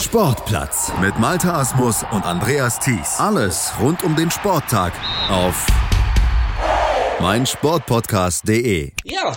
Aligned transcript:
Sportplatz 0.00 0.92
mit 1.00 1.18
Malta 1.18 1.58
Asmus 1.58 2.04
und 2.12 2.24
Andreas 2.24 2.78
Thies. 2.78 3.18
Alles 3.18 3.72
rund 3.80 4.04
um 4.04 4.14
den 4.14 4.30
Sporttag 4.30 4.92
auf 5.28 5.66
meinsportpodcast.de. 7.20 8.92
Ja, 9.02 9.36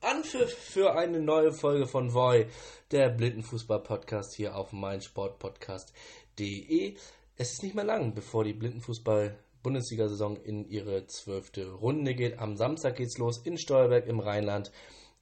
Anpfiff 0.00 0.50
für 0.50 0.96
eine 0.96 1.20
neue 1.20 1.52
Folge 1.52 1.86
von 1.86 2.14
Voy, 2.14 2.46
der 2.90 3.10
Blindenfußball-Podcast 3.10 4.34
hier 4.34 4.56
auf 4.56 4.72
meinsportpodcast.de. 4.72 6.96
Es 7.36 7.52
ist 7.52 7.62
nicht 7.62 7.74
mehr 7.74 7.84
lang, 7.84 8.14
bevor 8.14 8.44
die 8.44 8.54
Blindenfußball-Bundesliga-Saison 8.54 10.38
in 10.38 10.66
ihre 10.70 11.06
zwölfte 11.06 11.70
Runde 11.70 12.14
geht. 12.14 12.38
Am 12.38 12.56
Samstag 12.56 12.96
geht's 12.96 13.18
los 13.18 13.36
in 13.36 13.58
Steuerberg 13.58 14.06
im 14.06 14.20
Rheinland. 14.20 14.72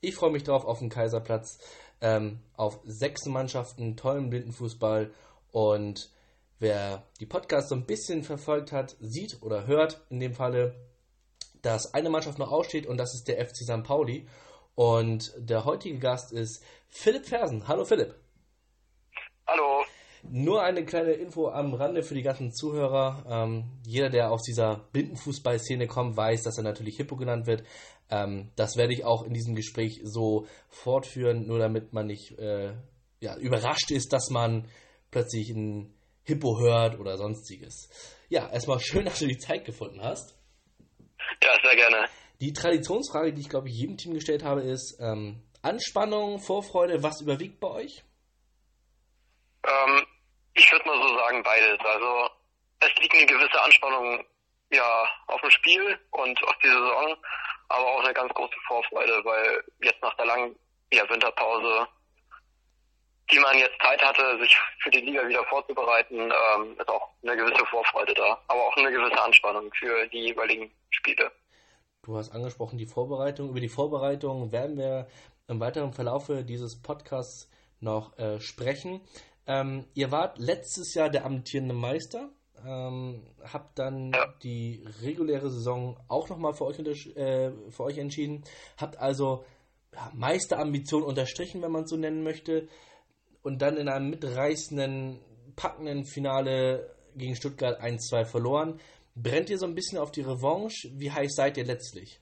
Ich 0.00 0.14
freue 0.14 0.30
mich 0.30 0.44
drauf 0.44 0.64
auf 0.64 0.78
den 0.78 0.90
Kaiserplatz 0.90 1.58
ähm, 2.00 2.40
auf 2.56 2.80
sechs 2.84 3.26
Mannschaften, 3.26 3.96
tollen 3.96 4.30
Blindenfußball 4.30 5.12
und 5.52 6.10
wer 6.58 7.02
die 7.20 7.26
Podcasts 7.26 7.70
so 7.70 7.74
ein 7.74 7.86
bisschen 7.86 8.22
verfolgt 8.22 8.72
hat, 8.72 8.96
sieht 9.00 9.42
oder 9.42 9.66
hört 9.66 10.02
in 10.10 10.20
dem 10.20 10.34
Falle, 10.34 10.74
dass 11.62 11.94
eine 11.94 12.10
Mannschaft 12.10 12.38
noch 12.38 12.52
aussteht 12.52 12.86
und 12.86 12.98
das 12.98 13.14
ist 13.14 13.28
der 13.28 13.44
FC 13.44 13.56
St. 13.64 13.82
Pauli 13.82 14.28
und 14.74 15.32
der 15.36 15.64
heutige 15.64 15.98
Gast 15.98 16.32
ist 16.32 16.62
Philipp 16.88 17.26
Fersen. 17.26 17.66
Hallo 17.66 17.84
Philipp. 17.84 18.14
Hallo. 19.46 19.75
Nur 20.22 20.62
eine 20.62 20.84
kleine 20.84 21.12
Info 21.12 21.48
am 21.48 21.74
Rande 21.74 22.02
für 22.02 22.14
die 22.14 22.22
ganzen 22.22 22.52
Zuhörer. 22.52 23.24
Ähm, 23.28 23.64
jeder, 23.86 24.10
der 24.10 24.30
aus 24.30 24.42
dieser 24.42 24.86
Blindenfußball-Szene 24.92 25.86
kommt, 25.86 26.16
weiß, 26.16 26.42
dass 26.42 26.58
er 26.58 26.64
natürlich 26.64 26.96
Hippo 26.96 27.16
genannt 27.16 27.46
wird. 27.46 27.64
Ähm, 28.10 28.50
das 28.56 28.76
werde 28.76 28.92
ich 28.92 29.04
auch 29.04 29.24
in 29.24 29.34
diesem 29.34 29.54
Gespräch 29.54 30.00
so 30.04 30.46
fortführen, 30.68 31.46
nur 31.46 31.58
damit 31.58 31.92
man 31.92 32.06
nicht 32.06 32.38
äh, 32.38 32.74
ja, 33.20 33.36
überrascht 33.36 33.90
ist, 33.90 34.12
dass 34.12 34.30
man 34.30 34.68
plötzlich 35.10 35.50
ein 35.50 35.94
Hippo 36.22 36.58
hört 36.58 36.98
oder 36.98 37.16
sonstiges. 37.16 37.88
Ja, 38.28 38.50
erstmal 38.50 38.80
schön, 38.80 39.04
dass 39.04 39.18
du 39.18 39.26
die 39.26 39.38
Zeit 39.38 39.64
gefunden 39.64 40.00
hast. 40.02 40.36
Ja, 41.42 41.50
sehr 41.62 41.76
gerne. 41.76 42.06
Die 42.40 42.52
Traditionsfrage, 42.52 43.32
die 43.32 43.40
ich 43.40 43.48
glaube 43.48 43.68
ich 43.68 43.76
jedem 43.76 43.96
Team 43.96 44.14
gestellt 44.14 44.44
habe, 44.44 44.62
ist 44.62 44.98
ähm, 45.00 45.42
Anspannung, 45.62 46.38
Vorfreude, 46.38 47.02
was 47.02 47.20
überwiegt 47.20 47.60
bei 47.60 47.68
euch? 47.68 48.04
Ähm, 49.66 50.06
ich 50.54 50.70
würde 50.72 50.86
mal 50.86 51.00
so 51.00 51.18
sagen 51.18 51.42
beides. 51.42 51.78
Also 51.80 52.30
es 52.80 52.94
liegt 53.00 53.14
eine 53.14 53.26
gewisse 53.26 53.60
Anspannung 53.62 54.24
ja 54.70 55.08
auf 55.26 55.40
dem 55.40 55.50
Spiel 55.50 55.98
und 56.10 56.42
auf 56.44 56.56
die 56.62 56.68
Saison 56.68 57.16
aber 57.68 57.86
auch 57.86 58.04
eine 58.04 58.14
ganz 58.14 58.32
große 58.34 58.54
Vorfreude, 58.66 59.24
weil 59.24 59.64
jetzt 59.80 60.02
nach 60.02 60.14
der 60.16 60.26
langen 60.26 60.56
ja, 60.92 61.08
Winterpause, 61.08 61.86
die 63.30 63.38
man 63.38 63.58
jetzt 63.58 63.80
Zeit 63.80 64.00
hatte, 64.02 64.38
sich 64.38 64.56
für 64.80 64.90
die 64.90 65.00
Liga 65.00 65.26
wieder 65.26 65.44
vorzubereiten, 65.44 66.16
ähm, 66.16 66.76
ist 66.78 66.88
auch 66.88 67.08
eine 67.22 67.36
gewisse 67.36 67.66
Vorfreude 67.66 68.14
da, 68.14 68.40
aber 68.46 68.66
auch 68.66 68.76
eine 68.76 68.90
gewisse 68.90 69.20
Anspannung 69.20 69.72
für 69.74 70.06
die 70.08 70.20
jeweiligen 70.20 70.70
Spiele. 70.90 71.32
Du 72.02 72.16
hast 72.16 72.30
angesprochen 72.30 72.78
die 72.78 72.86
Vorbereitung. 72.86 73.50
Über 73.50 73.60
die 73.60 73.68
Vorbereitung 73.68 74.52
werden 74.52 74.76
wir 74.76 75.08
im 75.48 75.58
weiteren 75.58 75.92
Verlaufe 75.92 76.44
dieses 76.44 76.80
Podcasts 76.80 77.50
noch 77.80 78.16
äh, 78.18 78.40
sprechen. 78.40 79.00
Ähm, 79.46 79.86
ihr 79.94 80.10
wart 80.10 80.38
letztes 80.38 80.94
Jahr 80.94 81.08
der 81.08 81.24
amtierende 81.24 81.74
Meister 81.74 82.30
ähm, 82.64 83.22
habt 83.52 83.78
dann 83.78 84.12
ja. 84.12 84.26
die 84.42 84.84
reguläre 85.02 85.50
Saison 85.50 85.98
auch 86.08 86.28
nochmal 86.28 86.54
für 86.54 86.64
euch, 86.64 86.78
äh, 87.16 87.52
für 87.70 87.84
euch 87.84 87.98
entschieden. 87.98 88.44
Habt 88.76 88.96
also 88.98 89.44
ja, 89.94 90.10
Meisterambition 90.14 91.02
unterstrichen, 91.02 91.62
wenn 91.62 91.72
man 91.72 91.84
es 91.84 91.90
so 91.90 91.96
nennen 91.96 92.22
möchte. 92.22 92.68
Und 93.42 93.62
dann 93.62 93.76
in 93.76 93.88
einem 93.88 94.10
mitreißenden, 94.10 95.20
packenden 95.54 96.04
Finale 96.04 96.96
gegen 97.14 97.36
Stuttgart 97.36 97.80
1-2 97.80 98.24
verloren. 98.24 98.80
Brennt 99.14 99.48
ihr 99.48 99.58
so 99.58 99.66
ein 99.66 99.74
bisschen 99.74 99.98
auf 99.98 100.10
die 100.10 100.22
Revanche? 100.22 100.90
Wie 100.94 101.10
heiß 101.10 101.34
seid 101.34 101.56
ihr 101.56 101.64
letztlich? 101.64 102.20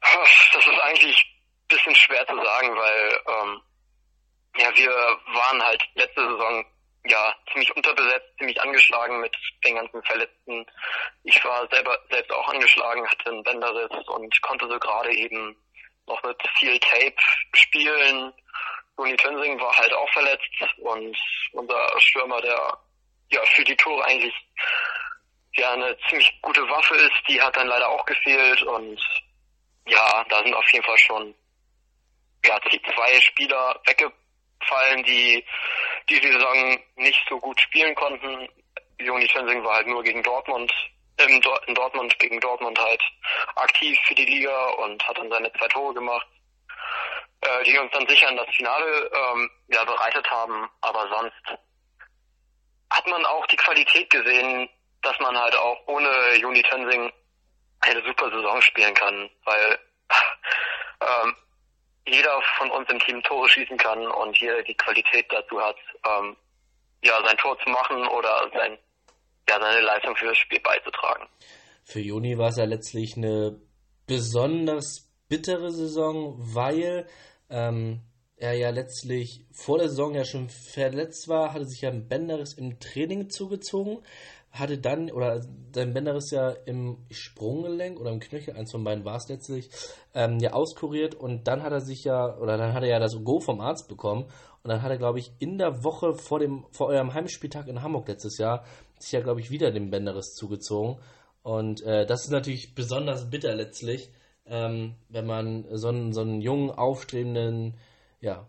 Das 0.00 0.66
ist 0.66 0.80
eigentlich 0.82 1.16
ein 1.16 1.68
bisschen 1.68 1.94
schwer 1.94 2.26
zu 2.26 2.34
sagen, 2.34 2.68
weil 2.68 3.20
ähm, 3.28 3.60
ja, 4.56 4.76
wir 4.76 4.90
waren 4.90 5.62
halt 5.62 5.82
letzte 5.94 6.20
Saison 6.20 6.64
ja, 7.04 7.34
ziemlich 7.50 7.74
unterbesetzt, 7.74 8.28
ziemlich 8.38 8.60
angeschlagen 8.60 9.20
mit 9.20 9.34
den 9.64 9.76
ganzen 9.76 10.02
Verletzten. 10.02 10.66
Ich 11.24 11.42
war 11.44 11.66
selber 11.70 11.98
selbst 12.10 12.32
auch 12.32 12.48
angeschlagen, 12.48 13.08
hatte 13.08 13.30
einen 13.30 13.42
Bänderriss 13.42 14.08
und 14.08 14.42
konnte 14.42 14.68
so 14.68 14.78
gerade 14.78 15.12
eben 15.14 15.56
noch 16.06 16.22
mit 16.22 16.36
viel 16.58 16.78
Tape 16.78 17.16
spielen. 17.54 18.32
Toni 18.96 19.16
Tönsing 19.16 19.58
war 19.58 19.74
halt 19.74 19.92
auch 19.94 20.10
verletzt 20.12 20.62
und 20.78 21.16
unser 21.52 22.00
Stürmer, 22.00 22.40
der 22.42 22.78
ja 23.30 23.42
für 23.46 23.64
die 23.64 23.76
Tore 23.76 24.04
eigentlich 24.04 24.34
ja 25.54 25.72
eine 25.72 25.96
ziemlich 26.08 26.38
gute 26.42 26.60
Waffe 26.68 26.96
ist, 26.96 27.22
die 27.28 27.40
hat 27.40 27.56
dann 27.56 27.68
leider 27.68 27.88
auch 27.88 28.04
gefehlt 28.04 28.62
und 28.62 29.00
ja, 29.86 30.24
da 30.28 30.42
sind 30.42 30.54
auf 30.54 30.70
jeden 30.70 30.84
Fall 30.84 30.98
schon 30.98 31.34
ja 32.44 32.58
zwei 32.60 33.20
Spieler 33.20 33.80
weggefallen, 34.60 35.02
die 35.04 35.44
die 36.08 36.20
Saison 36.20 36.78
nicht 36.96 37.26
so 37.28 37.38
gut 37.38 37.60
spielen 37.60 37.94
konnten. 37.94 38.48
Joni 38.98 39.26
Tönsing 39.28 39.64
war 39.64 39.76
halt 39.76 39.86
nur 39.86 40.02
gegen 40.02 40.22
Dortmund, 40.22 40.72
in 41.18 41.40
Dortmund 41.74 42.18
gegen 42.18 42.40
Dortmund 42.40 42.78
halt 42.78 43.02
aktiv 43.56 43.98
für 44.06 44.14
die 44.14 44.24
Liga 44.24 44.66
und 44.84 45.06
hat 45.06 45.18
dann 45.18 45.30
seine 45.30 45.52
zwei 45.52 45.68
Tore 45.68 45.94
gemacht, 45.94 46.26
äh, 47.42 47.64
die 47.64 47.78
uns 47.78 47.92
dann 47.92 48.08
sicher 48.08 48.28
in 48.28 48.36
das 48.36 48.54
Finale 48.54 49.10
ähm, 49.12 49.50
ja, 49.68 49.84
bereitet 49.84 50.30
haben. 50.30 50.68
Aber 50.80 51.08
sonst 51.08 51.60
hat 52.90 53.06
man 53.06 53.24
auch 53.26 53.46
die 53.46 53.56
Qualität 53.56 54.10
gesehen, 54.10 54.68
dass 55.02 55.18
man 55.20 55.38
halt 55.38 55.56
auch 55.56 55.78
ohne 55.86 56.10
Juni 56.36 56.62
Tönsing 56.62 57.12
eine 57.80 58.02
super 58.02 58.30
Saison 58.30 58.60
spielen 58.60 58.94
kann, 58.94 59.30
weil 59.44 59.78
ähm, 61.00 61.36
jeder 62.12 62.40
von 62.58 62.70
uns 62.70 62.88
im 62.90 62.98
Team 63.00 63.22
Tore 63.22 63.48
schießen 63.48 63.76
kann 63.76 64.06
und 64.06 64.36
hier 64.36 64.62
die 64.64 64.74
Qualität 64.74 65.26
dazu 65.30 65.60
hat, 65.60 65.76
ähm, 66.06 66.36
ja, 67.02 67.14
sein 67.24 67.36
Tor 67.38 67.56
zu 67.64 67.70
machen 67.70 68.06
oder 68.08 68.50
sein, 68.52 68.78
ja, 69.48 69.60
seine 69.60 69.80
Leistung 69.80 70.16
für 70.16 70.26
das 70.26 70.38
Spiel 70.38 70.60
beizutragen. 70.60 71.26
Für 71.84 72.00
Juni 72.00 72.38
war 72.38 72.48
es 72.48 72.56
ja 72.56 72.64
letztlich 72.64 73.16
eine 73.16 73.60
besonders 74.06 75.08
bittere 75.28 75.70
Saison, 75.72 76.36
weil 76.38 77.06
ähm, 77.48 78.02
er 78.36 78.54
ja 78.54 78.70
letztlich 78.70 79.46
vor 79.52 79.78
der 79.78 79.88
Saison 79.88 80.14
ja 80.14 80.24
schon 80.24 80.48
verletzt 80.48 81.28
war, 81.28 81.52
hatte 81.52 81.66
sich 81.66 81.82
ja 81.82 81.90
ein 81.90 82.08
Bänderriss 82.08 82.54
im 82.54 82.80
Training 82.80 83.30
zugezogen, 83.30 84.02
hatte 84.50 84.78
dann, 84.78 85.10
oder 85.10 85.40
sein 85.72 85.94
Bänderriss 85.94 86.30
ja 86.30 86.50
im 86.50 86.98
Sprunggelenk 87.10 88.00
oder 88.00 88.10
im 88.10 88.20
Knöchel, 88.20 88.54
eins 88.54 88.72
von 88.72 88.82
beiden 88.82 89.04
war 89.04 89.16
es 89.16 89.28
letztlich, 89.28 89.70
ähm, 90.14 90.38
ja 90.40 90.52
auskuriert. 90.52 91.14
Und 91.14 91.46
dann 91.46 91.62
hat 91.62 91.72
er 91.72 91.80
sich 91.80 92.04
ja, 92.04 92.36
oder 92.38 92.56
dann 92.58 92.74
hat 92.74 92.82
er 92.82 92.88
ja 92.88 92.98
das 92.98 93.16
Go 93.22 93.40
vom 93.40 93.60
Arzt 93.60 93.88
bekommen. 93.88 94.24
Und 94.62 94.68
dann 94.68 94.82
hat 94.82 94.90
er, 94.90 94.98
glaube 94.98 95.20
ich, 95.20 95.32
in 95.38 95.56
der 95.56 95.84
Woche 95.84 96.14
vor 96.14 96.38
dem, 96.38 96.66
vor 96.72 96.88
eurem 96.88 97.14
Heimspieltag 97.14 97.68
in 97.68 97.82
Hamburg 97.82 98.08
letztes 98.08 98.38
Jahr, 98.38 98.64
sich 98.98 99.12
ja, 99.12 99.20
glaube 99.20 99.40
ich, 99.40 99.50
wieder 99.50 99.70
den 99.70 99.90
Bänderriss 99.90 100.34
zugezogen. 100.34 101.00
Und 101.42 101.82
äh, 101.82 102.04
das 102.04 102.24
ist 102.24 102.30
natürlich 102.30 102.74
besonders 102.74 103.30
bitter 103.30 103.54
letztlich, 103.54 104.12
ähm, 104.44 104.96
wenn 105.08 105.26
man 105.26 105.64
so 105.70 105.88
einen, 105.88 106.12
so 106.12 106.20
einen 106.20 106.40
jungen, 106.40 106.70
aufstrebenden, 106.70 107.78
ja, 108.20 108.48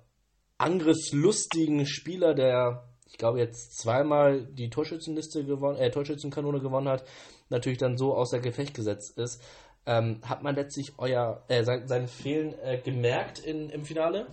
angriffslustigen 0.58 1.86
Spieler, 1.86 2.34
der 2.34 2.91
ich 3.12 3.18
glaube, 3.18 3.40
jetzt 3.40 3.78
zweimal 3.78 4.42
die 4.42 4.70
Torschützenliste 4.70 5.44
gewonnen, 5.44 5.78
äh, 5.78 5.92
Torschützenkanone 5.92 6.62
gewonnen 6.62 6.88
hat, 6.88 7.04
natürlich 7.50 7.78
dann 7.78 7.98
so 7.98 8.16
außer 8.16 8.40
Gefecht 8.40 8.74
gesetzt 8.74 9.18
ist. 9.18 9.44
Ähm, 9.86 10.22
hat 10.28 10.44
man 10.44 10.56
letztlich 10.56 10.94
euer, 10.98 11.44
äh, 11.50 11.64
sein, 11.64 11.88
sein 11.88 12.08
Fehlen 12.08 12.58
äh, 12.64 12.78
gemerkt 12.78 13.40
in, 13.40 13.70
im 13.70 13.84
Finale? 13.84 14.28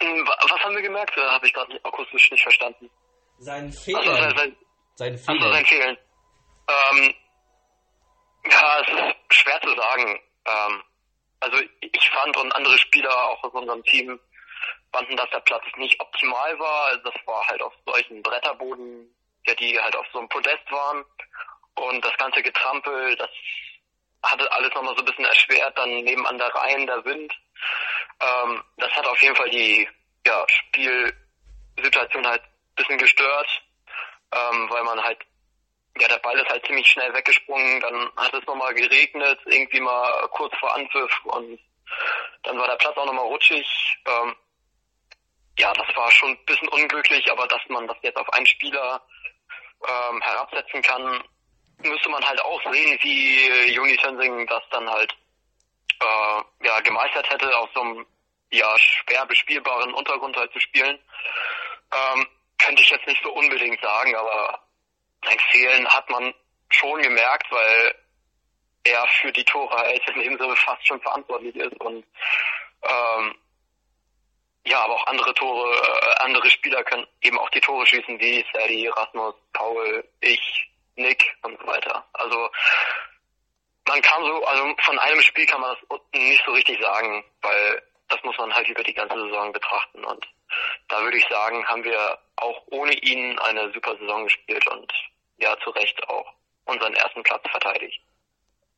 Hm, 0.00 0.26
was 0.26 0.64
haben 0.64 0.74
wir 0.74 0.82
gemerkt? 0.82 1.12
Da 1.16 1.32
habe 1.32 1.46
ich 1.46 1.52
gerade 1.52 1.78
akustisch 1.84 2.30
nicht 2.30 2.42
verstanden. 2.42 2.90
Sein 3.38 3.72
Fehlen. 3.72 3.98
Also 3.98 4.36
sein, 4.36 4.36
sein, 4.36 4.56
sein 4.94 5.18
Fehlen. 5.18 5.42
Also 5.42 5.54
sein 5.54 5.66
Fehlen. 5.66 5.98
Ähm, 6.68 7.14
ja, 8.50 8.80
es 8.80 8.88
ist 8.88 9.34
schwer 9.34 9.60
zu 9.62 9.74
sagen. 9.76 10.20
Ähm, 10.44 10.82
also 11.40 11.58
ich 11.80 12.10
fand 12.10 12.36
und 12.36 12.52
andere 12.56 12.78
Spieler 12.78 13.10
auch 13.28 13.44
aus 13.44 13.52
unserem 13.52 13.84
Team 13.84 14.18
fanden, 14.92 15.16
dass 15.16 15.30
der 15.30 15.40
Platz 15.40 15.64
nicht 15.76 16.00
optimal 16.00 16.58
war. 16.58 16.86
Also 16.88 17.10
das 17.10 17.26
war 17.26 17.46
halt 17.46 17.62
auf 17.62 17.74
solchen 17.86 18.22
Bretterboden, 18.22 19.14
ja, 19.46 19.54
die 19.54 19.78
halt 19.78 19.96
auf 19.96 20.06
so 20.12 20.18
einem 20.18 20.28
Podest 20.28 20.70
waren. 20.70 21.04
Und 21.74 22.04
das 22.04 22.16
ganze 22.16 22.42
Getrampel, 22.42 23.16
das 23.16 23.30
hatte 24.22 24.50
alles 24.52 24.74
nochmal 24.74 24.94
so 24.96 25.02
ein 25.02 25.06
bisschen 25.06 25.24
erschwert, 25.24 25.78
dann 25.78 25.90
nebenan 26.02 26.38
der 26.38 26.54
Rhein, 26.54 26.86
der 26.86 27.04
Wind. 27.04 27.32
Ähm, 28.20 28.64
das 28.76 28.90
hat 28.92 29.06
auf 29.06 29.22
jeden 29.22 29.36
Fall 29.36 29.50
die 29.50 29.88
ja, 30.26 30.44
Spielsituation 30.48 32.26
halt 32.26 32.42
ein 32.42 32.74
bisschen 32.74 32.98
gestört, 32.98 33.62
ähm, 34.32 34.68
weil 34.70 34.82
man 34.84 35.02
halt, 35.02 35.18
ja, 36.00 36.08
der 36.08 36.18
Ball 36.18 36.38
ist 36.38 36.48
halt 36.48 36.66
ziemlich 36.66 36.88
schnell 36.88 37.14
weggesprungen, 37.14 37.80
dann 37.80 38.10
hat 38.16 38.34
es 38.34 38.44
nochmal 38.46 38.74
geregnet, 38.74 39.38
irgendwie 39.46 39.80
mal 39.80 40.28
kurz 40.30 40.54
vor 40.58 40.74
Anpfiff 40.74 41.24
und 41.24 41.60
dann 42.42 42.58
war 42.58 42.66
der 42.66 42.76
Platz 42.76 42.96
auch 42.96 43.06
nochmal 43.06 43.24
rutschig. 43.26 43.66
Ähm, 44.06 44.34
war 45.64 46.10
schon 46.10 46.30
ein 46.30 46.44
bisschen 46.46 46.68
unglücklich, 46.68 47.30
aber 47.30 47.46
dass 47.48 47.60
man 47.68 47.86
das 47.86 47.96
jetzt 48.02 48.16
auf 48.16 48.32
einen 48.32 48.46
Spieler 48.46 49.02
ähm, 49.86 50.22
herabsetzen 50.22 50.82
kann, 50.82 51.22
müsste 51.78 52.08
man 52.08 52.24
halt 52.24 52.40
auch 52.42 52.60
sehen, 52.72 52.98
wie 53.02 53.72
Juni 53.72 53.96
Tensing 53.96 54.46
das 54.46 54.62
dann 54.70 54.88
halt 54.88 55.12
äh, 56.00 56.66
ja, 56.66 56.80
gemeistert 56.80 57.28
hätte, 57.30 57.56
auf 57.58 57.68
so 57.74 57.80
einem 57.80 58.06
ja, 58.50 58.74
schwer 58.78 59.26
bespielbaren 59.26 59.92
Untergrund 59.92 60.36
halt 60.36 60.52
zu 60.52 60.60
spielen. 60.60 60.98
Ähm, 61.92 62.26
könnte 62.58 62.82
ich 62.82 62.90
jetzt 62.90 63.06
nicht 63.06 63.22
so 63.22 63.32
unbedingt 63.32 63.80
sagen, 63.80 64.14
aber 64.16 64.60
sein 65.24 65.38
Fehlen 65.50 65.86
hat 65.88 66.08
man 66.10 66.34
schon 66.70 67.00
gemerkt, 67.02 67.50
weil 67.50 67.94
er 68.84 69.06
für 69.20 69.32
die 69.32 69.44
Tore 69.44 69.76
halt 69.76 70.08
in 70.08 70.20
dem 70.20 70.38
Sinne 70.38 70.56
fast 70.56 70.86
schon 70.86 71.00
verantwortlich 71.00 71.54
ist 71.56 71.78
und 71.80 72.04
ähm, 72.82 73.34
ja, 74.68 74.84
aber 74.84 74.94
auch 74.94 75.06
andere 75.06 75.32
Tore, 75.34 75.74
äh, 75.74 76.24
andere 76.24 76.50
Spieler 76.50 76.84
können 76.84 77.06
eben 77.22 77.38
auch 77.38 77.50
die 77.50 77.60
Tore 77.60 77.86
schießen, 77.86 78.20
wie 78.20 78.44
Serdi, 78.52 78.88
Rasmus, 78.88 79.34
Paul, 79.52 80.04
ich, 80.20 80.70
Nick 80.96 81.24
und 81.42 81.58
so 81.60 81.66
weiter. 81.66 82.04
Also 82.12 82.50
man 83.86 84.02
kann 84.02 84.22
so, 84.22 84.44
also 84.44 84.74
von 84.84 84.98
einem 84.98 85.22
Spiel 85.22 85.46
kann 85.46 85.60
man 85.60 85.74
das 85.74 86.00
nicht 86.12 86.42
so 86.44 86.52
richtig 86.52 86.78
sagen, 86.82 87.24
weil 87.40 87.82
das 88.08 88.18
muss 88.24 88.36
man 88.38 88.52
halt 88.52 88.68
über 88.68 88.82
die 88.82 88.94
ganze 88.94 89.16
Saison 89.16 89.52
betrachten. 89.52 90.04
Und 90.04 90.26
da 90.88 91.02
würde 91.02 91.16
ich 91.16 91.26
sagen, 91.28 91.64
haben 91.66 91.84
wir 91.84 92.18
auch 92.36 92.62
ohne 92.70 92.92
ihn 92.92 93.38
eine 93.38 93.72
super 93.72 93.96
Saison 93.98 94.24
gespielt 94.24 94.66
und 94.66 94.92
ja, 95.38 95.56
zu 95.62 95.70
Recht 95.70 95.96
auch 96.08 96.34
unseren 96.66 96.94
ersten 96.94 97.22
Platz 97.22 97.42
verteidigt. 97.50 98.00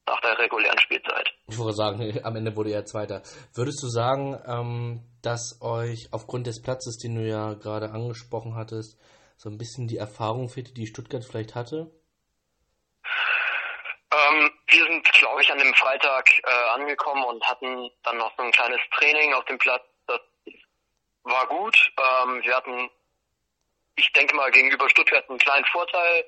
Nach 0.07 0.21
der 0.21 0.39
regulären 0.39 0.79
Spielzeit. 0.79 1.31
Ich 1.49 1.59
würde 1.59 1.73
sagen, 1.73 2.21
am 2.25 2.37
Ende 2.37 2.55
wurde 2.57 2.71
er 2.71 2.85
Zweiter. 2.85 3.23
Würdest 3.55 3.83
du 3.83 3.89
sagen, 3.89 4.41
ähm, 4.47 5.10
dass 5.23 5.61
euch 5.61 6.09
aufgrund 6.13 6.47
des 6.47 6.63
Platzes, 6.63 6.99
den 6.99 7.15
du 7.15 7.23
ja 7.23 7.55
gerade 7.55 7.91
angesprochen 7.91 8.55
hattest, 8.55 8.99
so 9.37 9.49
ein 9.49 9.59
bisschen 9.59 9.89
die 9.89 9.97
Erfahrung 9.97 10.49
fehlte, 10.49 10.75
die 10.75 10.87
Stuttgart 10.87 11.25
vielleicht 11.25 11.55
hatte? 11.55 11.91
Ähm, 14.13 14.53
wir 14.67 14.85
sind, 14.87 15.05
glaube 15.13 15.43
ich, 15.43 15.51
an 15.51 15.59
dem 15.59 15.73
Freitag 15.75 16.31
äh, 16.43 16.71
angekommen 16.75 17.25
und 17.25 17.45
hatten 17.45 17.91
dann 18.03 18.19
noch 18.19 18.33
so 18.37 18.43
ein 18.43 18.53
kleines 18.53 18.81
Training 18.97 19.33
auf 19.35 19.45
dem 19.45 19.59
Platz. 19.59 19.83
Das 20.07 20.21
war 21.23 21.47
gut. 21.47 21.93
Ähm, 21.97 22.43
wir 22.43 22.57
hatten, 22.57 22.91
ich 23.97 24.13
denke 24.13 24.35
mal, 24.35 24.51
gegenüber 24.51 24.91
Stuttgart 24.91 25.29
einen 25.29 25.39
kleinen 25.39 25.65
Vorteil, 25.67 26.25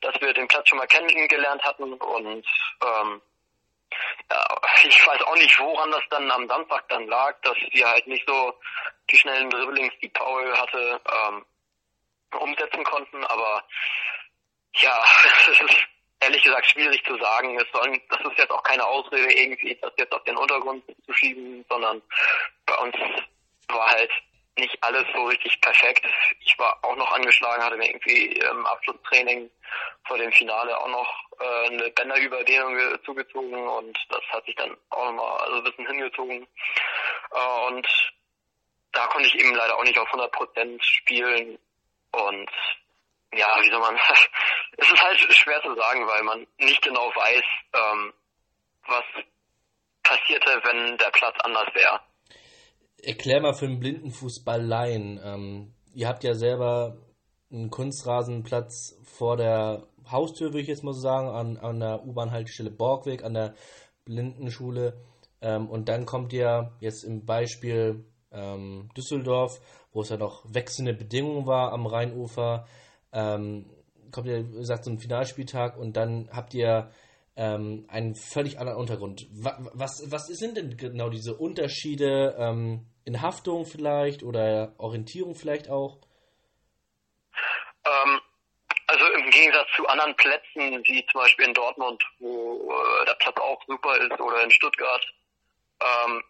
dass 0.00 0.20
wir 0.20 0.34
den 0.34 0.48
Platz 0.48 0.68
schon 0.68 0.78
mal 0.78 0.86
kennengelernt 0.86 1.62
hatten 1.62 1.94
und 1.94 2.46
ähm, 2.84 3.22
ich 4.84 5.06
weiß 5.06 5.22
auch 5.22 5.36
nicht, 5.36 5.58
woran 5.58 5.90
das 5.90 6.02
dann 6.10 6.30
am 6.30 6.48
Samstag 6.48 6.88
dann 6.88 7.06
lag, 7.06 7.40
dass 7.42 7.56
wir 7.70 7.88
halt 7.88 8.06
nicht 8.06 8.26
so 8.26 8.58
die 9.10 9.16
schnellen 9.16 9.50
Dribblings, 9.50 9.92
die 10.02 10.08
Paul 10.08 10.56
hatte, 10.56 11.00
ähm, 11.28 11.44
umsetzen 12.38 12.84
konnten, 12.84 13.24
aber 13.24 13.64
ja, 14.76 15.04
es 15.50 15.60
ist 15.60 15.76
ehrlich 16.20 16.42
gesagt 16.42 16.70
schwierig 16.70 17.04
zu 17.04 17.16
sagen. 17.18 17.58
Es 17.58 17.66
sollen, 17.72 18.00
das 18.08 18.20
ist 18.20 18.38
jetzt 18.38 18.50
auch 18.50 18.62
keine 18.62 18.86
Ausrede, 18.86 19.32
irgendwie 19.32 19.76
das 19.80 19.92
jetzt 19.96 20.12
auf 20.12 20.22
den 20.24 20.36
Untergrund 20.36 20.84
zu 21.06 21.12
schieben, 21.12 21.64
sondern 21.68 22.02
bei 22.66 22.76
uns 22.76 22.94
war 23.68 23.90
halt 23.90 24.10
nicht 24.58 24.82
alles 24.82 25.04
so 25.14 25.24
richtig 25.24 25.60
perfekt. 25.60 26.04
Ich 26.40 26.58
war 26.58 26.78
auch 26.82 26.96
noch 26.96 27.12
angeschlagen, 27.12 27.62
hatte 27.62 27.76
mir 27.76 27.88
irgendwie 27.88 28.26
im 28.32 28.66
Abschlusstraining 28.66 29.50
vor 30.06 30.18
dem 30.18 30.32
Finale 30.32 30.76
auch 30.78 30.88
noch 30.88 31.24
äh, 31.38 31.66
eine 31.68 31.90
Bänderüberdehnung 31.90 32.76
zugezogen 33.04 33.68
und 33.68 33.98
das 34.08 34.22
hat 34.30 34.44
sich 34.44 34.54
dann 34.56 34.76
auch 34.90 35.06
nochmal 35.06 35.38
also 35.40 35.56
ein 35.56 35.64
bisschen 35.64 35.86
hingezogen. 35.86 36.46
Äh, 37.32 37.66
und 37.68 37.86
da 38.92 39.06
konnte 39.06 39.28
ich 39.28 39.38
eben 39.38 39.54
leider 39.54 39.76
auch 39.76 39.84
nicht 39.84 39.98
auf 39.98 40.06
100 40.06 40.32
Prozent 40.32 40.84
spielen 40.84 41.58
und 42.12 42.50
ja, 43.32 43.46
wie 43.62 43.70
soll 43.70 43.80
man, 43.80 43.94
es 44.76 44.90
ist 44.90 45.02
halt 45.02 45.20
schwer 45.34 45.62
zu 45.62 45.74
sagen, 45.74 46.06
weil 46.06 46.22
man 46.24 46.46
nicht 46.58 46.82
genau 46.82 47.14
weiß, 47.14 47.44
ähm, 47.74 48.12
was 48.86 49.04
passierte, 50.02 50.60
wenn 50.64 50.98
der 50.98 51.10
Platz 51.10 51.36
anders 51.44 51.72
wäre. 51.74 52.00
Erklär 53.02 53.40
mal 53.40 53.54
für 53.54 53.66
den 53.66 53.80
Blindenfußball 53.80 54.62
Laien. 54.64 55.20
Ähm, 55.22 55.72
ihr 55.94 56.08
habt 56.08 56.24
ja 56.24 56.34
selber 56.34 56.96
einen 57.50 57.70
Kunstrasenplatz 57.70 58.98
vor 59.02 59.36
der 59.36 59.86
Haustür, 60.10 60.48
würde 60.48 60.60
ich 60.60 60.68
jetzt 60.68 60.84
mal 60.84 60.92
so 60.92 61.00
sagen, 61.00 61.28
an, 61.28 61.56
an 61.56 61.80
der 61.80 62.04
U-Bahn-Haltestelle 62.06 62.70
Borgweg, 62.70 63.24
an 63.24 63.34
der 63.34 63.54
Blindenschule. 64.04 64.98
Ähm, 65.40 65.68
und 65.68 65.88
dann 65.88 66.06
kommt 66.06 66.32
ihr 66.32 66.72
jetzt 66.80 67.04
im 67.04 67.24
Beispiel 67.24 68.04
ähm, 68.32 68.90
Düsseldorf, 68.96 69.60
wo 69.92 70.02
es 70.02 70.08
ja 70.08 70.16
noch 70.16 70.44
wechselnde 70.48 70.94
Bedingungen 70.94 71.46
war 71.46 71.72
am 71.72 71.86
Rheinufer, 71.86 72.66
ähm, 73.12 73.66
kommt 74.10 74.26
ihr, 74.26 74.48
wie 74.52 74.58
gesagt, 74.58 74.84
zum 74.84 74.98
Finalspieltag 74.98 75.76
und 75.78 75.96
dann 75.96 76.28
habt 76.32 76.54
ihr 76.54 76.90
ähm, 77.36 77.84
einen 77.88 78.14
völlig 78.14 78.58
anderen 78.58 78.78
Untergrund. 78.78 79.26
Was, 79.32 80.02
was 80.10 80.26
sind 80.26 80.56
denn 80.56 80.76
genau 80.76 81.10
diese 81.10 81.36
Unterschiede 81.36 82.34
ähm, 82.38 82.86
in 83.04 83.22
Haftung 83.22 83.66
vielleicht 83.66 84.22
oder 84.22 84.74
Orientierung 84.78 85.34
vielleicht 85.34 85.68
auch? 85.68 85.98
Ähm, 87.84 88.20
also 88.86 89.04
im 89.12 89.30
Gegensatz 89.30 89.68
zu 89.76 89.86
anderen 89.86 90.16
Plätzen, 90.16 90.82
wie 90.84 91.06
zum 91.06 91.20
Beispiel 91.20 91.46
in 91.46 91.54
Dortmund, 91.54 92.02
wo 92.18 92.72
äh, 92.72 93.06
der 93.06 93.14
Platz 93.14 93.36
auch 93.38 93.62
super 93.66 93.96
ist, 93.96 94.20
oder 94.20 94.42
in 94.42 94.50
Stuttgart, 94.50 95.04
ähm, 95.80 96.22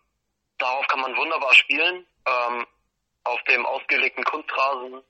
darauf 0.59 0.87
kann 0.89 1.01
man 1.01 1.17
wunderbar 1.17 1.55
spielen. 1.55 2.07
Ähm, 2.27 2.67
auf 3.25 3.43
dem 3.45 3.67
ausgelegten 3.67 4.25
Kunstrasen 4.25 5.03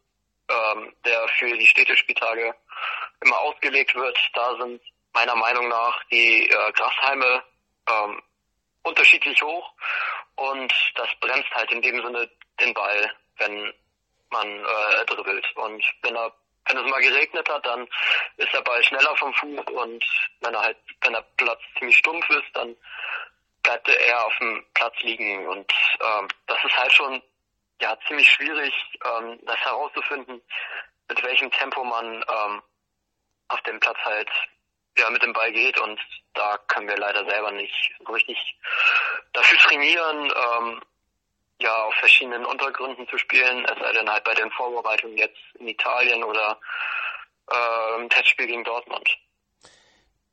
ähm, 0.50 0.92
der 1.04 1.28
für 1.38 1.56
die 1.56 1.66
Städtespieltage 1.66 2.54
immer 3.20 3.38
ausgelegt 3.40 3.94
wird. 3.94 4.18
Da 4.34 4.56
sind 4.56 4.80
meiner 5.12 5.36
Meinung 5.36 5.68
nach 5.68 6.02
die 6.10 6.48
äh, 6.48 6.72
Grashalme 6.72 7.42
ähm, 7.88 8.22
unterschiedlich 8.82 9.42
hoch 9.42 9.72
und 10.36 10.72
das 10.94 11.08
bremst 11.20 11.50
halt 11.54 11.70
in 11.72 11.82
dem 11.82 12.02
Sinne 12.02 12.30
den 12.60 12.74
Ball, 12.74 13.12
wenn 13.38 13.72
man 14.30 14.48
äh, 14.48 15.04
dribbelt. 15.06 15.46
Und 15.56 15.84
wenn 16.02 16.16
er 16.16 16.32
wenn 16.66 16.76
es 16.84 16.90
mal 16.90 17.00
geregnet 17.00 17.48
hat, 17.48 17.66
dann 17.66 17.88
ist 18.36 18.52
der 18.52 18.60
Ball 18.62 18.82
schneller 18.84 19.16
vom 19.16 19.32
Fuß 19.34 19.66
und 19.72 20.04
wenn 20.40 20.54
er 20.54 20.62
halt, 20.62 20.76
wenn 21.00 21.12
der 21.12 21.24
Platz 21.36 21.60
ziemlich 21.78 21.96
stumpf 21.96 22.28
ist, 22.30 22.54
dann 22.54 22.76
bleibt 23.62 23.88
er 23.88 23.98
eher 23.98 24.26
auf 24.26 24.36
dem 24.38 24.64
Platz 24.74 24.94
liegen 25.00 25.48
und 25.48 25.72
ähm, 26.00 26.28
das 26.46 26.58
ist 26.64 26.76
halt 26.76 26.92
schon 26.92 27.22
ja 27.80 27.96
ziemlich 28.06 28.28
schwierig, 28.30 28.72
ähm, 29.04 29.38
das 29.42 29.58
herauszufinden, 29.60 30.40
mit 31.08 31.22
welchem 31.22 31.50
Tempo 31.50 31.82
man 31.84 32.14
ähm, 32.14 32.62
auf 33.48 33.60
dem 33.62 33.80
Platz 33.80 33.98
halt 34.04 34.30
ja 35.00 35.10
mit 35.10 35.22
dem 35.22 35.32
Ball 35.32 35.52
geht 35.52 35.78
und 35.80 35.98
da 36.34 36.58
können 36.68 36.88
wir 36.88 36.96
leider 36.96 37.28
selber 37.28 37.50
nicht 37.50 37.92
so 38.04 38.12
richtig 38.12 38.38
dafür 39.32 39.58
trainieren, 39.58 40.24
ähm, 40.24 40.80
ja 41.60 41.74
auf 41.84 41.94
verschiedenen 41.94 42.44
Untergründen 42.44 43.06
zu 43.08 43.18
spielen, 43.18 43.64
es 43.64 43.78
sei 43.78 43.92
denn 43.92 44.08
halt 44.08 44.24
bei 44.24 44.34
den 44.34 44.50
Vorbereitungen 44.52 45.16
jetzt 45.16 45.38
in 45.58 45.68
Italien 45.68 46.24
oder 46.24 46.58
äh, 47.50 48.02
im 48.02 48.08
Testspiel 48.08 48.46
gegen 48.46 48.64
Dortmund. 48.64 49.08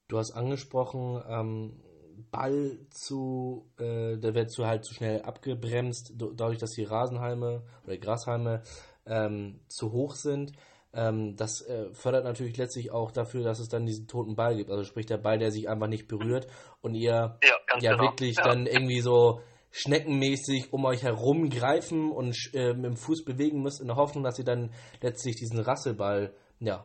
Du 0.07 0.17
hast 0.17 0.31
angesprochen, 0.31 1.23
ähm, 1.29 1.83
Ball 2.31 2.79
zu, 2.91 3.69
äh, 3.79 4.17
der 4.17 4.33
wird 4.33 4.51
zu 4.51 4.65
halt 4.65 4.85
zu 4.85 4.93
schnell 4.93 5.21
abgebremst, 5.21 6.13
dadurch, 6.15 6.57
dass 6.57 6.71
die 6.71 6.83
Rasenhalme 6.83 7.63
oder 7.85 7.97
Grashalme 7.97 8.63
ähm, 9.05 9.59
zu 9.67 9.91
hoch 9.91 10.15
sind. 10.15 10.53
Ähm, 10.97 11.35
das 11.35 11.61
äh, 11.61 11.93
fördert 11.93 12.23
natürlich 12.23 12.57
letztlich 12.57 12.91
auch 12.91 13.11
dafür, 13.11 13.43
dass 13.43 13.59
es 13.59 13.69
dann 13.69 13.85
diesen 13.85 14.07
toten 14.07 14.35
Ball 14.35 14.55
gibt. 14.55 14.71
Also 14.71 14.83
sprich 14.83 15.05
der 15.05 15.19
Ball, 15.19 15.37
der 15.37 15.51
sich 15.51 15.69
einfach 15.69 15.87
nicht 15.87 16.07
berührt 16.07 16.47
und 16.81 16.95
ihr 16.95 17.37
ja, 17.43 17.77
ja 17.79 17.91
genau. 17.91 18.09
wirklich 18.09 18.37
ja. 18.37 18.43
dann 18.43 18.65
irgendwie 18.65 19.01
so 19.01 19.39
schneckenmäßig 19.69 20.73
um 20.73 20.85
euch 20.85 21.03
herum 21.03 21.51
greifen 21.51 22.11
und 22.11 22.35
äh, 22.53 22.73
mit 22.73 22.85
dem 22.85 22.97
Fuß 22.97 23.25
bewegen 23.25 23.61
müsst, 23.61 23.79
in 23.79 23.87
der 23.87 23.95
Hoffnung, 23.95 24.23
dass 24.23 24.39
ihr 24.39 24.45
dann 24.45 24.71
letztlich 24.99 25.35
diesen 25.35 25.59
Rasselball 25.59 26.33
ja, 26.59 26.83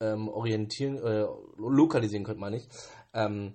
ähm, 0.00 0.28
orientieren, 0.28 0.96
äh, 0.96 1.26
lokalisieren 1.58 2.24
könnt, 2.24 2.40
meine 2.40 2.56
ich. 2.56 2.68
Ähm, 3.12 3.54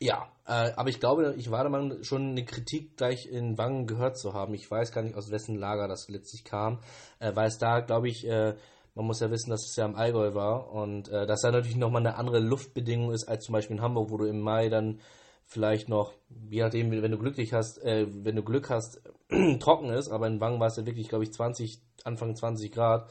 ja, 0.00 0.32
äh, 0.46 0.72
aber 0.76 0.88
ich 0.88 0.98
glaube, 0.98 1.34
ich 1.36 1.50
war 1.50 1.68
mal 1.68 2.02
schon 2.02 2.30
eine 2.30 2.44
Kritik 2.44 2.96
gleich 2.96 3.26
in 3.26 3.58
Wangen 3.58 3.86
gehört 3.86 4.18
zu 4.18 4.32
haben. 4.32 4.54
Ich 4.54 4.70
weiß 4.70 4.92
gar 4.92 5.02
nicht, 5.02 5.14
aus 5.14 5.30
wessen 5.30 5.56
Lager 5.56 5.88
das 5.88 6.08
letztlich 6.08 6.42
kam, 6.42 6.80
äh, 7.18 7.34
weil 7.34 7.48
es 7.48 7.58
da, 7.58 7.80
glaube 7.80 8.08
ich, 8.08 8.26
äh, 8.26 8.54
man 8.94 9.06
muss 9.06 9.20
ja 9.20 9.30
wissen, 9.30 9.50
dass 9.50 9.68
es 9.68 9.76
ja 9.76 9.84
im 9.84 9.96
Allgäu 9.96 10.34
war 10.34 10.72
und 10.72 11.08
äh, 11.10 11.26
dass 11.26 11.42
da 11.42 11.50
natürlich 11.50 11.76
nochmal 11.76 12.00
eine 12.00 12.16
andere 12.16 12.40
Luftbedingung 12.40 13.12
ist 13.12 13.28
als 13.28 13.44
zum 13.44 13.52
Beispiel 13.52 13.76
in 13.76 13.82
Hamburg, 13.82 14.10
wo 14.10 14.16
du 14.16 14.24
im 14.24 14.40
Mai 14.40 14.70
dann 14.70 15.00
vielleicht 15.44 15.88
noch, 15.88 16.14
je 16.48 16.62
nachdem, 16.62 16.90
wenn 16.90 17.10
du 17.10 17.18
glücklich 17.18 17.52
hast, 17.52 17.78
äh, 17.82 18.06
wenn 18.08 18.36
du 18.36 18.42
Glück 18.42 18.70
hast, 18.70 19.02
trocken 19.60 19.90
ist, 19.90 20.08
aber 20.08 20.26
in 20.28 20.40
Wangen 20.40 20.60
war 20.60 20.68
es 20.68 20.76
ja 20.76 20.86
wirklich, 20.86 21.08
glaube 21.08 21.24
ich, 21.24 21.32
20, 21.32 21.82
Anfang 22.04 22.34
20 22.34 22.72
Grad. 22.72 23.10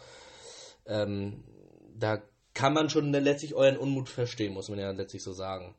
Ähm, 0.87 1.43
da 1.95 2.21
kann 2.55 2.73
man 2.73 2.89
schon 2.89 3.11
letztlich 3.11 3.53
euren 3.53 3.77
Unmut 3.77 4.09
verstehen, 4.09 4.53
muss 4.53 4.69
man 4.69 4.79
ja 4.79 4.89
letztlich 4.91 5.23
so 5.23 5.33
sagen. 5.33 5.75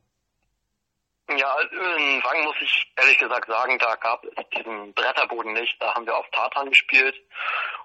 Ja, 1.36 1.60
in 1.60 2.24
Wangen 2.24 2.44
muss 2.44 2.56
ich 2.60 2.92
ehrlich 2.96 3.18
gesagt 3.18 3.46
sagen, 3.46 3.78
da 3.78 3.94
gab 3.96 4.24
es 4.24 4.48
diesen 4.48 4.92
Bretterboden 4.94 5.52
nicht. 5.52 5.80
Da 5.80 5.94
haben 5.94 6.06
wir 6.06 6.16
auf 6.16 6.28
Tartan 6.30 6.70
gespielt 6.70 7.14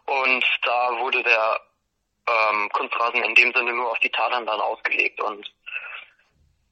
und 0.06 0.44
da 0.64 0.98
wurde 0.98 1.22
der 1.22 1.62
ähm, 2.28 2.70
Kunstrasen 2.70 3.24
in 3.24 3.36
dem 3.36 3.54
Sinne 3.54 3.74
nur 3.74 3.92
auf 3.92 4.00
die 4.00 4.10
Tartan 4.10 4.48
dann 4.48 4.60
ausgelegt 4.60 5.22
und 5.22 5.48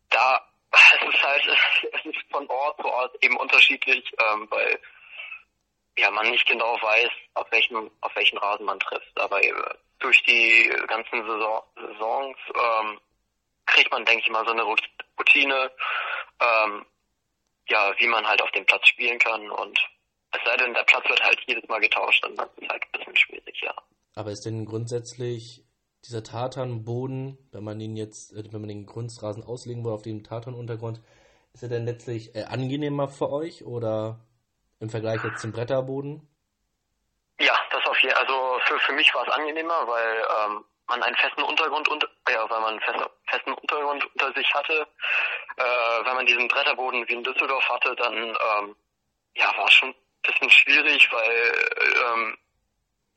da 0.09 0.41
es 0.71 1.13
ist 1.13 1.23
halt 1.23 1.47
es 1.93 2.05
ist 2.05 2.31
von 2.31 2.47
Ort 2.47 2.81
zu 2.81 2.87
Ort 2.87 3.15
eben 3.23 3.37
unterschiedlich, 3.37 4.03
ähm, 4.31 4.47
weil 4.49 4.79
ja 5.97 6.09
man 6.09 6.29
nicht 6.31 6.47
genau 6.47 6.81
weiß, 6.81 7.11
auf 7.35 7.51
welchem 7.51 7.91
auf 8.01 8.15
welchen 8.15 8.39
Rasen 8.39 8.65
man 8.65 8.79
trifft. 8.79 9.19
Aber 9.19 9.39
durch 9.99 10.23
die 10.23 10.73
ganzen 10.87 11.23
Saison, 11.25 11.63
Saisons 11.75 12.37
ähm, 12.55 12.99
kriegt 13.67 13.91
man, 13.91 14.05
denke 14.05 14.23
ich 14.25 14.31
mal, 14.31 14.45
so 14.45 14.51
eine 14.51 14.63
Routine, 14.63 15.71
ähm, 16.39 16.85
ja, 17.67 17.93
wie 17.97 18.07
man 18.07 18.25
halt 18.27 18.41
auf 18.41 18.51
dem 18.51 18.65
Platz 18.65 18.87
spielen 18.87 19.19
kann 19.19 19.49
und 19.49 19.79
es 20.31 20.39
sei 20.45 20.57
denn, 20.57 20.73
der 20.73 20.83
Platz 20.83 21.07
wird 21.07 21.21
halt 21.21 21.39
jedes 21.47 21.67
Mal 21.69 21.79
getauscht 21.79 22.25
und 22.25 22.35
dann 22.35 22.47
ist 22.47 22.63
es 22.63 22.69
halt 22.69 22.83
ein 22.83 22.99
bisschen 22.99 23.15
schwierig, 23.15 23.61
ja. 23.61 23.73
Aber 24.15 24.31
ist 24.31 24.45
denn 24.45 24.65
grundsätzlich 24.65 25.63
dieser 26.05 26.23
Tartanboden, 26.23 27.37
wenn 27.51 27.63
man 27.63 27.79
ihn 27.79 27.95
jetzt, 27.95 28.33
äh, 28.33 28.43
wenn 28.51 28.61
man 28.61 28.67
den 28.67 28.85
Kunstrasen 28.85 29.43
auslegen 29.43 29.85
will 29.85 29.91
auf 29.91 30.01
dem 30.01 30.23
Tartanuntergrund, 30.23 31.01
ist 31.53 31.63
er 31.63 31.69
denn 31.69 31.85
letztlich 31.85 32.35
äh, 32.35 32.43
angenehmer 32.43 33.07
für 33.07 33.31
euch 33.31 33.63
oder 33.63 34.19
im 34.79 34.89
Vergleich 34.89 35.23
jetzt 35.23 35.39
zum 35.39 35.51
Bretterboden? 35.51 36.27
Ja, 37.39 37.57
das 37.71 37.85
auf 37.85 37.97
jeden 38.01 38.13
Fall. 38.13 38.25
Also 38.25 38.59
für, 38.65 38.79
für 38.79 38.93
mich 38.93 39.13
war 39.13 39.27
es 39.27 39.33
angenehmer, 39.33 39.87
weil 39.87 40.17
ähm, 40.17 40.65
man 40.87 41.03
einen 41.03 41.15
festen 41.15 41.43
Untergrund 41.43 41.87
unter, 41.87 42.07
ja, 42.29 42.49
weil 42.49 42.59
man 42.61 42.71
einen 42.71 42.81
festen, 42.81 43.05
festen 43.27 43.53
Untergrund 43.53 44.05
unter 44.13 44.33
sich 44.33 44.53
hatte. 44.53 44.87
Äh, 45.57 46.05
wenn 46.05 46.15
man 46.15 46.25
diesen 46.25 46.47
Bretterboden 46.47 47.07
wie 47.07 47.13
in 47.13 47.23
Düsseldorf 47.23 47.67
hatte, 47.69 47.95
dann 47.95 48.15
ähm, 48.15 48.75
ja, 49.35 49.55
war 49.57 49.65
es 49.65 49.73
schon 49.73 49.89
ein 49.89 49.95
bisschen 50.23 50.49
schwierig, 50.49 51.11
weil 51.11 51.69
ähm, 52.07 52.37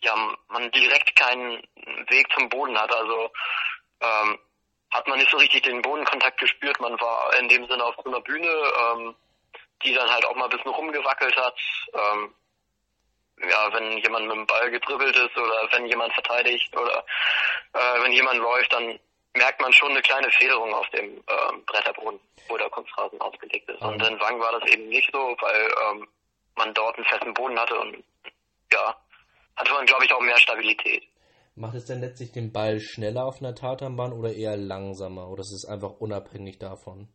ja, 0.00 0.14
man 0.49 0.71
direkt 0.73 1.16
keinen 1.16 1.62
Weg 2.09 2.26
zum 2.33 2.49
Boden 2.49 2.78
hat. 2.78 2.93
Also 2.93 3.31
ähm, 4.00 4.38
hat 4.90 5.07
man 5.09 5.19
nicht 5.19 5.31
so 5.31 5.37
richtig 5.37 5.62
den 5.62 5.83
Bodenkontakt 5.83 6.38
gespürt. 6.38 6.81
Man 6.81 7.00
war 7.00 7.35
in 7.38 7.49
dem 7.49 7.66
Sinne 7.66 7.85
auf 7.85 7.97
so 7.97 8.11
einer 8.11 8.21
Bühne, 8.21 8.49
ähm, 8.49 9.14
die 9.83 9.95
dann 9.95 10.11
halt 10.11 10.25
auch 10.25 10.35
mal 10.37 10.45
ein 10.45 10.50
bisschen 10.50 10.71
rumgewackelt 10.71 11.37
hat. 11.37 11.59
Ähm, 11.93 12.35
ja, 13.49 13.73
wenn 13.73 13.99
jemand 13.99 14.26
mit 14.26 14.37
dem 14.37 14.47
Ball 14.47 14.71
gedribbelt 14.71 15.14
ist 15.14 15.37
oder 15.37 15.69
wenn 15.73 15.87
jemand 15.87 16.12
verteidigt 16.14 16.75
oder 16.75 17.05
äh, 17.75 18.02
wenn 18.02 18.12
jemand 18.12 18.38
läuft, 18.38 18.73
dann 18.73 18.99
merkt 19.37 19.61
man 19.61 19.73
schon 19.73 19.90
eine 19.90 20.02
kleine 20.02 20.31
Federung 20.31 20.73
auf 20.75 20.88
dem 20.90 21.05
ähm, 21.05 21.64
Bretterboden, 21.66 22.21
wo 22.49 22.57
der 22.57 22.71
Kunstrasen 22.71 23.21
ausgelegt 23.21 23.69
ist. 23.69 23.81
Und 23.81 24.02
in 24.02 24.21
Wang 24.21 24.40
war 24.40 24.59
das 24.59 24.71
eben 24.71 24.88
nicht 24.88 25.11
so, 25.12 25.37
weil 25.40 25.75
ähm, 25.90 26.09
man 26.57 26.75
dort 26.75 26.97
einen 26.97 27.07
festen 27.07 27.35
Boden 27.35 27.59
hatte 27.59 27.78
und 27.78 28.05
ja, 28.73 28.97
hatte 29.57 29.73
man, 29.73 29.87
glaube 29.87 30.05
ich, 30.05 30.12
auch 30.12 30.21
mehr 30.21 30.38
Stabilität. 30.38 31.05
Macht 31.55 31.75
es 31.75 31.87
denn 31.87 32.00
letztlich 32.00 32.33
den 32.33 32.52
Ball 32.52 32.81
schneller 32.81 33.25
auf 33.25 33.40
einer 33.40 33.55
Tatanbahn 33.55 34.12
oder 34.12 34.33
eher 34.33 34.57
langsamer? 34.57 35.28
Oder 35.28 35.40
ist 35.40 35.52
es 35.52 35.64
einfach 35.64 35.93
unabhängig 36.00 36.59
davon? 36.59 37.09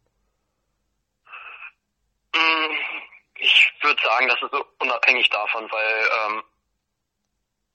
Mm, 2.33 2.71
ich 3.35 3.73
würde 3.81 4.01
sagen, 4.01 4.27
das 4.27 4.41
ist 4.41 4.65
unabhängig 4.79 5.29
davon, 5.29 5.69
weil 5.71 6.09
ähm, 6.25 6.43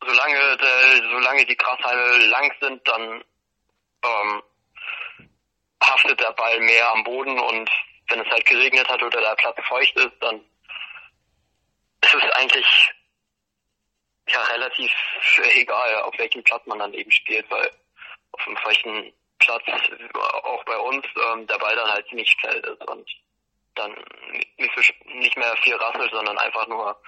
solange, 0.05 0.57
der, 0.57 1.09
solange 1.11 1.47
die 1.47 1.57
Grashalme 1.57 2.27
lang 2.27 2.53
sind, 2.61 2.89
dann 2.89 3.25
ähm, 4.07 4.43
haftet 5.83 6.21
der 6.21 6.33
Ball 6.33 6.61
mehr 6.61 6.91
am 6.93 7.05
Boden 7.05 7.39
und 7.39 7.71
wenn 8.09 8.21
es 8.21 8.31
halt 8.31 8.47
geregnet 8.47 8.89
hat 8.89 9.03
oder 9.03 9.21
der 9.21 9.35
Platz 9.37 9.59
feucht 9.67 9.97
ist, 9.97 10.15
dann 10.21 10.41
ist 12.03 12.15
es 12.15 12.31
eigentlich 12.33 12.67
ja 14.29 14.43
relativ 14.43 14.93
egal, 15.55 16.03
auf 16.03 16.17
welchem 16.19 16.43
Platz 16.45 16.65
man 16.67 16.79
dann 16.79 16.95
eben 16.95 17.11
spielt, 17.11 17.49
weil 17.51 17.71
auf 18.33 18.47
einem 18.47 18.57
feuchten 18.59 19.13
Platz, 19.39 19.63
auch 20.15 20.65
bei 20.65 20.79
uns, 20.79 21.05
ähm, 21.33 21.47
der 21.47 21.59
Ball 21.59 21.77
dann 21.77 21.91
halt 21.91 22.09
ziemlich 22.09 22.37
kalt 22.41 22.65
ist 22.65 22.89
und 22.89 23.09
dann 23.75 23.95
nicht, 24.57 25.05
nicht 25.07 25.37
mehr 25.37 25.57
viel 25.59 25.77
rasselt, 25.77 26.11
sondern 26.11 26.39
einfach 26.39 26.67
nur 26.67 27.01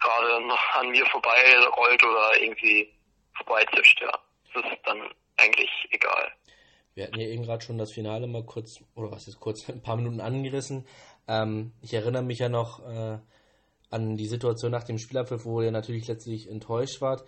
gerade 0.00 0.40
noch 0.46 0.74
an 0.74 0.88
mir 0.88 1.04
vorbei 1.06 1.58
rollt 1.76 2.02
oder 2.02 2.40
irgendwie 2.40 2.92
vorbeizischt, 3.36 4.00
ja. 4.00 4.12
Das 4.54 4.64
ist 4.64 4.80
dann. 4.84 5.14
Wir 6.94 7.04
hatten 7.04 7.20
ja 7.20 7.28
eben 7.28 7.44
gerade 7.44 7.64
schon 7.64 7.78
das 7.78 7.92
Finale 7.92 8.26
mal 8.26 8.44
kurz, 8.44 8.80
oder 8.94 9.10
was 9.10 9.28
ist 9.28 9.40
kurz, 9.40 9.68
ein 9.68 9.82
paar 9.82 9.96
Minuten 9.96 10.20
angerissen. 10.20 10.86
Ähm, 11.28 11.72
ich 11.82 11.94
erinnere 11.94 12.22
mich 12.22 12.38
ja 12.38 12.48
noch 12.48 12.80
äh, 12.86 13.18
an 13.90 14.16
die 14.16 14.26
Situation 14.26 14.70
nach 14.70 14.84
dem 14.84 14.98
Spielabpfiff, 14.98 15.44
wo 15.44 15.62
ihr 15.62 15.70
natürlich 15.70 16.06
letztlich 16.08 16.48
enttäuscht 16.48 17.00
wart. 17.00 17.24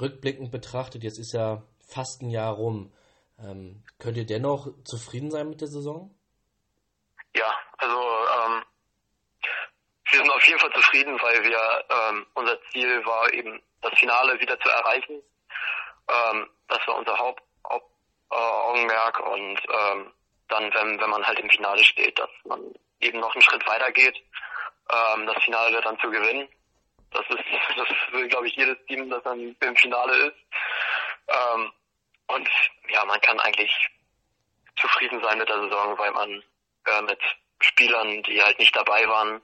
Rückblickend 0.00 0.50
betrachtet, 0.50 1.02
jetzt 1.02 1.18
ist 1.18 1.32
ja 1.32 1.62
fast 1.86 2.22
ein 2.22 2.30
Jahr 2.30 2.54
rum. 2.54 2.92
Ähm, 3.38 3.82
könnt 3.98 4.16
ihr 4.16 4.26
dennoch 4.26 4.68
zufrieden 4.84 5.30
sein 5.30 5.48
mit 5.48 5.60
der 5.60 5.68
Saison? 5.68 6.14
Ja, 7.36 7.52
also 7.78 7.96
ähm, 7.96 8.64
wir 10.10 10.18
sind 10.20 10.30
auf 10.30 10.46
jeden 10.46 10.58
Fall 10.60 10.72
zufrieden, 10.72 11.18
weil 11.20 11.42
wir 11.42 11.84
ähm, 11.90 12.26
unser 12.34 12.58
Ziel 12.70 13.04
war 13.04 13.32
eben 13.32 13.60
das 13.82 13.92
Finale 13.98 14.38
wieder 14.40 14.58
zu 14.60 14.68
erreichen. 14.68 15.22
Ähm, 16.08 16.48
das 16.68 16.78
war 16.86 16.98
unser 16.98 17.16
Hauptaugenmerk 17.18 17.53
äh, 18.30 18.34
und 19.20 19.60
ähm, 19.68 20.12
dann, 20.48 20.74
wenn, 20.74 21.00
wenn 21.00 21.10
man 21.10 21.24
halt 21.24 21.38
im 21.38 21.50
Finale 21.50 21.82
steht, 21.84 22.18
dass 22.18 22.30
man 22.44 22.60
eben 23.00 23.20
noch 23.20 23.34
einen 23.34 23.42
Schritt 23.42 23.66
weiter 23.66 23.90
geht 23.92 24.22
ähm, 24.90 25.26
das 25.26 25.42
Finale 25.44 25.80
dann 25.80 25.98
zu 25.98 26.10
gewinnen. 26.10 26.48
Das 27.10 27.24
ist, 27.28 27.38
das 27.76 27.88
will, 28.12 28.28
glaube 28.28 28.48
ich, 28.48 28.56
jedes 28.56 28.76
Team, 28.86 29.08
das 29.10 29.22
dann 29.22 29.56
im 29.58 29.76
Finale 29.76 30.16
ist. 30.16 30.36
Ähm, 31.28 31.72
und 32.26 32.48
ja, 32.88 33.04
man 33.04 33.20
kann 33.20 33.38
eigentlich 33.40 33.72
zufrieden 34.76 35.22
sein 35.22 35.38
mit 35.38 35.48
der 35.48 35.60
Saison, 35.62 35.98
weil 35.98 36.10
man 36.12 36.42
äh, 36.86 37.02
mit 37.02 37.20
Spielern, 37.60 38.22
die 38.24 38.42
halt 38.42 38.58
nicht 38.58 38.74
dabei 38.76 39.06
waren, 39.08 39.40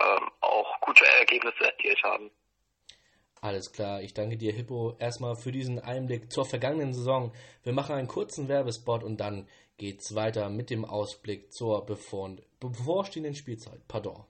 ähm, 0.00 0.30
auch 0.40 0.80
gute 0.80 1.04
Ergebnisse 1.18 1.64
erzielt 1.64 2.02
haben. 2.02 2.30
Alles 3.44 3.72
klar, 3.72 4.00
ich 4.00 4.14
danke 4.14 4.36
dir, 4.36 4.52
Hippo, 4.52 4.94
erstmal 5.00 5.34
für 5.34 5.50
diesen 5.50 5.80
Einblick 5.80 6.32
zur 6.32 6.46
vergangenen 6.46 6.94
Saison. 6.94 7.32
Wir 7.64 7.72
machen 7.72 7.96
einen 7.96 8.06
kurzen 8.06 8.46
Werbespot 8.46 9.02
und 9.02 9.16
dann 9.16 9.48
geht's 9.78 10.14
weiter 10.14 10.48
mit 10.48 10.70
dem 10.70 10.84
Ausblick 10.84 11.52
zur 11.52 11.84
bevorstehenden 12.60 13.34
Spielzeit. 13.34 13.80
Pardon. 13.88 14.22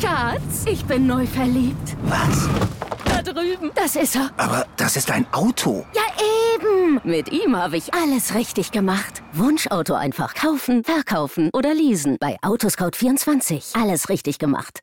Schatz, 0.00 0.66
ich 0.66 0.84
bin 0.84 1.06
neu 1.06 1.24
verliebt. 1.24 1.96
Was? 2.02 2.48
Da 3.04 3.22
drüben. 3.22 3.70
Das 3.76 3.94
ist 3.94 4.16
er. 4.16 4.32
Aber 4.36 4.66
das 4.76 4.96
ist 4.96 5.08
ein 5.12 5.32
Auto. 5.32 5.86
Ja, 5.94 6.02
eben. 6.56 7.00
Mit 7.04 7.30
ihm 7.30 7.54
habe 7.56 7.76
ich 7.76 7.94
alles 7.94 8.34
richtig 8.34 8.72
gemacht. 8.72 9.22
Wunschauto 9.32 9.94
einfach 9.94 10.34
kaufen, 10.34 10.82
verkaufen 10.82 11.48
oder 11.54 11.74
leasen. 11.74 12.16
Bei 12.18 12.38
Autoscout24. 12.40 13.80
Alles 13.80 14.08
richtig 14.08 14.40
gemacht. 14.40 14.82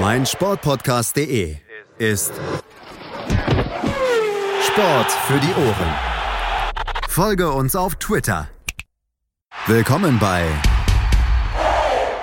Meinsportpodcast.de 0.00 1.56
ist 1.96 2.32
Sport 4.62 5.10
für 5.26 5.40
die 5.40 5.54
Ohren. 5.54 5.94
Folge 7.08 7.50
uns 7.50 7.74
auf 7.74 7.94
Twitter. 7.94 8.48
Willkommen 9.66 10.18
bei 10.18 10.44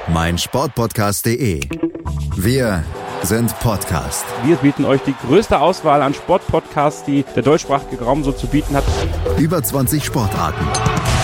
meinsportpodcast.de. 0.07 1.61
Wir 2.35 2.83
sind 3.23 3.59
Podcast. 3.59 4.25
Wir 4.43 4.57
bieten 4.57 4.85
euch 4.85 5.01
die 5.01 5.15
größte 5.25 5.59
Auswahl 5.59 6.03
an 6.03 6.13
Sportpodcasts, 6.13 7.05
die 7.05 7.25
der 7.35 7.41
deutschsprachige 7.41 8.03
Raum 8.03 8.23
so 8.23 8.31
zu 8.31 8.45
bieten 8.45 8.75
hat. 8.75 8.83
Über 9.39 9.63
20 9.63 10.05
Sportarten, 10.05 10.63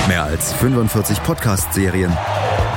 mehr 0.08 0.24
als 0.24 0.51
45 0.53 1.22
Podcast-Serien, 1.22 2.18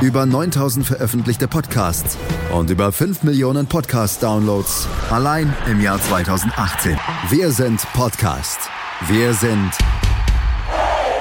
über 0.01 0.27
9000 0.27 0.87
veröffentlichte 0.87 1.49
Podcasts 1.49 2.17
und 2.53 2.71
über 2.71 2.93
5 2.93 3.23
Millionen 3.25 3.67
Podcast-Downloads 3.67 4.89
allein 5.11 5.55
im 5.69 5.81
Jahr 5.81 6.01
2018. 6.01 6.97
Wir 7.31 7.51
sind 7.51 7.81
Podcast. 7.93 8.61
Wir 9.09 9.35
sind 9.35 9.71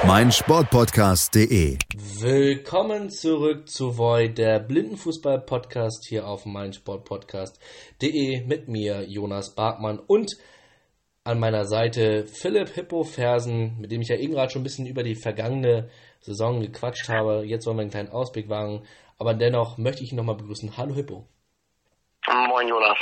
mein 0.06 0.32
Sportpodcast.de. 0.32 1.78
Willkommen 2.20 3.10
zurück 3.10 3.68
zu 3.68 3.98
Void, 3.98 4.38
der 4.38 4.60
Blindenfußball-Podcast 4.60 6.06
hier 6.08 6.26
auf 6.26 6.46
mein 6.46 6.72
Sportpodcast.de 6.72 8.46
mit 8.46 8.68
mir, 8.68 9.04
Jonas 9.08 9.54
Bartmann 9.54 9.98
und 9.98 10.36
an 11.24 11.38
meiner 11.38 11.66
Seite 11.66 12.26
Philipp 12.26 12.70
Hippo 12.70 13.04
Fersen, 13.04 13.76
mit 13.78 13.92
dem 13.92 14.00
ich 14.00 14.08
ja 14.08 14.16
eben 14.16 14.32
gerade 14.32 14.50
schon 14.50 14.62
ein 14.62 14.64
bisschen 14.64 14.86
über 14.86 15.04
die 15.04 15.14
vergangene 15.14 15.88
Saison 16.22 16.60
gequatscht 16.60 17.08
habe. 17.08 17.44
Jetzt 17.44 17.66
wollen 17.66 17.76
wir 17.76 17.82
einen 17.82 17.90
kleinen 17.90 18.10
Ausblick 18.10 18.48
wagen, 18.48 18.82
aber 19.18 19.34
dennoch 19.34 19.76
möchte 19.76 20.02
ich 20.02 20.12
ihn 20.12 20.16
nochmal 20.16 20.36
begrüßen. 20.36 20.76
Hallo 20.76 20.94
Hippo. 20.94 21.26
Moin 22.26 22.68
Jonas. 22.68 22.98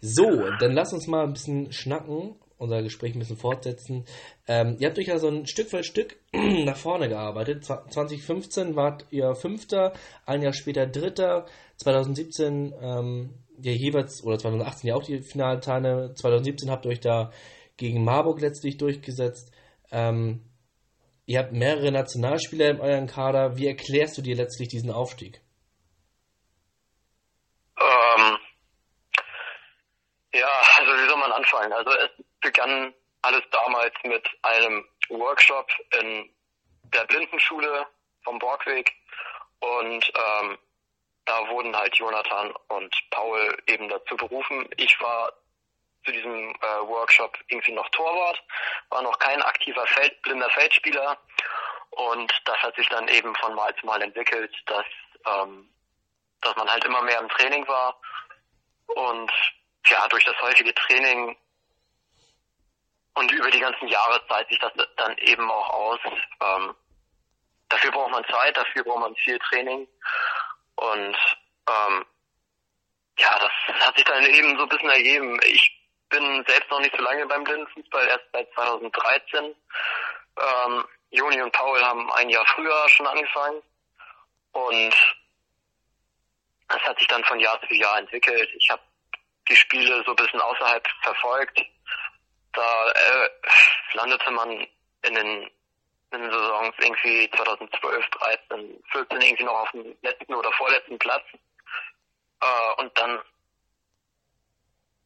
So, 0.00 0.50
dann 0.58 0.72
lass 0.72 0.92
uns 0.92 1.06
mal 1.06 1.24
ein 1.24 1.32
bisschen 1.32 1.72
schnacken, 1.72 2.34
unser 2.58 2.82
Gespräch 2.82 3.14
ein 3.14 3.20
bisschen 3.20 3.36
fortsetzen. 3.36 4.04
Ähm, 4.46 4.76
ihr 4.78 4.88
habt 4.88 4.98
euch 4.98 5.06
ja 5.06 5.18
so 5.18 5.28
ein 5.28 5.46
Stück 5.46 5.68
für 5.68 5.84
Stück 5.84 6.16
nach 6.32 6.76
vorne 6.76 7.08
gearbeitet. 7.08 7.64
2015 7.64 8.76
wart 8.76 9.06
ihr 9.10 9.34
Fünfter, 9.34 9.92
ein 10.26 10.42
Jahr 10.42 10.52
später 10.52 10.86
Dritter, 10.86 11.46
2017 11.76 12.74
ähm, 12.80 13.34
ja 13.62 13.72
jeweils, 13.72 14.22
oder 14.24 14.38
2018 14.38 14.88
ja 14.88 14.96
auch 14.96 15.04
die 15.04 15.22
Finalteile, 15.22 16.12
2017 16.14 16.70
habt 16.70 16.84
ihr 16.84 16.90
euch 16.90 17.00
da 17.00 17.30
gegen 17.76 18.04
Marburg 18.04 18.40
letztlich 18.40 18.76
durchgesetzt. 18.76 19.52
Ähm, 19.90 20.40
ihr 21.26 21.38
habt 21.38 21.52
mehrere 21.52 21.90
Nationalspieler 21.92 22.70
in 22.70 22.80
eurem 22.80 23.06
Kader. 23.06 23.56
Wie 23.56 23.66
erklärst 23.66 24.18
du 24.18 24.22
dir 24.22 24.36
letztlich 24.36 24.68
diesen 24.68 24.90
Aufstieg? 24.90 25.40
Ähm, 27.78 28.38
ja, 30.34 30.50
also 30.78 30.92
wie 30.92 31.08
soll 31.08 31.18
man 31.18 31.32
anfangen? 31.32 31.72
Also 31.72 31.90
es 31.90 32.10
begann 32.40 32.94
alles 33.22 33.42
damals 33.50 33.94
mit 34.04 34.28
einem 34.42 34.84
Workshop 35.08 35.70
in 36.00 36.30
der 36.92 37.04
Blindenschule 37.06 37.86
vom 38.22 38.38
Borgweg 38.38 38.92
und 39.60 40.12
ähm, 40.14 40.58
da 41.24 41.48
wurden 41.48 41.74
halt 41.74 41.94
Jonathan 41.96 42.52
und 42.68 42.94
Paul 43.10 43.56
eben 43.66 43.88
dazu 43.88 44.16
berufen. 44.16 44.68
Ich 44.76 45.00
war 45.00 45.32
zu 46.04 46.12
diesem 46.12 46.50
äh, 46.50 46.86
Workshop 46.86 47.36
irgendwie 47.48 47.72
noch 47.72 47.88
Torwart, 47.90 48.42
war 48.90 49.02
noch 49.02 49.18
kein 49.18 49.42
aktiver 49.42 49.86
Feld, 49.86 50.20
blinder 50.22 50.50
Feldspieler 50.50 51.18
und 51.90 52.32
das 52.44 52.56
hat 52.58 52.76
sich 52.76 52.88
dann 52.88 53.08
eben 53.08 53.34
von 53.36 53.54
Mal 53.54 53.74
zu 53.76 53.86
Mal 53.86 54.02
entwickelt, 54.02 54.54
dass, 54.66 54.86
ähm, 55.26 55.68
dass 56.40 56.56
man 56.56 56.70
halt 56.70 56.84
immer 56.84 57.02
mehr 57.02 57.20
im 57.20 57.28
Training 57.28 57.66
war 57.68 57.98
und 58.86 59.30
ja, 59.86 60.06
durch 60.08 60.24
das 60.24 60.40
häufige 60.40 60.74
Training 60.74 61.36
und 63.14 63.30
über 63.30 63.50
die 63.50 63.60
ganzen 63.60 63.88
Jahre 63.88 64.26
zahlt 64.26 64.48
sich 64.48 64.58
das 64.58 64.72
dann 64.96 65.16
eben 65.18 65.48
auch 65.50 65.70
aus. 65.70 66.00
Ähm, 66.42 66.74
dafür 67.68 67.92
braucht 67.92 68.10
man 68.10 68.24
Zeit, 68.24 68.56
dafür 68.56 68.82
braucht 68.82 69.00
man 69.00 69.16
viel 69.16 69.38
Training 69.38 69.86
und 70.76 71.16
ähm, 71.68 72.06
ja, 73.18 73.38
das 73.38 73.86
hat 73.86 73.96
sich 73.96 74.04
dann 74.04 74.24
eben 74.24 74.56
so 74.56 74.64
ein 74.64 74.68
bisschen 74.68 74.90
ergeben. 74.90 75.38
Ich 75.44 75.73
bin 76.14 76.44
selbst 76.46 76.70
noch 76.70 76.80
nicht 76.80 76.96
so 76.96 77.02
lange 77.02 77.26
beim 77.26 77.44
Blindenfußball, 77.44 78.06
erst 78.06 78.24
seit 78.32 78.52
2013. 78.54 79.44
Ähm, 80.36 80.84
Joni 81.10 81.42
und 81.42 81.52
Paul 81.52 81.82
haben 81.82 82.10
ein 82.12 82.30
Jahr 82.30 82.46
früher 82.54 82.88
schon 82.88 83.06
angefangen 83.06 83.62
und 84.52 84.94
es 86.68 86.82
hat 86.82 86.98
sich 86.98 87.06
dann 87.08 87.24
von 87.24 87.40
Jahr 87.40 87.60
zu 87.68 87.74
Jahr 87.74 87.98
entwickelt. 87.98 88.48
Ich 88.56 88.70
habe 88.70 88.82
die 89.48 89.56
Spiele 89.56 90.02
so 90.04 90.12
ein 90.12 90.16
bisschen 90.16 90.40
außerhalb 90.40 90.86
verfolgt. 91.02 91.60
Da 92.52 92.90
äh, 92.90 93.28
landete 93.94 94.30
man 94.30 94.50
in 95.02 95.14
den, 95.14 95.50
in 96.12 96.22
den 96.22 96.30
Saisons 96.30 96.74
irgendwie 96.78 97.30
2012, 97.36 98.06
13, 98.10 98.84
14 98.92 99.20
irgendwie 99.20 99.44
noch 99.44 99.60
auf 99.60 99.70
dem 99.72 99.96
letzten 100.02 100.34
oder 100.34 100.50
vorletzten 100.52 100.98
Platz. 100.98 101.24
Äh, 102.40 102.80
und 102.82 102.96
dann 102.98 103.20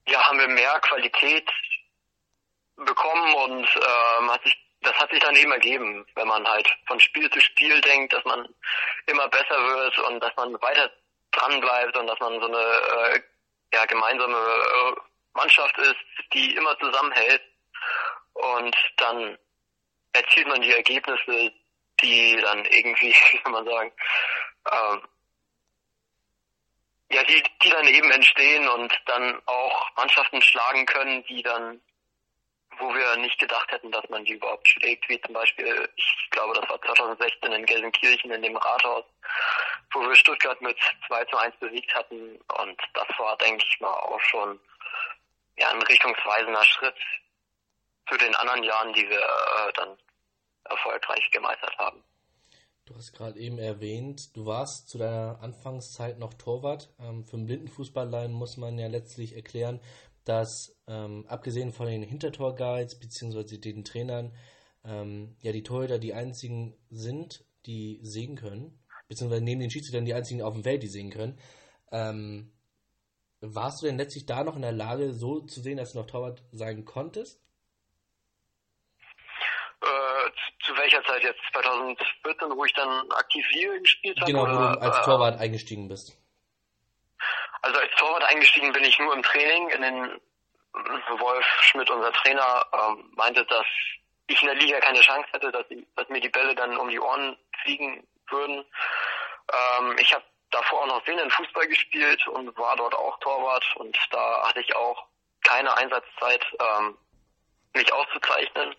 ja, 0.09 0.23
haben 0.27 0.39
wir 0.39 0.49
mehr 0.49 0.79
Qualität 0.81 1.49
bekommen 2.77 3.35
und 3.35 3.69
ähm, 3.77 4.31
hat 4.31 4.43
sich, 4.43 4.57
das 4.83 4.95
hat 4.95 5.11
sich 5.11 5.21
dann 5.21 5.37
eben 5.37 5.53
ergeben, 5.53 6.07
wenn 6.15 6.29
man 6.29 6.47
halt 6.47 6.69
von 6.87 7.01
Spiel 7.01 7.29
zu 7.31 7.41
Spiel 7.41 7.81
denkt, 7.81 8.13
dass 8.13 8.25
man 8.25 8.47
immer 9.07 9.29
besser 9.29 9.59
wird 9.59 9.99
und 9.99 10.21
dass 10.21 10.35
man 10.37 10.53
weiter 10.63 10.91
dran 11.33 11.61
bleibt 11.61 11.97
und 11.97 12.07
dass 12.07 12.19
man 12.21 12.41
so 12.41 12.47
eine 12.47 12.59
äh, 12.59 13.21
ja, 13.75 13.85
gemeinsame 13.87 14.37
äh, 14.37 15.01
Mannschaft 15.35 15.77
ist, 15.79 15.97
die 16.33 16.55
immer 16.57 16.79
zusammenhält. 16.79 17.43
Und 18.35 18.77
dann 18.97 19.39
erzielt 20.13 20.49
man 20.49 20.63
die 20.63 20.73
Ergebnisse, 20.73 21.53
die 22.01 22.37
dann 22.41 22.65
irgendwie, 22.65 23.15
wie 23.33 23.39
kann 23.43 23.53
man 23.53 23.67
sagen, 23.67 23.93
ähm, 24.71 25.03
ja, 27.11 27.23
die, 27.25 27.43
die 27.63 27.71
dann 27.71 27.87
eben 27.87 28.11
entstehen 28.11 28.69
und 28.69 28.93
dann 29.07 29.41
auch 29.47 29.91
Mannschaften 29.97 30.43
schlagen 30.43 30.85
können, 30.87 31.25
die 31.25 31.43
dann, 31.43 31.81
wo 32.79 32.95
wir 32.95 33.17
nicht 33.17 33.39
gedacht 33.39 33.71
hätten, 33.73 33.91
dass 33.91 34.09
man 34.09 34.25
die 34.25 34.35
überhaupt 34.35 34.69
schlägt, 34.69 35.09
wie 35.09 35.21
zum 35.23 35.33
Beispiel, 35.33 35.89
ich 35.97 36.29
glaube, 36.31 36.55
das 36.55 36.69
war 36.69 36.81
2016 36.83 37.53
in 37.53 37.67
Gelsenkirchen 37.67 38.31
in 38.31 38.43
dem 38.43 38.57
Rathaus, 38.57 39.05
wo 39.93 40.01
wir 40.01 40.15
Stuttgart 40.15 40.61
mit 40.61 40.79
2 41.07 41.25
zu 41.25 41.37
1 41.39 41.57
besiegt 41.57 41.95
hatten 41.95 42.39
und 42.59 42.81
das 42.93 43.09
war, 43.19 43.37
denke 43.39 43.65
ich 43.67 43.81
mal, 43.81 43.89
auch 43.89 44.21
schon 44.21 44.61
ja, 45.57 45.71
ein 45.71 45.83
richtungsweisender 45.83 46.65
Schritt 46.65 46.97
für 48.07 48.19
den 48.19 48.35
anderen 48.37 48.63
Jahren, 48.63 48.93
die 48.93 49.09
wir 49.09 49.21
äh, 49.21 49.73
dann 49.75 49.99
erfolgreich 50.65 51.31
gemeistert 51.31 51.77
haben. 51.79 52.03
Du 52.89 52.95
hast 52.95 53.13
gerade 53.13 53.39
eben 53.39 53.59
erwähnt, 53.59 54.35
du 54.35 54.47
warst 54.47 54.89
zu 54.89 54.97
deiner 54.97 55.43
Anfangszeit 55.43 56.19
noch 56.19 56.33
Torwart. 56.33 56.91
Ähm, 56.99 57.23
für 57.23 57.37
den 57.37 57.45
Blindenfußballlein 57.45 58.33
muss 58.33 58.57
man 58.57 58.79
ja 58.79 58.87
letztlich 58.87 59.37
erklären, 59.37 59.81
dass 60.25 60.75
ähm, 60.87 61.27
abgesehen 61.29 61.71
von 61.71 61.87
den 61.87 62.03
Hintertorguides 62.03 62.99
bzw. 62.99 63.59
den 63.59 63.85
Trainern 63.85 64.35
ähm, 64.85 65.37
ja 65.41 65.53
die 65.53 65.63
Torhüter 65.63 65.99
die 65.99 66.15
einzigen 66.15 66.79
sind, 66.89 67.45
die 67.67 68.01
sehen 68.03 68.37
können, 68.37 68.79
beziehungsweise 69.07 69.45
neben 69.45 69.61
den 69.61 69.71
Schiedsrichtern 69.71 70.07
die 70.07 70.15
einzigen 70.15 70.41
auf 70.41 70.55
dem 70.55 70.63
Feld, 70.63 70.83
die 70.83 70.89
sehen 70.89 71.11
können. 71.11 71.39
Ähm, 71.93 72.53
warst 73.41 73.83
du 73.83 73.87
denn 73.87 73.99
letztlich 73.99 74.25
da 74.25 74.45
noch 74.45 74.57
in 74.57 74.63
der 74.63 74.73
Lage, 74.73 75.13
so 75.13 75.41
zu 75.41 75.61
sehen, 75.61 75.77
dass 75.77 75.93
du 75.93 75.99
noch 75.99 76.07
Torwart 76.07 76.43
sein 76.53 76.87
konntest? 76.87 77.43
Äh, 79.89 80.31
zu 80.65 80.77
welcher 80.77 81.03
Zeit 81.05 81.23
jetzt? 81.23 81.41
2014, 81.53 82.51
wo 82.57 82.65
ich 82.65 82.75
dann 82.75 83.11
aktiv 83.13 83.47
hier 83.51 83.79
gespielt 83.81 84.21
habe? 84.21 84.31
Genau, 84.31 84.47
wo 84.47 84.53
oder, 84.53 84.73
du 84.75 84.81
als 84.81 84.99
äh, 84.99 85.03
Torwart 85.03 85.41
eingestiegen 85.41 85.89
bist. 85.89 86.17
Also 87.63 87.81
als 87.81 87.91
Torwart 87.97 88.25
eingestiegen 88.25 88.73
bin 88.73 88.85
ich 88.85 88.99
nur 88.99 89.15
im 89.15 89.23
Training. 89.23 89.71
In 89.71 89.83
den 89.83 90.21
Wolf 91.19 91.47
Schmidt, 91.63 91.91
unser 91.91 92.13
Trainer, 92.13 92.67
ähm, 92.73 93.13
meinte, 93.17 93.45
dass 93.47 93.67
ich 94.27 94.43
in 94.43 94.49
der 94.49 94.57
Liga 94.57 94.79
keine 94.81 95.01
Chance 95.01 95.29
hätte, 95.33 95.51
dass, 95.51 95.65
ich, 95.71 95.87
dass 95.97 96.09
mir 96.09 96.21
die 96.21 96.29
Bälle 96.29 96.55
dann 96.55 96.77
um 96.77 96.89
die 96.91 97.01
Ohren 97.01 97.37
fliegen 97.63 98.07
würden. 98.29 98.65
Ähm, 99.53 99.97
ich 99.99 100.13
habe 100.13 100.25
davor 100.51 100.83
auch 100.83 100.87
noch 100.87 101.07
Sehnen 101.07 101.31
Fußball 101.31 101.67
gespielt 101.67 102.27
und 102.29 102.57
war 102.59 102.77
dort 102.77 102.95
auch 102.95 103.19
Torwart 103.21 103.65
und 103.77 103.97
da 104.11 104.49
hatte 104.49 104.61
ich 104.61 104.77
auch 104.77 105.07
keine 105.43 105.75
Einsatzzeit, 105.77 106.45
ähm, 106.61 106.97
mich 107.75 107.93
auszuzeichnen. 107.93 108.75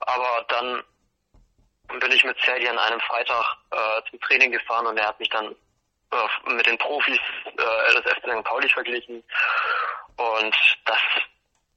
Aber 0.00 0.44
dann 0.48 0.82
bin 2.00 2.12
ich 2.12 2.24
mit 2.24 2.38
Serdi 2.40 2.68
an 2.68 2.78
einem 2.78 3.00
Freitag 3.00 3.56
äh, 3.70 4.10
zum 4.10 4.20
Training 4.20 4.52
gefahren 4.52 4.86
und 4.86 4.98
er 4.98 5.08
hat 5.08 5.20
mich 5.20 5.28
dann 5.28 5.54
äh, 6.12 6.50
mit 6.52 6.66
den 6.66 6.78
Profis 6.78 7.18
äh, 7.44 7.94
des 7.94 8.12
FC 8.12 8.30
St. 8.30 8.44
Pauli 8.44 8.68
verglichen. 8.68 9.22
Und 10.16 10.56
das 10.84 11.00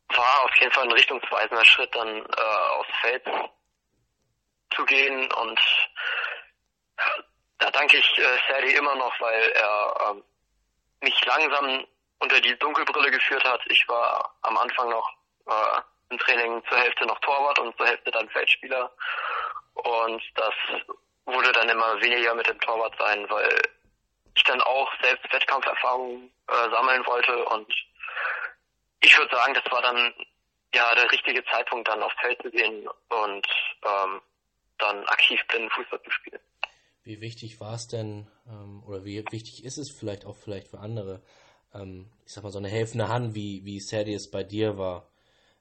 war 0.10 0.44
auf 0.44 0.56
jeden 0.56 0.72
Fall 0.72 0.86
ein 0.86 0.92
richtungsweisender 0.92 1.66
Schritt, 1.66 1.94
dann 1.96 2.26
äh, 2.26 2.70
aufs 2.72 3.00
Feld 3.02 3.24
zu 4.76 4.86
gehen. 4.86 5.32
Und 5.34 5.60
da 7.60 7.72
danke 7.72 7.98
ich 7.98 8.18
äh, 8.18 8.38
Serdi 8.48 8.74
immer 8.74 8.96
noch, 8.96 9.14
weil 9.20 9.52
er 9.52 10.16
äh, 10.16 11.06
mich 11.06 11.26
langsam 11.26 11.86
unter 12.20 12.42
die 12.42 12.58
Dunkelbrille 12.58 13.12
geführt 13.12 13.44
hat. 13.44 13.62
Ich 13.68 13.88
war 13.88 14.36
am 14.42 14.58
Anfang 14.58 14.90
noch 14.90 15.10
äh, 15.48 15.82
im 16.10 16.18
Training 16.20 16.62
zur 16.68 16.78
Hälfte 16.78 17.06
noch 17.06 17.20
Torwart 17.20 17.60
und 17.60 17.76
zur 17.78 17.88
Hälfte 17.88 18.12
dann 18.12 18.30
Feldspieler. 18.30 18.92
Und 19.74 20.22
das 20.36 20.54
wurde 21.26 21.52
dann 21.52 21.70
immer 21.70 22.02
weniger 22.02 22.34
mit 22.36 22.48
dem 22.48 22.60
Torwart 22.60 22.96
sein, 22.98 23.30
weil 23.30 23.62
ich 24.36 24.44
dann 24.44 24.62
auch 24.62 24.90
selbst 25.02 25.32
Wettkampferfahrung 25.32 26.30
äh, 26.48 26.70
sammeln 26.72 27.06
wollte 27.06 27.46
und 27.46 27.74
ich 29.02 29.18
würde 29.18 29.36
sagen, 29.36 29.54
das 29.54 29.72
war 29.72 29.82
dann 29.82 30.14
ja 30.74 30.94
der 30.96 31.12
richtige 31.12 31.44
Zeitpunkt, 31.46 31.88
dann 31.88 32.04
aufs 32.04 32.20
Feld 32.22 32.42
zu 32.42 32.50
gehen 32.52 32.88
und 32.88 33.48
ähm, 33.84 34.22
dann 34.78 35.06
aktiv 35.06 35.40
blinden 35.48 35.70
Fußball 35.72 36.02
zu 36.04 36.12
spielen. 36.12 36.40
Wie 37.04 37.22
wichtig 37.22 37.60
war 37.60 37.74
es 37.74 37.88
denn, 37.88 38.28
ähm, 38.48 38.84
oder 38.86 39.04
wie 39.06 39.24
wichtig 39.32 39.64
ist 39.64 39.78
es 39.78 39.90
vielleicht 39.92 40.26
auch 40.26 40.36
vielleicht 40.36 40.68
für 40.68 40.80
andere, 40.80 41.22
ähm, 41.74 42.12
ich 42.26 42.34
sag 42.34 42.44
mal, 42.44 42.52
so 42.52 42.60
eine 42.60 42.70
helfende 42.70 43.08
Hand, 43.08 43.36
wie, 43.36 43.64
wie 43.66 43.80
Sadie 43.80 44.14
es 44.14 44.30
bei 44.30 44.44
dir 44.44 44.78
war, 44.78 45.09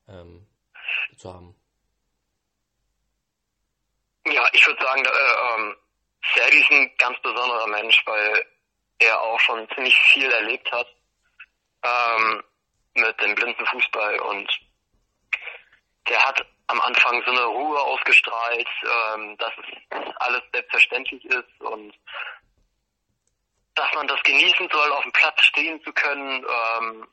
ähm, 0.08 0.46
zu 1.16 1.32
haben? 1.32 1.54
Ja, 4.26 4.46
würde 4.68 4.84
sagen, 4.84 5.04
äh, 5.04 5.08
ähm, 5.08 5.76
Sergi 6.34 6.58
ist 6.58 6.70
ein 6.70 6.94
ganz 6.98 7.18
besonderer 7.22 7.66
Mensch, 7.68 8.00
weil 8.06 8.46
er 8.98 9.20
auch 9.20 9.40
schon 9.40 9.68
ziemlich 9.74 9.96
viel 10.12 10.30
erlebt 10.30 10.70
hat 10.70 10.86
ähm, 11.82 12.44
mit 12.94 13.20
dem 13.20 13.34
blinden 13.34 13.66
Fußball 13.66 14.20
und 14.20 14.50
der 16.08 16.24
hat 16.24 16.44
am 16.66 16.80
Anfang 16.80 17.22
so 17.24 17.30
eine 17.30 17.44
Ruhe 17.44 17.80
ausgestrahlt, 17.80 18.68
ähm, 19.14 19.36
dass 19.38 19.52
es 19.58 20.16
alles 20.16 20.42
selbstverständlich 20.52 21.24
ist 21.24 21.60
und 21.60 21.94
dass 23.74 23.94
man 23.94 24.08
das 24.08 24.22
genießen 24.22 24.68
soll, 24.70 24.92
auf 24.92 25.02
dem 25.02 25.12
Platz 25.12 25.40
stehen 25.44 25.82
zu 25.84 25.92
können. 25.92 26.44
Ähm, 26.44 27.08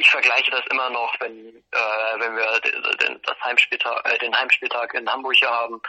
ich 0.00 0.08
vergleiche 0.08 0.50
das 0.50 0.64
immer 0.70 0.88
noch, 0.88 1.14
wenn, 1.20 1.56
äh, 1.72 2.20
wenn 2.20 2.34
wir 2.34 2.60
den, 2.96 3.20
das 3.22 3.38
Heimspieltag, 3.44 4.10
äh, 4.10 4.18
den 4.18 4.34
Heimspieltag 4.34 4.94
in 4.94 5.08
Hamburg 5.10 5.34
hier 5.36 5.50
haben, 5.50 5.80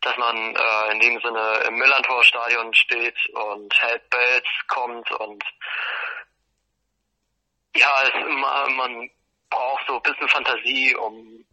dass 0.00 0.16
man 0.16 0.54
äh, 0.54 0.92
in 0.92 1.00
dem 1.00 1.20
Sinne 1.20 1.64
im 1.66 1.74
Millantor-Stadion 1.74 2.72
steht 2.72 3.18
und 3.30 3.82
Help 3.82 4.10
Bells 4.10 4.46
kommt 4.68 5.10
und 5.10 5.44
ja, 7.74 8.02
es, 8.04 8.14
man, 8.14 8.76
man 8.76 9.10
braucht 9.50 9.86
so 9.88 9.96
ein 9.96 10.02
bisschen 10.02 10.28
Fantasie, 10.28 10.94
um 10.94 11.44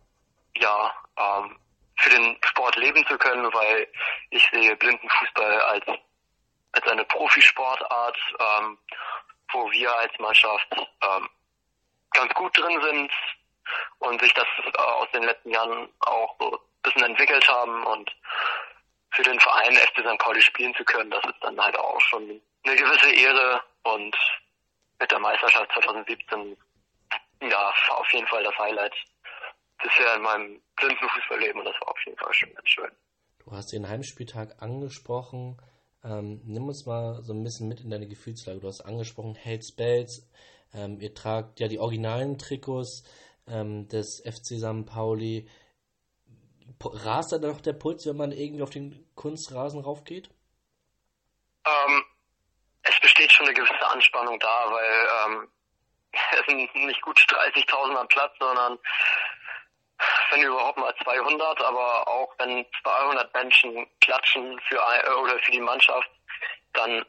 ja 0.57 0.93
ähm, 1.17 1.59
für 1.97 2.11
den 2.11 2.37
Sport 2.45 2.75
leben 2.75 3.03
zu 3.07 3.17
können, 3.17 3.51
weil 3.51 3.87
ich 4.29 4.47
sehe 4.51 4.75
Blindenfußball 4.75 5.61
als 5.61 5.85
als 6.71 6.85
eine 6.85 7.03
Profisportart, 7.05 8.17
ähm, 8.39 8.77
wo 9.51 9.71
wir 9.71 9.95
als 9.95 10.13
Mannschaft 10.19 10.67
ähm, 10.71 11.29
ganz 12.11 12.33
gut 12.33 12.57
drin 12.57 12.81
sind 12.81 13.11
und 13.99 14.21
sich 14.21 14.33
das 14.33 14.47
äh, 14.63 14.77
aus 14.77 15.07
den 15.11 15.23
letzten 15.23 15.51
Jahren 15.51 15.89
auch 15.99 16.35
so 16.39 16.51
ein 16.51 16.59
bisschen 16.83 17.03
entwickelt 17.03 17.47
haben 17.49 17.83
und 17.85 18.09
für 19.11 19.23
den 19.23 19.39
Verein 19.39 19.75
FC 19.75 19.99
St. 19.99 20.19
Pauli 20.19 20.41
spielen 20.41 20.73
zu 20.75 20.83
können, 20.83 21.09
das 21.09 21.23
ist 21.25 21.41
dann 21.41 21.59
halt 21.59 21.77
auch 21.77 21.99
schon 22.01 22.41
eine 22.63 22.75
gewisse 22.75 23.11
Ehre 23.11 23.61
und 23.83 24.15
mit 24.99 25.11
der 25.11 25.19
Meisterschaft 25.19 25.71
2017 25.73 26.57
ja, 27.41 27.73
auf 27.89 28.11
jeden 28.11 28.27
Fall 28.27 28.43
das 28.43 28.57
Highlight 28.57 28.93
bisher 29.81 30.15
in 30.15 30.21
meinem 30.21 30.61
blinden 30.75 31.07
Fußballleben 31.09 31.59
und 31.61 31.65
das 31.65 31.75
war 31.81 31.89
auf 31.89 32.05
jeden 32.05 32.17
Fall 32.17 32.33
schon 32.33 32.53
ganz 32.53 32.69
schön. 32.69 32.91
Du 33.39 33.51
hast 33.51 33.71
den 33.71 33.87
Heimspieltag 33.87 34.61
angesprochen. 34.61 35.57
Ähm, 36.03 36.41
nimm 36.45 36.67
uns 36.67 36.85
mal 36.85 37.21
so 37.23 37.33
ein 37.33 37.43
bisschen 37.43 37.67
mit 37.67 37.81
in 37.81 37.89
deine 37.89 38.07
Gefühlslage. 38.07 38.59
Du 38.59 38.67
hast 38.67 38.81
angesprochen, 38.81 39.35
Hells 39.35 39.75
Bells. 39.75 40.29
Ähm, 40.73 40.99
ihr 40.99 41.13
tragt 41.13 41.59
ja 41.59 41.67
die 41.67 41.79
originalen 41.79 42.37
Trikots 42.37 43.03
ähm, 43.47 43.87
des 43.87 44.21
FC 44.21 44.59
St. 44.59 44.85
Pauli. 44.85 45.49
Rast 46.81 47.31
da 47.31 47.39
noch 47.39 47.61
der 47.61 47.73
Puls, 47.73 48.05
wenn 48.05 48.17
man 48.17 48.31
irgendwie 48.31 48.63
auf 48.63 48.69
den 48.69 49.05
Kunstrasen 49.15 49.81
raufgeht? 49.81 50.29
Ähm, 51.65 52.03
es 52.83 52.99
besteht 53.01 53.31
schon 53.31 53.47
eine 53.47 53.55
gewisse 53.55 53.87
Anspannung 53.87 54.39
da, 54.39 54.71
weil 54.71 55.07
ähm, 55.25 55.47
es 56.39 56.45
sind 56.45 56.75
nicht 56.85 57.01
gut 57.01 57.19
30.000 57.19 57.95
am 57.95 58.07
Platz, 58.07 58.33
sondern 58.39 58.79
wenn 60.31 60.41
überhaupt 60.41 60.77
mal 60.77 60.93
200, 61.03 61.61
aber 61.61 62.07
auch 62.07 62.33
wenn 62.37 62.65
200 62.83 63.33
Menschen 63.33 63.87
klatschen 63.99 64.59
für 64.67 64.85
ein, 64.85 65.13
oder 65.15 65.37
für 65.39 65.51
die 65.51 65.59
Mannschaft, 65.59 66.09
dann 66.73 67.05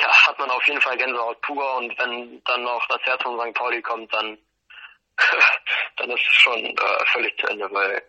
ja, 0.00 0.26
hat 0.26 0.38
man 0.38 0.50
auf 0.50 0.66
jeden 0.66 0.80
Fall 0.80 0.96
Gänsehaut 0.96 1.40
pur 1.42 1.76
und 1.76 1.98
wenn 1.98 2.42
dann 2.44 2.62
noch 2.62 2.86
das 2.88 3.02
Herz 3.02 3.22
von 3.22 3.38
St. 3.40 3.54
Pauli 3.54 3.82
kommt, 3.82 4.12
dann 4.12 4.38
dann 5.96 6.10
ist 6.10 6.26
es 6.26 6.34
schon 6.34 6.64
äh, 6.64 7.04
völlig 7.06 7.38
zu 7.38 7.46
Ende, 7.48 7.68
weil 7.72 8.02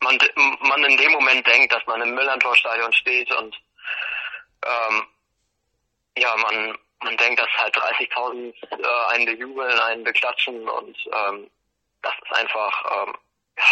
man 0.00 0.18
man 0.60 0.84
in 0.84 0.96
dem 0.96 1.12
Moment 1.12 1.46
denkt, 1.46 1.72
dass 1.72 1.86
man 1.86 2.02
im 2.02 2.14
Millantor-Stadion 2.14 2.92
steht 2.92 3.30
und 3.32 3.56
ähm, 4.64 5.06
ja, 6.16 6.34
man 6.36 6.78
man 7.04 7.16
denkt, 7.18 7.40
dass 7.40 7.50
halt 7.58 7.76
30.000 7.76 8.54
äh, 8.70 9.14
einen 9.14 9.26
bejubeln, 9.26 9.78
einen 9.78 10.04
beklatschen 10.04 10.68
und 10.68 10.96
ähm, 11.12 11.50
das 12.02 12.14
ist 12.22 12.32
einfach, 12.32 13.06
ähm, 13.06 13.14
ja, 13.56 13.64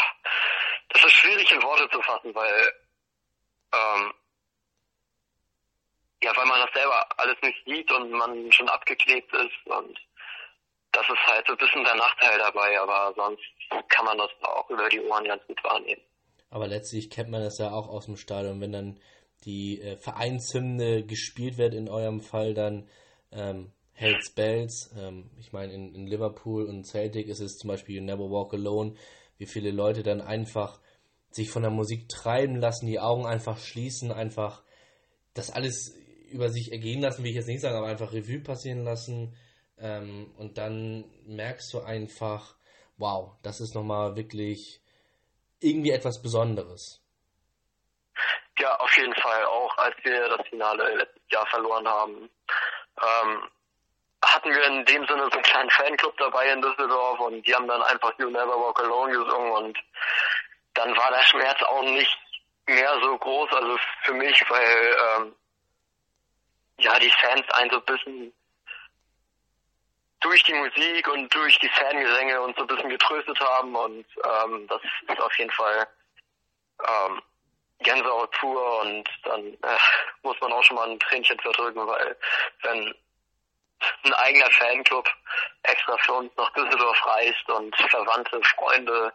das 0.90 1.04
ist 1.04 1.12
schwierig 1.12 1.50
in 1.50 1.62
Worte 1.62 1.88
zu 1.90 2.00
fassen, 2.02 2.34
weil, 2.34 2.74
ähm, 3.72 4.14
ja, 6.22 6.32
weil 6.36 6.46
man 6.46 6.60
das 6.60 6.72
selber 6.74 7.06
alles 7.16 7.36
nicht 7.42 7.58
sieht 7.66 7.90
und 7.92 8.10
man 8.10 8.50
schon 8.52 8.68
abgeklebt 8.68 9.32
ist 9.34 9.66
und 9.66 9.98
das 10.92 11.06
ist 11.08 11.26
halt 11.26 11.46
so 11.46 11.54
ein 11.54 11.58
bisschen 11.58 11.84
der 11.84 11.96
Nachteil 11.96 12.38
dabei, 12.38 12.78
aber 12.80 13.14
sonst 13.16 13.42
kann 13.88 14.04
man 14.04 14.18
das 14.18 14.30
auch 14.42 14.68
über 14.68 14.88
die 14.88 15.00
Ohren 15.00 15.24
ganz 15.24 15.42
gut 15.46 15.62
wahrnehmen. 15.64 16.02
Aber 16.50 16.68
letztlich 16.68 17.08
kennt 17.08 17.30
man 17.30 17.42
das 17.42 17.58
ja 17.58 17.72
auch 17.72 17.88
aus 17.88 18.04
dem 18.04 18.16
Stadion, 18.16 18.60
wenn 18.60 18.72
dann 18.72 19.00
die 19.44 19.80
äh, 19.80 19.96
Vereinshymne 19.96 21.04
gespielt 21.04 21.56
wird, 21.56 21.74
in 21.74 21.88
eurem 21.88 22.20
Fall 22.20 22.52
dann 22.52 22.88
ähm, 23.32 23.72
Hells 23.94 24.30
Bells. 24.34 24.94
Ähm, 24.98 25.30
ich 25.38 25.52
meine, 25.52 25.72
in, 25.72 25.94
in, 25.94 26.06
Liverpool 26.06 26.66
und 26.66 26.84
Celtic 26.84 27.28
ist 27.28 27.40
es 27.40 27.56
zum 27.56 27.68
Beispiel 27.68 27.96
You 27.96 28.02
Never 28.02 28.30
Walk 28.30 28.52
Alone, 28.52 28.94
wie 29.38 29.46
viele 29.46 29.70
Leute 29.70 30.02
dann 30.02 30.20
einfach 30.20 30.78
sich 31.30 31.50
von 31.50 31.62
der 31.62 31.70
Musik 31.70 32.08
treiben 32.08 32.56
lassen, 32.56 32.86
die 32.86 33.00
Augen 33.00 33.26
einfach 33.26 33.58
schließen, 33.58 34.12
einfach 34.12 34.62
das 35.34 35.50
alles 35.50 35.96
über 36.32 36.48
sich 36.48 36.72
ergehen 36.72 37.00
lassen, 37.00 37.22
will 37.22 37.30
ich 37.30 37.36
jetzt 37.36 37.46
nicht 37.46 37.60
sagen, 37.60 37.76
aber 37.76 37.88
einfach 37.88 38.12
Revue 38.12 38.40
passieren 38.40 38.84
lassen. 38.84 39.36
Ähm, 39.78 40.32
und 40.36 40.58
dann 40.58 41.04
merkst 41.26 41.72
du 41.72 41.80
einfach, 41.80 42.54
wow, 42.96 43.32
das 43.42 43.60
ist 43.60 43.74
nochmal 43.74 44.16
wirklich 44.16 44.80
irgendwie 45.60 45.90
etwas 45.90 46.22
Besonderes. 46.22 47.00
Ja, 48.58 48.76
auf 48.76 48.96
jeden 48.96 49.14
Fall. 49.14 49.44
Auch 49.44 49.76
als 49.78 49.96
wir 50.02 50.28
das 50.28 50.46
Finale 50.48 50.96
letztes 50.96 51.22
Jahr 51.30 51.46
verloren 51.46 51.88
haben, 51.88 52.30
ähm, 53.00 53.48
hatten 54.24 54.50
wir 54.50 54.66
in 54.66 54.84
dem 54.84 55.06
Sinne 55.06 55.24
so 55.24 55.32
einen 55.32 55.42
kleinen 55.42 55.70
Fanclub 55.70 56.16
dabei 56.18 56.52
in 56.52 56.62
Düsseldorf 56.62 57.18
und 57.20 57.46
die 57.46 57.54
haben 57.54 57.66
dann 57.66 57.82
einfach 57.82 58.12
You 58.18 58.30
Never 58.30 58.56
Walk 58.58 58.78
Alone 58.80 59.12
gesungen 59.12 59.52
und 59.52 59.78
dann 60.74 60.96
war 60.96 61.10
der 61.10 61.22
Schmerz 61.24 61.60
auch 61.62 61.82
nicht 61.82 62.18
mehr 62.66 62.94
so 63.02 63.18
groß, 63.18 63.50
also 63.52 63.76
für 64.04 64.14
mich, 64.14 64.42
weil 64.48 64.96
ähm, 65.16 65.34
ja 66.84 66.98
die 66.98 67.10
Fans 67.10 67.48
einen 67.52 67.70
so 67.70 67.76
ein 67.76 67.84
bisschen 67.84 68.32
durch 70.20 70.42
die 70.44 70.54
Musik 70.54 71.08
und 71.08 71.34
durch 71.34 71.58
die 71.58 71.68
Fangesänge 71.68 72.40
uns 72.40 72.56
so 72.56 72.62
ein 72.62 72.68
bisschen 72.68 72.90
getröstet 72.90 73.38
haben 73.40 73.74
und 73.74 74.06
ähm, 74.24 74.66
das 74.68 74.80
ist 75.08 75.20
auf 75.20 75.36
jeden 75.38 75.50
Fall 75.50 75.88
ähm, 76.86 77.22
Gänsehaut 77.80 78.30
pur 78.32 78.80
und 78.82 79.08
dann 79.24 79.44
äh, 79.44 79.78
muss 80.22 80.40
man 80.40 80.52
auch 80.52 80.62
schon 80.62 80.76
mal 80.76 80.88
ein 80.88 81.00
Tränchen 81.00 81.38
verdrücken, 81.40 81.86
weil 81.86 82.16
wenn 82.62 82.94
ein 84.04 84.14
eigener 84.14 84.50
Fanclub 84.52 85.08
extra 85.64 85.96
für 85.98 86.12
uns 86.12 86.32
nach 86.36 86.52
Düsseldorf 86.52 87.06
reist 87.06 87.50
und 87.50 87.76
Verwandte, 87.90 88.40
Freunde, 88.56 89.12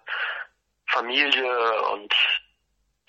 Familie 0.88 1.82
und 1.94 2.14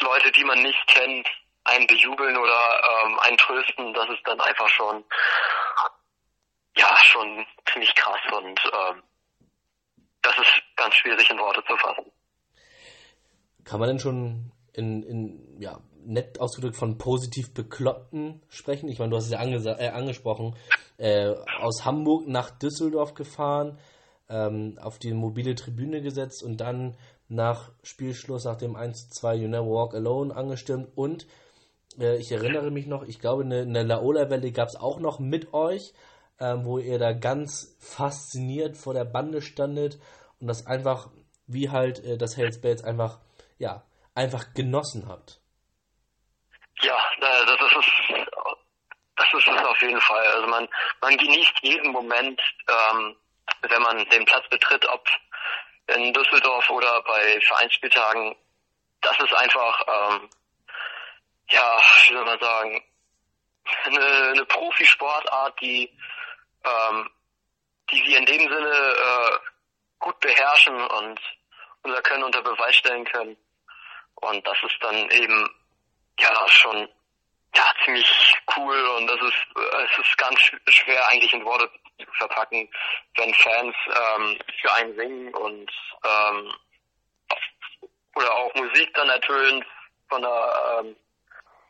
Leute, 0.01 0.31
die 0.31 0.45
man 0.45 0.63
nicht 0.63 0.87
kennt, 0.87 1.29
einen 1.69 1.87
bejubeln 1.87 2.37
oder 2.37 2.83
ähm, 3.05 3.19
einen 3.21 3.37
trösten, 3.37 3.95
das 3.95 4.09
ist 4.11 4.27
dann 4.27 4.41
einfach 4.41 4.69
schon 4.69 5.05
ja 6.77 6.95
schon 7.05 7.45
ziemlich 7.73 7.95
krass 7.95 8.21
und 8.33 8.61
ähm, 8.65 9.03
das 10.23 10.37
ist 10.39 10.63
ganz 10.77 10.95
schwierig 10.95 11.31
in 11.31 11.39
Worte 11.39 11.63
zu 11.67 11.77
fassen. 11.77 12.13
Kann 13.65 13.81
man 13.81 13.89
denn 13.89 13.99
schon 13.99 14.53
in, 14.73 15.03
in 15.03 15.61
ja, 15.61 15.81
nett 16.05 16.41
ausgedrückt 16.41 16.77
von 16.77 16.99
positiv 16.99 17.53
Bekloppten 17.53 18.43
sprechen. 18.49 18.89
Ich 18.89 18.99
meine, 18.99 19.11
du 19.11 19.17
hast 19.17 19.27
es 19.27 19.31
ja 19.31 19.79
äh, 19.79 19.89
angesprochen, 19.89 20.57
äh, 20.97 21.35
aus 21.61 21.85
Hamburg 21.85 22.29
nach 22.29 22.51
Düsseldorf 22.51 23.15
gefahren, 23.15 23.79
ähm, 24.29 24.79
auf 24.81 24.99
die 24.99 25.13
mobile 25.13 25.55
Tribüne 25.55 26.01
gesetzt 26.01 26.43
und 26.43 26.59
dann 26.59 26.97
nach 27.29 27.73
Spielschluss, 27.83 28.45
nach 28.45 28.57
dem 28.57 28.77
1 28.77 29.11
2 29.11 29.35
You 29.35 29.49
Never 29.49 29.67
Walk 29.67 29.95
Alone 29.95 30.35
angestimmt 30.35 30.89
und 30.95 31.27
äh, 31.99 32.17
ich 32.17 32.33
erinnere 32.33 32.71
mich 32.71 32.87
noch, 32.87 33.03
ich 33.03 33.21
glaube, 33.21 33.45
eine, 33.45 33.63
eine 33.63 33.83
Laola-Welle 33.83 34.53
gab 34.53 34.69
es 34.69 34.77
auch 34.77 34.99
noch 34.99 35.19
mit 35.19 35.53
euch, 35.53 35.93
ähm, 36.41 36.65
wo 36.65 36.79
ihr 36.79 36.99
da 36.99 37.13
ganz 37.13 37.77
fasziniert 37.81 38.77
vor 38.77 38.95
der 38.95 39.05
Bande 39.05 39.43
standet 39.43 39.99
und 40.41 40.47
das 40.47 40.67
einfach, 40.67 41.09
wie 41.47 41.71
halt 41.71 42.05
äh, 42.05 42.17
das 42.17 42.37
Hells 42.37 42.61
Bells 42.61 42.85
einfach, 42.85 43.19
ja, 43.59 43.83
einfach 44.15 44.55
genossen 44.55 45.09
habt. 45.09 45.41
Ja, 46.81 46.97
das 47.21 47.73
ist 47.73 48.29
das 49.17 49.27
ist 49.35 49.49
es 49.49 49.65
auf 49.65 49.83
jeden 49.83 50.01
Fall. 50.01 50.27
Also 50.29 50.47
man, 50.47 50.69
man 51.01 51.17
genießt 51.17 51.59
jeden 51.63 51.91
Moment, 51.91 52.41
ähm, 52.69 53.17
wenn 53.63 53.83
man 53.83 54.09
den 54.11 54.25
Platz 54.25 54.49
betritt, 54.49 54.87
ob 54.89 55.05
in 55.89 56.13
Düsseldorf 56.13 56.71
oder 56.71 57.03
bei 57.03 57.41
Vereinsspieltagen. 57.41 58.37
Das 59.01 59.19
ist 59.19 59.35
einfach, 59.35 59.85
ähm, 59.87 60.31
ja, 61.51 61.81
wie 62.07 62.15
soll 62.15 62.25
man 62.25 62.39
sagen, 62.39 62.85
eine, 63.85 64.31
eine 64.33 64.45
Profisportart, 64.47 65.61
die, 65.61 65.91
ähm, 66.65 67.11
die 67.91 68.03
wir 68.05 68.19
in 68.19 68.27
dem 68.27 68.41
Sinne 68.41 68.97
äh, 68.97 69.39
gut 69.99 70.19
beherrschen 70.21 70.81
und 70.81 71.21
unser 71.83 72.03
Können 72.03 72.25
unter 72.25 72.43
Beweis 72.43 72.77
stellen 72.77 73.05
können. 73.05 73.37
Und 74.17 74.47
das 74.47 74.57
ist 74.63 74.77
dann 74.81 75.11
eben 75.11 75.49
ja 76.19 76.49
schon 76.49 76.89
ja 77.55 77.65
ziemlich 77.85 78.35
cool 78.57 78.79
und 78.97 79.07
das 79.07 79.21
ist 79.23 79.37
es 79.57 79.99
ist 80.05 80.19
ganz 80.19 80.39
schwer 80.69 81.09
eigentlich 81.09 81.33
in 81.33 81.45
Worte 81.45 81.71
zu 81.99 82.13
verpacken, 82.19 82.69
wenn 83.17 83.35
Fans 83.35 83.75
ähm, 83.87 84.39
für 84.61 84.73
einen 84.75 84.97
singen 84.97 85.35
und 85.35 85.71
ähm, 86.05 86.53
oder 88.15 88.35
auch 88.35 88.55
Musik 88.55 88.93
dann 88.95 89.09
ertönt 89.09 89.65
von 90.09 90.23
der 90.23 90.81
ähm, 90.81 90.97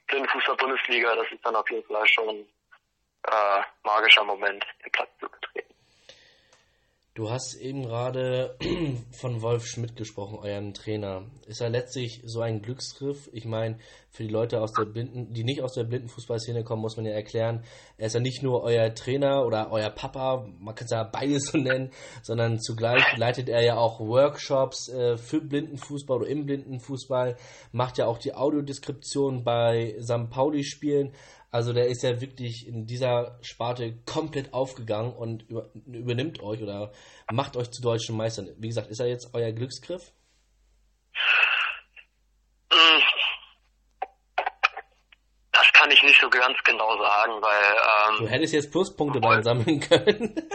Blindenfußball-Bundesliga, 0.08 1.14
das 1.14 1.26
ist 1.32 1.44
dann 1.44 1.56
auf 1.56 1.70
jeden 1.70 1.86
Fall 1.86 2.06
schon 2.08 2.46
äh, 3.24 3.62
magischer 3.84 4.24
Moment, 4.24 4.64
den 4.84 4.92
Platz 4.92 5.10
zu 5.20 5.28
betreten. 5.28 5.74
Du 7.14 7.30
hast 7.30 7.56
eben 7.60 7.82
gerade 7.82 8.56
von 9.20 9.42
Wolf 9.42 9.66
Schmidt 9.66 9.96
gesprochen, 9.96 10.38
euren 10.38 10.72
Trainer. 10.72 11.26
Ist 11.46 11.60
er 11.60 11.68
letztlich 11.68 12.20
so 12.24 12.40
ein 12.40 12.62
Glücksgriff? 12.62 13.28
Ich 13.32 13.44
meine, 13.44 13.78
für 14.10 14.22
die 14.22 14.30
Leute 14.30 14.60
aus 14.60 14.72
der 14.72 14.84
Blinden, 14.84 15.32
die 15.32 15.44
nicht 15.44 15.62
aus 15.62 15.74
der 15.74 15.84
Blindenfußballszene 15.84 16.64
kommen, 16.64 16.82
muss 16.82 16.96
man 16.96 17.06
ja 17.06 17.12
erklären, 17.12 17.62
er 17.96 18.06
ist 18.06 18.14
ja 18.14 18.20
nicht 18.20 18.42
nur 18.42 18.62
euer 18.62 18.94
Trainer 18.94 19.44
oder 19.44 19.70
euer 19.70 19.90
Papa, 19.90 20.46
man 20.58 20.74
kann 20.74 20.86
es 20.86 20.90
ja 20.90 21.04
beides 21.04 21.46
so 21.46 21.58
nennen, 21.58 21.90
sondern 22.22 22.60
zugleich 22.60 23.04
leitet 23.16 23.48
er 23.48 23.62
ja 23.62 23.76
auch 23.76 24.00
Workshops 24.00 24.88
äh, 24.88 25.16
für 25.16 25.40
Blindenfußball 25.40 26.18
oder 26.18 26.28
im 26.28 26.46
Blindenfußball, 26.46 27.36
macht 27.72 27.98
ja 27.98 28.06
auch 28.06 28.18
die 28.18 28.34
Audiodeskription 28.34 29.44
bei 29.44 29.96
St. 30.00 30.30
Pauli-Spielen. 30.30 31.12
Also 31.50 31.72
der 31.72 31.88
ist 31.88 32.02
ja 32.02 32.20
wirklich 32.20 32.66
in 32.66 32.86
dieser 32.86 33.38
Sparte 33.40 33.98
komplett 34.04 34.52
aufgegangen 34.52 35.14
und 35.14 35.44
über, 35.48 35.70
übernimmt 35.86 36.42
euch 36.42 36.62
oder 36.62 36.92
macht 37.32 37.56
euch 37.56 37.70
zu 37.70 37.80
deutschen 37.80 38.16
Meistern. 38.16 38.50
Wie 38.58 38.68
gesagt, 38.68 38.90
ist 38.90 39.00
er 39.00 39.06
jetzt 39.06 39.30
euer 39.32 39.52
Glücksgriff? 39.52 40.12
Das 45.88 45.96
kann 45.96 46.06
ich 46.06 46.10
nicht 46.10 46.20
so 46.20 46.28
ganz 46.28 46.58
genau 46.64 46.98
sagen, 46.98 47.40
weil... 47.40 47.76
Ähm, 48.10 48.18
du 48.18 48.28
hättest 48.28 48.52
jetzt 48.52 48.70
Pluspunkte 48.70 49.20
bei 49.20 49.40
sammeln 49.40 49.80
können. 49.80 50.20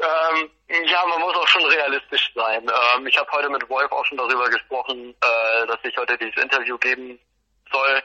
ähm, 0.00 0.50
ja, 0.86 1.06
man 1.06 1.20
muss 1.20 1.36
auch 1.36 1.46
schon 1.46 1.64
realistisch 1.66 2.32
sein. 2.34 2.68
Ähm, 2.68 3.06
ich 3.06 3.16
habe 3.16 3.30
heute 3.30 3.48
mit 3.48 3.68
Wolf 3.68 3.92
auch 3.92 4.04
schon 4.06 4.18
darüber 4.18 4.48
gesprochen, 4.50 5.14
äh, 5.20 5.66
dass 5.68 5.78
ich 5.84 5.96
heute 5.96 6.18
dieses 6.18 6.42
Interview 6.42 6.76
geben 6.78 7.20
soll. 7.70 8.02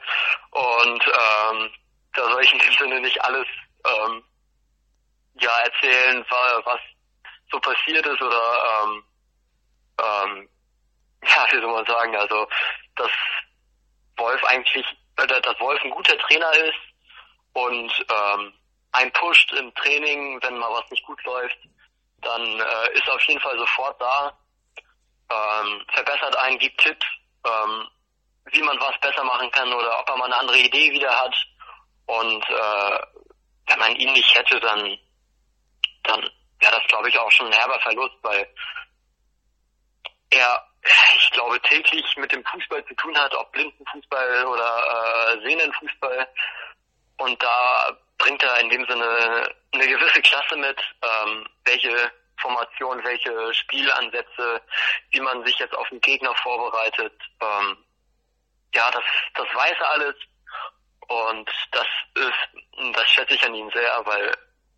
Und 0.52 1.04
ähm, 1.08 1.71
da 2.13 2.30
soll 2.30 2.43
ich 2.43 2.54
in 2.54 2.60
dem 2.60 2.74
Sinne 2.74 3.02
nicht 3.02 3.19
alles 3.24 3.48
ähm, 3.88 4.24
ja 5.39 5.58
erzählen, 5.63 6.24
was 6.30 6.80
so 7.52 7.60
passiert 7.60 8.06
ist 8.06 8.21
oder 8.21 8.84
ähm, 8.84 9.04
ähm, 10.00 10.50
ja, 11.24 11.48
wie 11.52 11.60
soll 11.60 11.74
man 11.74 11.86
sagen, 11.88 12.15
also 12.15 12.48
dass 12.95 13.12
Wolf 14.17 14.43
eigentlich, 14.45 14.86
äh, 15.17 15.28
dass 15.28 15.60
Wolf 15.60 15.82
ein 15.84 15.91
guter 15.91 16.17
Trainer 16.19 16.51
ist 16.51 16.80
und 17.54 18.06
ähm, 18.10 18.54
ein 18.91 19.12
pusht 19.13 19.51
im 19.54 19.73
Training, 19.75 20.41
wenn 20.41 20.58
mal 20.58 20.71
was 20.71 20.89
nicht 20.89 21.06
gut 21.06 21.21
läuft, 21.23 21.58
dann 22.21 22.41
äh, 22.41 22.93
ist 22.93 23.08
er 23.08 23.15
auf 23.15 23.23
jeden 23.23 23.41
Fall 23.41 23.58
sofort 23.58 23.99
da, 24.01 24.38
ähm, 25.30 25.86
verbessert 25.93 26.36
einen, 26.38 26.60
gibt 26.60 26.80
Tipps, 26.82 27.06
ähm, 27.45 27.88
wie 28.51 28.62
man 28.62 28.80
was 28.80 28.99
besser 28.99 29.23
machen 29.23 29.49
kann 29.51 29.71
oder 29.73 29.99
ob 29.99 30.10
er 30.10 30.17
mal 30.17 30.25
eine 30.25 30.39
andere 30.39 30.60
Idee 30.60 30.91
wieder 30.91 31.12
hat. 31.12 31.36
Und 32.06 32.43
äh, 32.49 32.99
wenn 33.67 33.80
man 33.80 33.95
ihn 33.95 34.13
nicht 34.13 34.36
hätte, 34.38 34.60
dann, 34.60 34.97
dann 36.04 36.21
wäre 36.60 36.73
das, 36.73 36.88
glaube 36.88 37.10
ich, 37.10 37.17
auch 37.19 37.32
schon 37.32 37.47
ein 37.47 37.54
herber 37.54 37.80
Verlust, 37.80 38.15
weil 38.21 38.47
er, 40.30 40.67
ich 41.15 41.32
glaube, 41.32 41.60
täglich 41.62 42.17
mit 42.17 42.32
dem 42.32 42.43
Fußball 42.45 42.86
zu 42.86 42.95
tun 42.95 43.17
hat, 43.17 43.34
ob 43.36 43.52
Blindenfußball 43.52 44.45
oder 44.45 45.34
äh, 45.34 45.48
Sehnenfußball. 45.48 46.28
Und 47.17 47.41
da 47.41 47.98
bringt 48.17 48.43
er 48.43 48.60
in 48.60 48.69
dem 48.69 48.86
Sinne 48.86 49.50
eine 49.74 49.88
gewisse 49.88 50.21
Klasse 50.21 50.56
mit, 50.58 50.80
ähm, 51.02 51.48
welche 51.65 52.12
Formation, 52.39 53.04
welche 53.04 53.54
Spielansätze, 53.54 54.62
wie 55.12 55.19
man 55.21 55.45
sich 55.45 55.58
jetzt 55.58 55.76
auf 55.76 55.88
den 55.89 56.02
Gegner 56.02 56.34
vorbereitet. 56.36 57.13
Ähm, 57.41 57.78
ja, 58.74 58.91
das, 58.91 59.04
das 59.36 59.48
weiß 59.54 59.76
er 59.80 59.91
alles. 59.91 60.15
Und 61.08 61.50
das 61.71 61.88
ist, 62.15 62.93
das 62.93 63.10
schätze 63.10 63.36
ich 63.36 63.45
an 63.45 63.56
ihm 63.56 63.69
sehr, 63.71 64.02
weil 64.06 64.36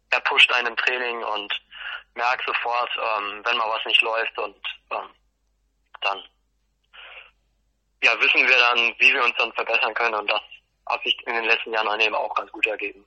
er 0.10 0.20
pusht 0.22 0.52
einen 0.52 0.68
im 0.68 0.78
Training 0.78 1.24
und 1.24 1.54
merkt 2.16 2.46
sofort, 2.46 2.90
ähm, 2.98 3.42
wenn 3.46 3.58
mal 3.58 3.70
was 3.70 3.86
nicht 3.86 4.02
läuft 4.02 4.38
und 4.40 4.58
ähm, 4.92 5.10
dann 6.02 6.20
ja, 8.04 8.12
wissen 8.20 8.48
wir 8.48 8.58
dann, 8.58 8.94
wie 9.00 9.14
wir 9.14 9.24
uns 9.24 9.36
dann 9.38 9.52
verbessern 9.54 9.94
können 9.94 10.16
und 10.16 10.30
das 10.30 10.42
hat 10.86 11.04
sich 11.04 11.18
in 11.26 11.34
den 11.34 11.46
letzten 11.46 11.74
Jahren 11.74 12.00
eben 12.00 12.16
auch 12.16 12.34
ganz 12.36 12.52
gut 12.52 12.66
ergeben. 12.68 13.06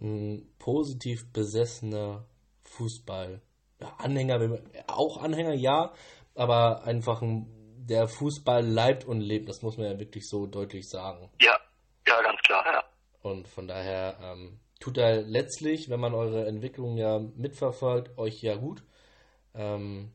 Ein 0.00 0.54
positiv 0.58 1.32
besessener 1.32 2.24
Fußball. 2.64 3.40
Anhänger, 3.98 4.58
auch 4.88 5.22
Anhänger, 5.22 5.54
ja, 5.54 5.92
aber 6.34 6.82
einfach 6.84 7.22
ein 7.22 7.54
der 7.88 8.06
Fußball 8.06 8.66
leibt 8.66 9.06
und 9.06 9.20
lebt, 9.20 9.48
das 9.48 9.62
muss 9.62 9.78
man 9.78 9.86
ja 9.86 9.98
wirklich 9.98 10.28
so 10.28 10.46
deutlich 10.46 10.88
sagen. 10.88 11.30
Ja, 11.40 11.58
ja, 12.06 12.22
ganz 12.22 12.38
klar, 12.42 12.64
ja. 12.66 12.84
Und 13.22 13.48
von 13.48 13.66
daher 13.66 14.18
ähm, 14.22 14.60
tut 14.78 14.98
er 14.98 15.22
letztlich, 15.22 15.88
wenn 15.88 16.00
man 16.00 16.14
eure 16.14 16.46
Entwicklung 16.46 16.98
ja 16.98 17.18
mitverfolgt, 17.18 18.18
euch 18.18 18.42
ja 18.42 18.56
gut. 18.56 18.82
Ähm, 19.54 20.12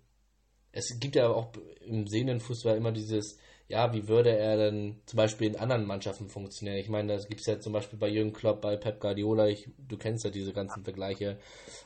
es 0.73 0.99
gibt 0.99 1.15
ja 1.15 1.29
auch 1.29 1.53
im 1.85 2.07
sehenden 2.07 2.39
Fußball 2.39 2.75
immer 2.75 2.91
dieses, 2.91 3.37
ja, 3.67 3.93
wie 3.93 4.07
würde 4.07 4.35
er 4.35 4.57
denn 4.57 4.99
zum 5.05 5.17
Beispiel 5.17 5.47
in 5.47 5.55
anderen 5.55 5.85
Mannschaften 5.85 6.27
funktionieren? 6.27 6.77
Ich 6.77 6.89
meine, 6.89 7.13
das 7.13 7.27
gibt 7.27 7.41
es 7.41 7.47
ja 7.47 7.59
zum 7.59 7.73
Beispiel 7.73 7.97
bei 7.97 8.09
Jürgen 8.09 8.33
Klopp, 8.33 8.61
bei 8.61 8.75
Pep 8.75 8.99
Guardiola, 8.99 9.47
ich, 9.47 9.69
du 9.87 9.97
kennst 9.97 10.25
ja 10.25 10.31
diese 10.31 10.51
ganzen 10.51 10.83
Vergleiche. 10.83 11.37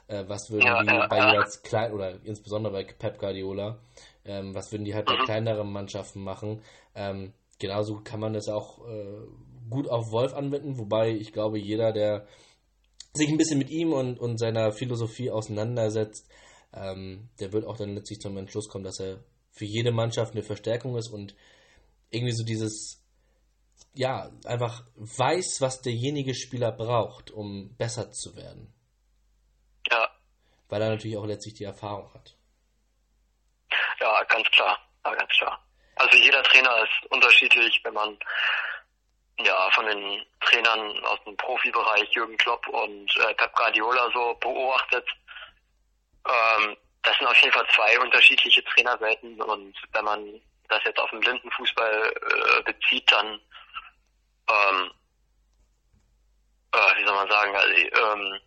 Äh, 0.07 0.23
was 0.27 0.49
würden 0.49 0.65
ja, 0.65 0.81
die 0.81 0.87
ja, 0.87 1.07
bei 1.07 1.17
jeweils 1.17 1.61
klein 1.61 1.91
oder 1.91 2.15
insbesondere 2.23 2.73
bei 2.73 2.83
Pep 2.85 3.19
Guardiola, 3.19 3.77
ähm, 4.25 4.55
was 4.55 4.71
würden 4.71 4.85
die 4.85 4.95
halt 4.95 5.05
bei 5.05 5.17
mhm. 5.17 5.25
kleineren 5.25 5.71
Mannschaften 5.71 6.23
machen? 6.23 6.61
Ähm, 6.95 7.33
genauso 7.59 7.99
kann 8.03 8.21
man 8.21 8.33
das 8.33 8.47
auch 8.47 8.87
äh, 8.87 9.27
gut 9.69 9.89
auf 9.89 10.11
Wolf 10.11 10.33
anwenden, 10.33 10.77
wobei 10.79 11.11
ich 11.11 11.33
glaube, 11.33 11.59
jeder, 11.59 11.91
der 11.91 12.25
sich 13.13 13.29
ein 13.29 13.37
bisschen 13.37 13.59
mit 13.59 13.69
ihm 13.69 13.91
und, 13.91 14.19
und 14.19 14.37
seiner 14.37 14.71
Philosophie 14.71 15.29
auseinandersetzt, 15.29 16.29
ähm, 16.81 17.29
der 17.39 17.53
wird 17.53 17.65
auch 17.65 17.77
dann 17.77 17.95
letztlich 17.95 18.19
zum 18.19 18.37
Entschluss 18.37 18.69
kommen, 18.69 18.83
dass 18.83 18.99
er 18.99 19.23
für 19.51 19.65
jede 19.65 19.91
Mannschaft 19.91 20.33
eine 20.33 20.43
Verstärkung 20.43 20.97
ist 20.97 21.09
und 21.09 21.35
irgendwie 22.09 22.33
so 22.33 22.43
dieses, 22.43 23.03
ja, 23.93 24.29
einfach 24.45 24.83
weiß, 24.95 25.57
was 25.59 25.81
derjenige 25.81 26.35
Spieler 26.35 26.71
braucht, 26.71 27.31
um 27.31 27.75
besser 27.77 28.11
zu 28.11 28.35
werden. 28.35 28.73
Ja. 29.89 30.09
Weil 30.69 30.81
er 30.81 30.89
natürlich 30.89 31.17
auch 31.17 31.25
letztlich 31.25 31.55
die 31.55 31.63
Erfahrung 31.63 32.13
hat. 32.13 32.35
Ja, 33.99 34.23
ganz 34.25 34.47
klar. 34.49 34.77
Ja, 35.05 35.15
ganz 35.15 35.31
klar. 35.31 35.63
Also 35.95 36.17
jeder 36.17 36.43
Trainer 36.43 36.83
ist 36.83 37.11
unterschiedlich, 37.11 37.79
wenn 37.83 37.93
man 37.93 38.17
ja 39.39 39.69
von 39.73 39.85
den 39.85 40.25
Trainern 40.41 41.03
aus 41.05 41.19
dem 41.25 41.35
Profibereich 41.37 42.09
Jürgen 42.11 42.37
Klopp 42.37 42.67
und 42.67 43.15
äh, 43.17 43.33
Pep 43.35 43.53
Guardiola 43.55 44.09
so 44.13 44.35
beobachtet. 44.39 45.07
Ähm, 46.27 46.77
das 47.03 47.17
sind 47.17 47.27
auf 47.27 47.37
jeden 47.37 47.53
Fall 47.53 47.67
zwei 47.73 47.99
unterschiedliche 47.99 48.63
Trainerwelten 48.65 49.41
und 49.41 49.75
wenn 49.93 50.05
man 50.05 50.41
das 50.69 50.83
jetzt 50.83 50.99
auf 50.99 51.09
den 51.11 51.21
Blindenfußball 51.21 52.13
äh, 52.13 52.61
bezieht, 52.63 53.09
dann 53.11 53.39
ähm, 54.49 54.91
äh, 56.73 56.97
wie 56.97 57.05
soll 57.05 57.15
man 57.15 57.29
sagen, 57.29 57.55
also, 57.55 57.73
ähm, 57.73 58.39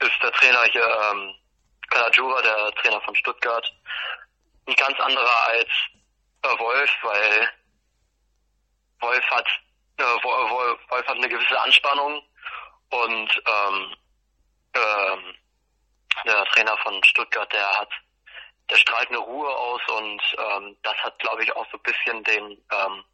ist 0.00 0.22
der 0.22 0.32
Trainer 0.32 0.62
hier 0.64 0.84
ähm, 0.84 1.34
Kalajura, 1.90 2.42
der 2.42 2.72
Trainer 2.82 3.00
von 3.02 3.14
Stuttgart, 3.14 3.72
ein 4.66 4.74
ganz 4.74 4.98
anderer 4.98 5.46
als 5.48 5.68
äh, 6.42 6.58
Wolf, 6.58 6.90
weil 7.02 7.50
Wolf 9.00 9.24
hat 9.30 9.46
äh, 9.98 10.02
Wolf, 10.02 10.80
Wolf 10.88 11.06
hat 11.06 11.16
eine 11.16 11.28
gewisse 11.28 11.60
Anspannung 11.60 12.22
und 12.90 13.42
ähm, 13.46 13.96
ähm, 14.74 15.34
der 16.24 16.44
Trainer 16.46 16.76
von 16.78 17.02
Stuttgart, 17.04 17.52
der 17.52 17.68
hat 17.78 17.90
der 18.70 18.76
strahlt 18.76 19.08
eine 19.08 19.18
Ruhe 19.18 19.48
aus 19.48 19.80
und 19.88 20.22
ähm, 20.38 20.76
das 20.82 20.96
hat, 20.98 21.18
glaube 21.18 21.42
ich, 21.42 21.54
auch 21.54 21.66
so 21.70 21.76
ein 21.76 21.82
bisschen 21.82 22.24
den 22.24 22.64
ähm, 22.72 23.04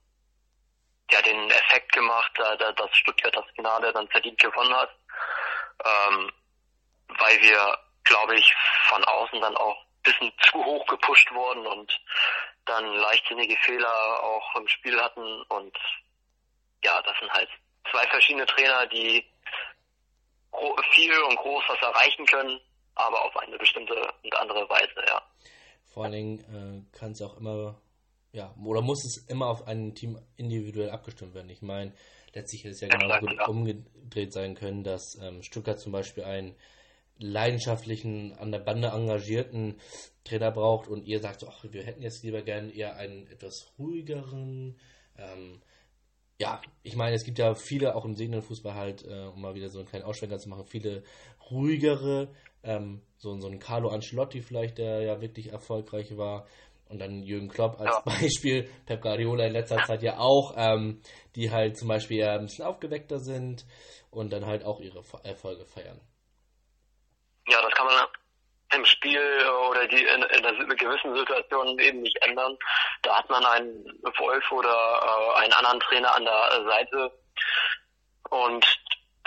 ja 1.11 1.23
den 1.23 1.51
Effekt 1.51 1.93
gemacht, 1.93 2.31
da, 2.37 2.55
dass 2.55 2.97
Stuttgart 2.97 3.35
das 3.35 3.47
Finale 3.55 3.93
dann 3.93 4.09
verdient 4.09 4.39
gewonnen 4.39 4.75
hat, 4.75 4.91
ähm, 5.85 6.31
weil 7.09 7.41
wir, 7.41 7.79
glaube 8.05 8.37
ich, 8.37 8.55
von 8.89 9.03
außen 9.05 9.41
dann 9.41 9.57
auch 9.57 9.77
ein 9.77 10.03
bisschen 10.03 10.33
zu 10.51 10.65
hoch 10.65 10.87
gepusht 10.87 11.31
wurden 11.33 11.67
und 11.67 11.99
dann 12.67 12.85
leichtsinnige 12.95 13.57
Fehler 13.63 14.23
auch 14.23 14.55
im 14.57 14.69
Spiel 14.69 15.01
hatten 15.01 15.43
und 15.43 15.77
ja, 16.85 17.01
das 17.03 17.19
sind 17.19 17.33
halt 17.33 17.49
zwei 17.91 18.07
verschiedene 18.09 18.47
Trainer, 18.47 18.87
die 18.87 19.27
viel 20.93 21.19
und 21.23 21.37
groß 21.37 21.65
was 21.69 21.81
erreichen 21.81 22.27
können, 22.27 22.61
aber 22.99 23.25
auf 23.25 23.37
eine 23.37 23.57
bestimmte 23.57 23.95
und 24.23 24.37
andere 24.37 24.69
Weise, 24.69 25.01
ja. 25.07 25.23
Vor 25.85 26.05
allen 26.05 26.13
Dingen 26.13 26.39
äh, 26.93 26.97
kann 26.97 27.13
es 27.13 27.23
auch 27.23 27.37
immer 27.39 27.81
ja, 28.33 28.55
oder 28.63 28.83
muss 28.83 29.05
es 29.05 29.25
immer 29.29 29.47
auf 29.47 29.67
ein 29.67 29.95
Team 29.95 30.19
individuell 30.37 30.91
abgestimmt 30.91 31.35
werden? 31.35 31.49
Ich 31.49 31.63
meine, 31.63 31.93
letztlich 32.35 32.63
hätte 32.63 32.75
es 32.75 32.81
ja 32.81 32.89
genauso 32.89 33.27
gut 33.27 33.49
umgedreht 33.49 34.33
sein 34.33 34.55
können, 34.55 34.85
dass 34.85 35.19
ähm, 35.21 35.43
Stuttgart 35.43 35.81
zum 35.81 35.93
Beispiel 35.93 36.25
einen 36.25 36.55
leidenschaftlichen, 37.19 38.35
an 38.35 38.53
der 38.53 38.61
Bande 38.61 38.89
engagierten 38.89 39.81
Trainer 40.25 40.53
braucht 40.53 40.89
und 40.89 41.05
ihr 41.05 41.21
sagt, 41.21 41.45
ach, 41.49 41.65
wir 41.71 41.83
hätten 41.83 42.03
jetzt 42.03 42.23
lieber 42.23 42.43
gern 42.43 42.71
eher 42.71 42.97
einen 42.97 43.27
etwas 43.29 43.73
ruhigeren. 43.79 44.79
Ähm, 45.17 45.61
ja, 46.39 46.61
ich 46.85 46.95
meine, 46.95 47.17
es 47.17 47.25
gibt 47.25 47.39
ja 47.39 47.55
viele, 47.55 47.97
auch 47.97 48.05
im 48.05 48.15
sehenden 48.15 48.43
Fußball 48.43 48.75
halt, 48.75 49.05
äh, 49.05 49.25
um 49.25 49.41
mal 49.41 49.55
wieder 49.55 49.71
so 49.71 49.79
einen 49.79 49.89
kleinen 49.89 50.05
Ausschwenker 50.05 50.39
zu 50.39 50.49
machen, 50.49 50.67
viele 50.67 51.03
ruhigere, 51.51 52.33
ähm, 52.63 53.03
so, 53.17 53.39
so 53.39 53.49
ein 53.49 53.59
Carlo 53.59 53.89
Ancelotti 53.89 54.43
vielleicht, 54.43 54.79
der 54.79 55.03
ja 55.03 55.21
wirklich 55.21 55.53
erfolgreich 55.53 56.17
war. 56.17 56.47
Und 56.89 57.01
dann 57.01 57.23
Jürgen 57.23 57.49
Klopp 57.49 57.79
als 57.81 57.97
ja. 57.97 58.01
Beispiel, 58.05 58.71
Pep 58.87 59.03
Guardiola 59.03 59.45
in 59.47 59.53
letzter 59.53 59.85
Zeit 59.85 60.03
ja 60.03 60.19
auch, 60.19 60.55
ähm, 60.57 61.03
die 61.37 61.51
halt 61.51 61.77
zum 61.77 61.89
Beispiel 61.89 62.19
ja 62.19 62.35
ein 62.35 62.47
bisschen 62.47 62.65
aufgeweckter 62.65 63.19
sind 63.19 63.67
und 64.11 64.33
dann 64.33 64.47
halt 64.47 64.65
auch 64.65 64.81
ihre 64.81 65.03
Erfolge 65.23 65.67
feiern. 65.67 66.01
Ja, 67.49 67.61
das 67.63 67.73
kann 67.73 67.87
man 67.87 68.07
im 68.75 68.85
Spiel 68.85 69.21
oder 69.71 69.87
die 69.87 70.03
in, 70.03 70.23
in 70.23 70.45
einer 70.45 70.75
gewissen 70.77 71.15
Situation 71.15 71.79
eben 71.79 72.01
nicht 72.01 72.17
ändern. 72.23 72.57
Da 73.03 73.19
hat 73.19 73.29
man 73.31 73.45
einen 73.45 73.85
Wolf 74.19 74.53
oder 74.53 74.69
äh, 74.71 75.39
einen 75.43 75.53
anderen 75.55 75.81
Trainer 75.81 76.15
an 76.15 76.25
der 76.25 76.65
Seite 76.65 77.13
und 78.31 78.67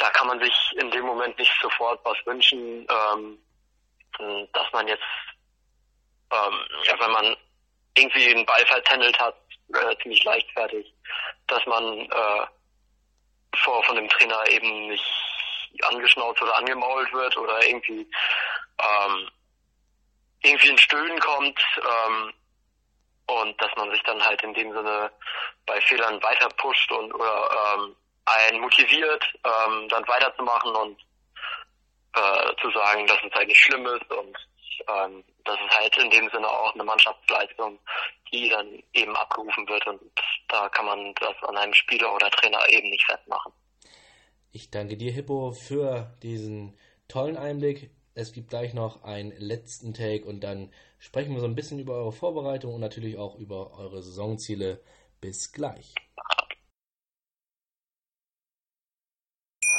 da 0.01 0.09
kann 0.09 0.27
man 0.27 0.39
sich 0.39 0.53
in 0.77 0.89
dem 0.89 1.05
Moment 1.05 1.37
nicht 1.37 1.53
sofort 1.61 2.03
was 2.03 2.17
wünschen, 2.25 2.87
ähm, 2.89 3.37
dass 4.51 4.71
man 4.73 4.87
jetzt, 4.87 5.03
ähm, 6.31 6.59
ja, 6.83 6.99
wenn 6.99 7.11
man 7.11 7.37
irgendwie 7.95 8.29
einen 8.29 8.45
Ball 8.45 8.65
vertändelt 8.65 9.17
hat, 9.19 9.35
äh, 9.73 9.95
ziemlich 10.01 10.23
leichtfertig, 10.23 10.91
dass 11.47 11.63
man 11.67 11.99
äh, 11.99 12.45
vor 13.57 13.83
von 13.83 13.95
dem 13.95 14.09
Trainer 14.09 14.47
eben 14.49 14.87
nicht 14.87 15.05
angeschnauzt 15.83 16.41
oder 16.41 16.57
angemault 16.57 17.13
wird 17.13 17.37
oder 17.37 17.63
irgendwie 17.63 18.09
ähm, 18.79 19.29
irgendwie 20.41 20.71
ein 20.71 20.77
Stöhnen 20.79 21.19
kommt 21.19 21.59
ähm, 21.77 22.33
und 23.27 23.61
dass 23.61 23.71
man 23.75 23.91
sich 23.91 24.01
dann 24.03 24.21
halt 24.23 24.41
in 24.41 24.53
dem 24.55 24.73
Sinne 24.73 25.11
bei 25.67 25.79
Fehlern 25.81 26.21
weiter 26.23 26.49
pusht 26.57 26.91
und 26.91 27.13
oder 27.13 27.75
ähm, 27.75 27.95
einen 28.25 28.62
motiviert, 28.62 29.25
ähm, 29.43 29.88
dann 29.89 30.07
weiterzumachen 30.07 30.75
und 30.75 31.01
äh, 32.13 32.55
zu 32.62 32.71
sagen, 32.71 33.07
dass 33.07 33.17
es 33.25 33.34
halt 33.34 33.47
nicht 33.47 33.60
schlimm 33.60 33.86
ist 33.86 34.12
und 34.12 34.38
ähm, 34.88 35.23
das 35.45 35.55
ist 35.55 35.77
halt 35.77 35.97
in 35.97 36.10
dem 36.10 36.29
Sinne 36.29 36.47
auch 36.47 36.73
eine 36.73 36.84
Mannschaftsleistung, 36.84 37.79
die 38.31 38.49
dann 38.49 38.81
eben 38.93 39.15
abgerufen 39.15 39.67
wird 39.67 39.86
und 39.88 40.01
da 40.47 40.69
kann 40.69 40.86
man 40.86 41.13
das 41.15 41.36
an 41.47 41.57
einem 41.57 41.73
Spieler 41.73 42.13
oder 42.13 42.29
Trainer 42.31 42.60
eben 42.69 42.89
nicht 42.89 43.05
festmachen. 43.05 43.51
Ich 44.51 44.69
danke 44.69 44.97
dir, 44.97 45.12
Hippo, 45.12 45.51
für 45.51 46.13
diesen 46.21 46.77
tollen 47.07 47.38
Einblick. 47.38 47.91
Es 48.13 48.34
gibt 48.34 48.49
gleich 48.49 48.73
noch 48.73 49.03
einen 49.03 49.31
letzten 49.38 49.93
Take 49.93 50.25
und 50.25 50.41
dann 50.41 50.73
sprechen 50.99 51.34
wir 51.34 51.39
so 51.39 51.47
ein 51.47 51.55
bisschen 51.55 51.79
über 51.79 51.95
eure 51.95 52.12
Vorbereitung 52.12 52.73
und 52.73 52.81
natürlich 52.81 53.17
auch 53.17 53.36
über 53.36 53.77
eure 53.77 54.03
Saisonziele. 54.03 54.81
Bis 55.21 55.53
gleich. 55.53 55.93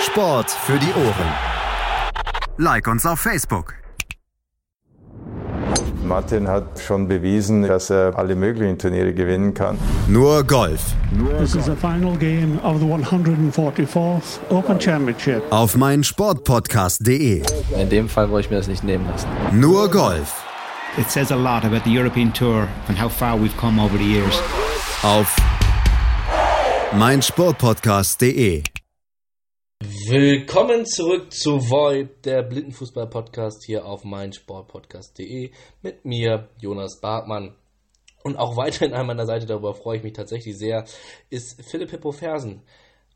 Sport 0.00 0.50
für 0.50 0.78
die 0.78 0.92
Ohren. 0.94 1.32
Like 2.58 2.86
uns 2.86 3.04
auf 3.06 3.20
Facebook. 3.20 3.74
Martin 6.04 6.46
hat 6.46 6.80
schon 6.80 7.08
bewiesen, 7.08 7.62
dass 7.62 7.90
er 7.90 8.16
alle 8.16 8.36
möglichen 8.36 8.78
Turniere 8.78 9.12
gewinnen 9.12 9.54
kann. 9.54 9.76
Nur 10.06 10.44
Golf. 10.44 10.80
This 11.38 11.54
is 11.56 11.64
the 11.64 11.74
final 11.74 12.16
game 12.16 12.60
of 12.62 12.78
the 12.78 12.86
144th 12.86 14.38
Open 14.50 14.80
Championship. 14.80 15.42
Auf 15.50 15.76
mein 15.76 16.04
Sportpodcast.de. 16.04 17.42
In 17.76 17.88
dem 17.90 18.08
Fall 18.08 18.30
wollte 18.30 18.46
ich 18.46 18.50
mir 18.50 18.58
das 18.58 18.68
nicht 18.68 18.84
nehmen 18.84 19.06
lassen. 19.08 19.28
Nur 19.52 19.90
Golf. 19.90 20.44
It 20.96 21.10
says 21.10 21.32
a 21.32 21.36
lot 21.36 21.64
about 21.64 21.82
the 21.84 21.90
European 21.90 22.32
Tour 22.32 22.68
and 22.88 23.00
how 23.00 23.10
far 23.10 23.36
we've 23.36 23.56
come 23.58 23.82
over 23.82 23.98
the 23.98 24.04
years. 24.04 24.40
Auf 25.02 25.34
mein 26.92 27.20
Sportpodcast.de. 27.20 28.62
Willkommen 30.08 30.86
zurück 30.86 31.32
zu 31.32 31.68
VoIP, 31.68 32.22
der 32.22 32.42
Blindenfußball-Podcast 32.44 33.64
hier 33.66 33.84
auf 33.84 34.04
meinsportpodcast.de 34.04 35.50
mit 35.82 36.04
mir, 36.04 36.48
Jonas 36.60 37.00
Bartmann. 37.00 37.54
Und 38.22 38.36
auch 38.36 38.56
weiterhin 38.56 38.94
an 38.94 39.06
meiner 39.06 39.26
Seite, 39.26 39.46
darüber 39.46 39.74
freue 39.74 39.98
ich 39.98 40.02
mich 40.02 40.12
tatsächlich 40.12 40.56
sehr, 40.56 40.84
ist 41.28 41.60
Philipp 41.62 41.90
Hippo 41.90 42.12
Fersen, 42.12 42.62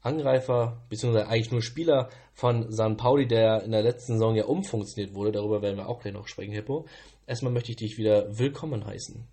Angreifer, 0.03 0.83
beziehungsweise 0.89 1.29
eigentlich 1.29 1.53
nur 1.53 1.63
Spieler 1.63 2.11
von 2.35 2.71
San 2.71 2.97
Pauli, 2.97 3.27
der 3.27 3.63
in 3.63 3.71
der 3.71 3.83
letzten 3.83 4.15
Saison 4.15 4.35
ja 4.35 4.45
umfunktioniert 4.45 5.15
wurde. 5.15 5.33
Darüber 5.33 5.63
werden 5.63 5.77
wir 5.77 5.89
auch 5.89 6.01
gleich 6.01 6.13
noch 6.13 6.29
sprechen, 6.29 6.53
Hippo. 6.53 6.87
Erstmal 7.27 7.53
möchte 7.53 7.71
ich 7.71 7.77
dich 7.77 7.99
wieder 7.99 8.39
willkommen 8.39 8.85
heißen. 8.85 9.27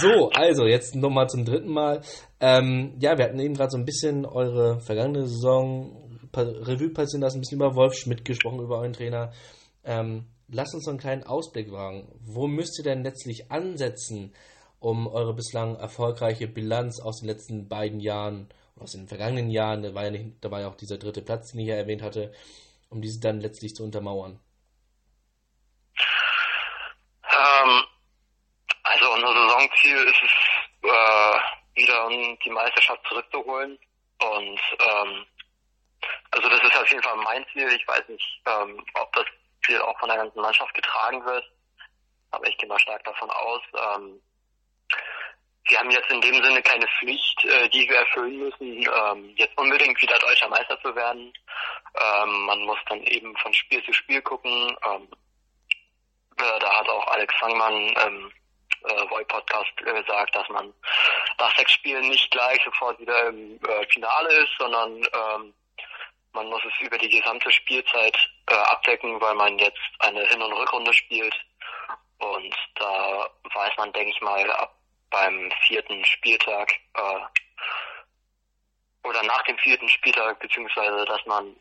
So, 0.00 0.30
also 0.30 0.66
jetzt 0.66 0.94
nochmal 0.94 1.28
zum 1.28 1.44
dritten 1.44 1.70
Mal. 1.70 2.02
Ähm, 2.40 2.96
ja, 3.00 3.18
wir 3.18 3.24
hatten 3.24 3.40
eben 3.40 3.54
gerade 3.54 3.70
so 3.70 3.78
ein 3.78 3.84
bisschen 3.84 4.24
eure 4.24 4.80
vergangene 4.80 5.26
Saison 5.26 6.20
Revue 6.34 6.90
passieren 6.90 7.22
lassen, 7.22 7.38
ein 7.38 7.40
bisschen 7.40 7.58
über 7.58 7.74
Wolf 7.74 7.94
Schmidt 7.94 8.24
gesprochen, 8.24 8.60
über 8.60 8.78
euren 8.78 8.92
Trainer. 8.92 9.32
Ähm, 9.84 10.26
lasst 10.48 10.74
uns 10.74 10.84
so 10.84 10.90
einen 10.90 11.00
kleinen 11.00 11.24
Ausblick 11.24 11.72
wagen. 11.72 12.08
Wo 12.20 12.46
müsst 12.46 12.78
ihr 12.78 12.84
denn 12.84 13.02
letztlich 13.02 13.50
ansetzen, 13.50 14.32
um 14.78 15.06
eure 15.06 15.34
bislang 15.34 15.76
erfolgreiche 15.76 16.48
Bilanz 16.48 17.00
aus 17.00 17.20
den 17.20 17.28
letzten 17.28 17.68
beiden 17.68 18.00
Jahren, 18.00 18.48
aus 18.78 18.92
den 18.92 19.08
vergangenen 19.08 19.50
Jahren, 19.50 19.82
da 19.82 19.94
war 19.94 20.04
ja, 20.04 20.10
nicht, 20.10 20.36
da 20.40 20.50
war 20.50 20.60
ja 20.60 20.68
auch 20.68 20.76
dieser 20.76 20.98
dritte 20.98 21.22
Platz, 21.22 21.52
den 21.52 21.60
ich 21.60 21.68
ja 21.68 21.76
erwähnt 21.76 22.02
hatte, 22.02 22.32
um 22.88 23.00
diese 23.00 23.20
dann 23.20 23.40
letztlich 23.40 23.74
zu 23.74 23.84
untermauern? 23.84 24.38
Ähm, 27.24 27.82
also 28.82 29.14
unser 29.14 29.34
Saisonziel 29.92 30.08
ist 30.08 30.22
es, 30.22 30.90
äh, 30.90 31.40
wieder 31.74 32.08
die 32.44 32.50
Meisterschaft 32.50 33.06
zurückzuholen. 33.08 33.78
Und 34.20 34.60
ähm, 34.78 35.26
also 36.30 36.48
das 36.48 36.62
ist 36.62 36.76
auf 36.76 36.90
jeden 36.90 37.02
Fall 37.02 37.16
mein 37.16 37.44
Ziel. 37.52 37.68
Ich 37.68 37.86
weiß 37.86 38.08
nicht, 38.08 38.42
ähm, 38.46 38.84
ob 38.94 39.12
das 39.12 39.24
Ziel 39.64 39.80
auch 39.80 39.98
von 39.98 40.08
der 40.08 40.18
ganzen 40.18 40.40
Mannschaft 40.40 40.74
getragen 40.74 41.24
wird, 41.24 41.44
aber 42.30 42.46
ich 42.46 42.56
gehe 42.58 42.68
mal 42.68 42.78
stark 42.78 43.02
davon 43.04 43.30
aus. 43.30 43.62
Ähm, 43.74 44.20
wir 45.68 45.78
haben 45.78 45.90
jetzt 45.90 46.10
in 46.10 46.20
dem 46.20 46.42
Sinne 46.42 46.60
keine 46.62 46.86
Pflicht, 46.98 47.44
äh, 47.44 47.68
die 47.68 47.88
wir 47.88 47.96
erfüllen 47.96 48.36
müssen, 48.38 48.82
ähm, 48.82 49.32
jetzt 49.36 49.56
unbedingt 49.56 50.00
wieder 50.02 50.18
deutscher 50.18 50.48
Meister 50.48 50.80
zu 50.82 50.94
werden. 50.94 51.32
Ähm, 51.94 52.44
man 52.46 52.60
muss 52.62 52.78
dann 52.88 53.02
eben 53.04 53.36
von 53.36 53.52
Spiel 53.54 53.82
zu 53.84 53.92
Spiel 53.92 54.20
gucken. 54.22 54.76
Ähm, 54.84 55.08
äh, 56.38 56.58
da 56.58 56.78
hat 56.78 56.88
auch 56.88 57.06
Alex 57.08 57.34
Fangmann 57.38 57.94
ähm, 58.04 58.32
äh, 58.84 59.10
Voy-Podcast 59.10 59.72
äh, 59.84 60.02
sagt, 60.06 60.34
dass 60.34 60.48
man 60.48 60.72
nach 61.38 61.56
sechs 61.56 61.72
Spielen 61.72 62.08
nicht 62.08 62.30
gleich 62.30 62.60
sofort 62.64 62.98
wieder 63.00 63.28
im 63.28 63.58
äh, 63.64 63.86
Finale 63.92 64.32
ist, 64.42 64.52
sondern 64.58 64.96
ähm, 64.96 65.54
man 66.32 66.46
muss 66.48 66.62
es 66.64 66.86
über 66.86 66.98
die 66.98 67.08
gesamte 67.08 67.50
Spielzeit 67.52 68.16
äh, 68.48 68.54
abdecken, 68.54 69.20
weil 69.20 69.34
man 69.34 69.58
jetzt 69.58 69.80
eine 69.98 70.26
Hin- 70.26 70.42
und 70.42 70.52
Rückrunde 70.52 70.92
spielt. 70.94 71.34
Und 72.18 72.54
da 72.76 73.28
weiß 73.54 73.72
man, 73.76 73.92
denke 73.92 74.10
ich 74.10 74.20
mal, 74.20 74.50
ab 74.52 74.74
beim 75.10 75.52
vierten 75.66 76.04
Spieltag 76.06 76.72
äh, 76.94 77.20
oder 79.04 79.22
nach 79.24 79.42
dem 79.42 79.58
vierten 79.58 79.88
Spieltag, 79.88 80.38
beziehungsweise 80.38 81.04
dass 81.04 81.24
man 81.26 81.54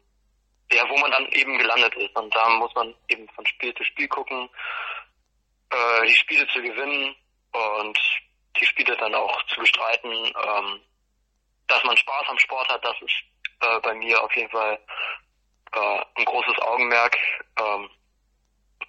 ja, 0.74 0.90
wo 0.90 0.98
man 0.98 1.12
dann 1.12 1.28
eben 1.28 1.58
gelandet 1.58 1.96
ist. 1.96 2.16
Und 2.16 2.34
da 2.36 2.50
muss 2.50 2.74
man 2.76 2.96
eben 3.10 3.28
von 3.30 3.46
Spiel 3.46 3.74
zu 3.76 3.84
Spiel 3.84 4.08
gucken, 4.08 4.50
äh, 5.72 6.06
die 6.08 6.14
Spiele 6.16 6.48
zu 6.48 6.62
gewinnen 6.62 7.16
und 7.52 8.00
die 8.60 8.66
Spiele 8.66 8.96
dann 8.98 9.16
auch 9.16 9.44
zu 9.48 9.60
bestreiten. 9.60 10.12
Ähm, 10.12 10.82
dass 11.68 11.84
man 11.84 11.96
Spaß 11.96 12.28
am 12.28 12.40
Sport 12.40 12.68
hat, 12.70 12.84
das 12.84 12.96
ist 13.02 13.24
äh, 13.62 13.80
bei 13.80 13.94
mir 13.94 14.22
auf 14.22 14.36
jeden 14.36 14.50
Fall 14.52 14.80
äh, 15.74 16.06
ein 16.16 16.26
großes 16.26 16.60
Augenmerk. 16.60 17.18
Ähm, 17.60 17.90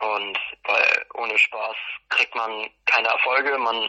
und 0.00 0.38
weil 0.64 1.06
ohne 1.14 1.38
Spaß 1.38 1.76
kriegt 2.08 2.34
man 2.34 2.68
keine 2.86 3.08
Erfolge. 3.08 3.56
Man 3.58 3.88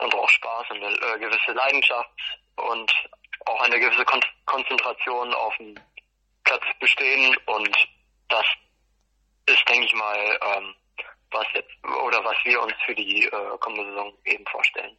und 0.00 0.14
auch 0.14 0.28
Spaß 0.28 0.70
und 0.70 0.82
eine 0.82 0.94
äh, 0.94 1.18
gewisse 1.18 1.52
Leidenschaft 1.52 2.10
und 2.56 2.92
auch 3.46 3.60
eine 3.62 3.78
gewisse 3.78 4.04
Kon 4.04 4.20
Konzentration 4.46 5.32
auf 5.34 5.56
dem 5.58 5.74
Platz 6.44 6.64
bestehen 6.80 7.36
und 7.46 7.88
das 8.28 8.44
ist, 9.46 9.68
denke 9.68 9.86
ich 9.86 9.94
mal, 9.94 10.38
ähm, 10.42 10.74
was 11.32 11.46
jetzt 11.54 11.70
oder 11.84 12.24
was 12.24 12.36
wir 12.44 12.60
uns 12.62 12.74
für 12.84 12.94
die 12.94 13.24
äh, 13.24 13.58
kommende 13.60 13.90
Saison 13.90 14.12
eben 14.24 14.44
vorstellen. 14.46 14.96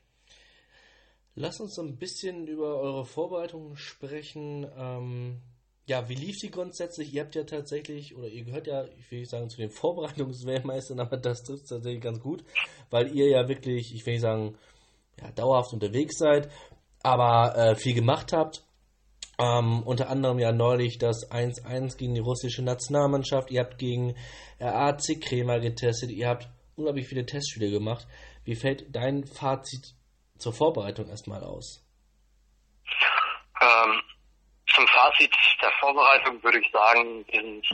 Lass 1.36 1.60
uns 1.60 1.76
so 1.76 1.82
ein 1.82 1.98
bisschen 1.98 2.48
über 2.48 2.80
eure 2.80 3.06
Vorbereitungen 3.06 3.78
sprechen. 3.78 4.70
Ähm, 4.78 5.42
ja, 5.86 6.08
wie 6.10 6.16
lief 6.16 6.38
die 6.38 6.52
grundsätzlich? 6.52 7.14
Ihr 7.14 7.24
habt 7.24 7.36
ja 7.36 7.44
tatsächlich, 7.44 8.16
oder 8.16 8.28
ihr 8.28 8.44
gehört 8.44 8.68
ja, 8.68 8.86
ich 8.86 9.10
will 9.12 9.20
nicht 9.20 9.32
sagen 9.32 9.50
zu 9.50 9.58
den 9.58 9.70
Vorbereitungsweltmeistern, 9.72 11.00
aber 11.00 11.18
das 11.18 11.44
trifft 11.44 11.70
tatsächlich 11.70 12.02
ganz 12.02 12.20
gut, 12.20 12.44
weil 12.90 13.16
ihr 13.16 13.30
ja 13.30 13.48
wirklich, 13.48 13.94
ich 13.96 14.06
will 14.06 14.14
nicht 14.14 14.22
sagen, 14.22 14.58
ja, 15.22 15.32
dauerhaft 15.32 15.74
unterwegs 15.74 16.18
seid, 16.18 16.52
aber 17.04 17.56
äh, 17.56 17.76
viel 17.76 17.94
gemacht 17.94 18.34
habt. 18.34 18.64
Ähm, 19.42 19.82
unter 19.84 20.10
anderem 20.10 20.38
ja 20.38 20.52
neulich 20.52 21.00
das 21.00 21.32
1-1 21.32 21.98
gegen 21.98 22.14
die 22.14 22.22
russische 22.22 22.62
Nationalmannschaft. 22.62 23.50
Ihr 23.50 23.62
habt 23.62 23.80
gegen 23.80 24.16
RAC 24.60 25.20
Kremer 25.20 25.60
getestet. 25.60 26.12
Ihr 26.12 26.28
habt 26.28 26.48
unglaublich 26.76 27.08
viele 27.08 27.26
Testspiele 27.26 27.72
gemacht. 27.72 28.06
Wie 28.46 28.56
fällt 28.56 28.96
dein 28.96 29.26
Fazit 29.26 29.96
zur 30.38 30.54
Vorbereitung 30.54 31.08
erstmal 31.08 31.44
aus? 31.44 31.84
Ähm, 33.62 34.02
zum 34.68 34.88
Fazit 34.88 35.36
der 35.60 35.72
Vorbereitung 35.80 36.44
würde 36.44 36.60
ich 36.60 36.72
sagen, 36.72 37.26
wir 37.28 37.42
sind 37.42 37.68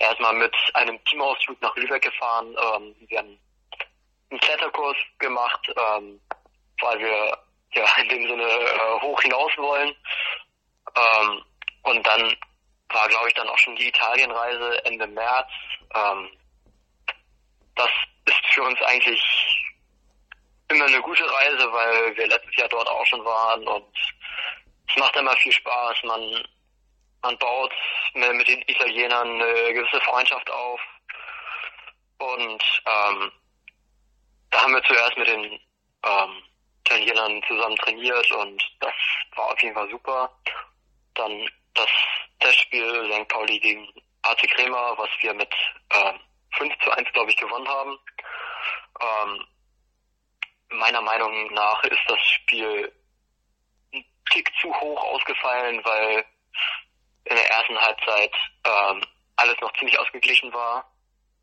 erstmal 0.00 0.34
mit 0.34 0.54
einem 0.74 1.02
Teamausflug 1.04 1.60
nach 1.62 1.76
Lübeck 1.76 2.02
gefahren. 2.02 2.48
Ähm, 2.48 2.94
wir 3.08 3.18
haben 3.18 3.38
einen 4.30 4.40
Kletterkurs 4.40 4.96
gemacht, 5.18 5.68
ähm, 5.68 6.20
weil 6.80 6.98
wir 6.98 7.38
ja 7.74 7.84
in 8.02 8.08
dem 8.08 8.28
Sinne 8.28 8.44
äh, 8.44 9.00
hoch 9.02 9.20
hinaus 9.22 9.52
wollen. 9.56 9.94
Ähm, 10.96 11.44
und 11.82 12.06
dann 12.06 12.36
war, 12.90 13.08
glaube 13.08 13.28
ich, 13.28 13.34
dann 13.34 13.48
auch 13.48 13.58
schon 13.58 13.76
die 13.76 13.88
Italienreise 13.88 14.84
Ende 14.84 15.06
März. 15.06 15.50
Ähm, 15.94 16.30
das 17.74 17.90
ist 18.26 18.46
für 18.52 18.62
uns 18.62 18.80
eigentlich 18.82 19.20
immer 20.68 20.86
eine 20.86 21.00
gute 21.02 21.24
Reise, 21.24 21.72
weil 21.72 22.16
wir 22.16 22.26
letztes 22.26 22.56
Jahr 22.56 22.68
dort 22.68 22.88
auch 22.88 23.06
schon 23.06 23.24
waren 23.24 23.66
und 23.66 23.96
es 24.88 24.96
macht 24.96 25.16
immer 25.16 25.34
viel 25.36 25.52
Spaß. 25.52 26.02
Man, 26.04 26.46
man 27.22 27.38
baut 27.38 27.72
mit 28.14 28.48
den 28.48 28.62
Italienern 28.62 29.42
eine 29.42 29.72
gewisse 29.72 30.00
Freundschaft 30.00 30.50
auf 30.50 30.80
und 32.18 32.62
ähm, 32.86 33.32
da 34.50 34.62
haben 34.62 34.72
wir 34.72 34.82
zuerst 34.84 35.16
mit 35.16 35.26
den 35.26 35.60
ähm, 36.04 36.42
Italienern 36.86 37.42
zusammen 37.48 37.76
trainiert 37.76 38.30
und 38.32 38.62
das 38.80 38.94
war 39.34 39.52
auf 39.52 39.62
jeden 39.62 39.74
Fall 39.74 39.90
super. 39.90 40.30
Dann 41.14 41.48
das 41.74 41.88
Testspiel 42.40 43.12
St. 43.12 43.28
Pauli 43.28 43.58
gegen 43.60 43.88
AC 44.22 44.48
Crema, 44.50 44.96
was 44.96 45.10
wir 45.20 45.34
mit 45.34 45.52
ähm, 45.92 46.20
5 46.56 46.74
zu 46.82 46.90
1, 46.90 47.12
glaube 47.12 47.30
ich, 47.30 47.36
gewonnen 47.36 47.68
haben. 47.68 47.98
Ähm, 49.00 49.46
meiner 50.70 51.02
Meinung 51.02 51.52
nach 51.52 51.82
ist 51.84 52.02
das 52.08 52.20
Spiel 52.20 52.92
ein 53.92 54.04
Tick 54.30 54.50
zu 54.60 54.72
hoch 54.80 55.04
ausgefallen, 55.04 55.84
weil 55.84 56.24
in 57.24 57.36
der 57.36 57.50
ersten 57.50 57.78
Halbzeit 57.78 58.34
ähm, 58.64 59.02
alles 59.36 59.60
noch 59.60 59.72
ziemlich 59.74 59.98
ausgeglichen 59.98 60.52
war. 60.52 60.90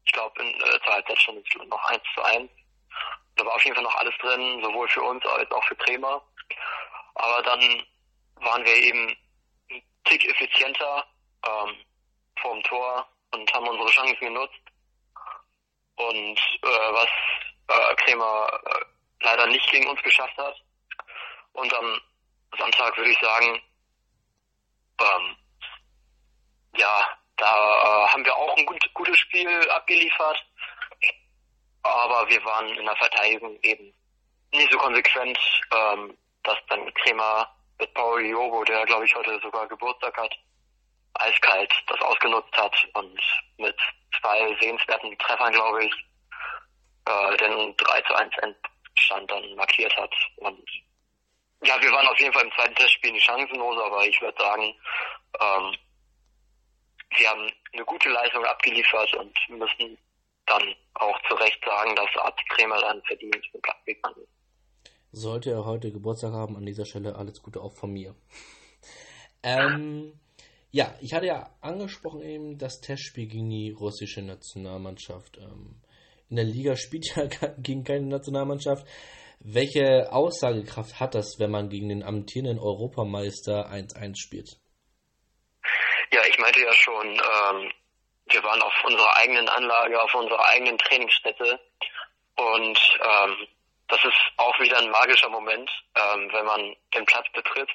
Ich 0.05 0.11
glaube, 0.11 0.41
in 0.41 0.57
der 0.59 0.81
zweiten 0.81 0.93
Halbzeit 0.93 1.21
schon 1.21 1.43
noch 1.67 1.83
1 1.85 2.01
zu 2.13 2.23
1. 2.23 2.49
Da 3.35 3.45
war 3.45 3.55
auf 3.55 3.63
jeden 3.63 3.75
Fall 3.75 3.83
noch 3.83 3.95
alles 3.95 4.15
drin, 4.19 4.61
sowohl 4.63 4.87
für 4.89 5.01
uns 5.01 5.25
als 5.25 5.51
auch 5.51 5.63
für 5.65 5.75
Crema. 5.75 6.21
Aber 7.15 7.41
dann 7.43 7.85
waren 8.35 8.65
wir 8.65 8.75
eben 8.75 9.15
Tick 10.11 10.25
effizienter 10.25 11.05
ähm, 11.45 11.75
vorm 12.41 12.61
Tor 12.63 13.07
und 13.31 13.53
haben 13.53 13.67
unsere 13.67 13.89
Chancen 13.89 14.19
genutzt. 14.19 14.59
Und 15.95 16.37
äh, 16.63 16.93
was 16.93 17.09
äh, 17.67 17.95
Kremer 17.95 18.61
äh, 18.65 18.85
leider 19.21 19.47
nicht 19.47 19.69
gegen 19.71 19.87
uns 19.87 20.01
geschafft 20.01 20.37
hat. 20.37 20.55
Und 21.53 21.73
am 21.73 22.01
Sonntag 22.57 22.97
würde 22.97 23.11
ich 23.11 23.19
sagen, 23.19 23.61
ähm, 24.99 25.35
ja, 26.75 27.05
da 27.37 27.45
äh, 27.45 28.07
haben 28.09 28.25
wir 28.25 28.35
auch 28.35 28.57
ein 28.57 28.65
gut, 28.65 28.93
gutes 28.93 29.17
Spiel 29.17 29.69
abgeliefert. 29.71 30.45
Aber 31.83 32.27
wir 32.29 32.43
waren 32.43 32.67
in 32.67 32.85
der 32.85 32.95
Verteidigung 32.97 33.57
eben 33.63 33.93
nicht 34.51 34.71
so 34.71 34.77
konsequent, 34.77 35.39
ähm, 35.73 36.17
dass 36.43 36.57
dann 36.67 36.93
Kremer 36.95 37.49
mit 37.81 37.93
Paul 37.95 38.23
Jobo, 38.23 38.63
der 38.63 38.85
glaube 38.85 39.05
ich 39.05 39.15
heute 39.15 39.39
sogar 39.41 39.67
Geburtstag 39.67 40.15
hat, 40.15 40.33
eiskalt 41.15 41.73
das 41.87 41.99
ausgenutzt 42.01 42.55
hat 42.55 42.75
und 42.93 43.19
mit 43.57 43.75
zwei 44.21 44.55
sehenswerten 44.61 45.17
Treffern, 45.17 45.51
glaube 45.51 45.85
ich, 45.85 45.93
äh, 47.05 47.37
den 47.37 47.75
3 47.75 48.01
zu 48.01 48.13
1 48.13 48.33
Endstand 48.37 49.31
dann 49.31 49.55
markiert 49.55 49.95
hat. 49.97 50.13
Und 50.37 50.63
ja, 51.63 51.81
wir 51.81 51.91
waren 51.91 52.07
auf 52.07 52.19
jeden 52.19 52.33
Fall 52.33 52.43
im 52.43 52.51
zweiten 52.53 52.75
Testspiel 52.75 53.11
nicht 53.11 53.25
chancenlos, 53.25 53.81
aber 53.83 54.05
ich 54.05 54.21
würde 54.21 54.41
sagen, 54.41 54.63
ähm, 55.39 55.75
wir 57.17 57.29
haben 57.29 57.51
eine 57.73 57.85
gute 57.85 58.09
Leistung 58.09 58.45
abgeliefert 58.45 59.13
und 59.15 59.37
müssen 59.49 59.97
dann 60.45 60.75
auch 60.95 61.19
zu 61.27 61.33
Recht 61.35 61.63
sagen, 61.65 61.95
dass 61.95 62.15
Arzt 62.17 62.47
Kremer 62.49 62.79
dann 62.79 63.01
verdient 63.03 63.43
den 63.53 63.61
Platzweg 63.61 63.99
ist. 64.17 64.40
Sollte 65.11 65.51
er 65.51 65.65
heute 65.65 65.91
Geburtstag 65.91 66.33
haben, 66.33 66.55
an 66.55 66.65
dieser 66.65 66.85
Stelle 66.85 67.15
alles 67.15 67.41
Gute 67.41 67.61
auch 67.61 67.73
von 67.73 67.91
mir. 67.91 68.15
Ähm, 69.43 70.13
ja, 70.69 70.93
ich 71.01 71.13
hatte 71.13 71.25
ja 71.25 71.49
angesprochen 71.61 72.21
eben 72.21 72.59
das 72.59 72.79
Testspiel 72.79 73.25
gegen 73.25 73.49
die 73.49 73.71
russische 73.71 74.21
Nationalmannschaft. 74.21 75.39
Ähm, 75.39 75.81
in 76.29 76.35
der 76.35 76.45
Liga 76.45 76.75
spielt 76.75 77.15
ja 77.15 77.27
gegen 77.57 77.83
keine 77.83 78.05
Nationalmannschaft. 78.05 78.87
Welche 79.39 80.13
Aussagekraft 80.13 80.99
hat 80.99 81.15
das, 81.15 81.39
wenn 81.39 81.51
man 81.51 81.69
gegen 81.69 81.89
den 81.89 82.03
amtierenden 82.03 82.59
Europameister 82.59 83.71
1-1 83.71 84.15
spielt? 84.15 84.59
Ja, 86.11 86.21
ich 86.29 86.37
meinte 86.37 86.61
ja 86.61 86.73
schon, 86.73 87.07
ähm, 87.07 87.71
wir 88.29 88.43
waren 88.43 88.61
auf 88.61 88.73
unserer 88.85 89.17
eigenen 89.17 89.49
Anlage, 89.49 90.01
auf 90.01 90.13
unserer 90.13 90.47
eigenen 90.49 90.77
Trainingsstätte 90.77 91.59
und 92.37 92.79
ähm, 92.99 93.47
das 93.91 94.03
ist 94.05 94.19
auch 94.37 94.57
wieder 94.59 94.77
ein 94.77 94.89
magischer 94.89 95.29
Moment, 95.29 95.69
ähm, 95.95 96.31
wenn 96.31 96.45
man 96.45 96.75
den 96.93 97.05
Platz 97.05 97.27
betritt. 97.33 97.69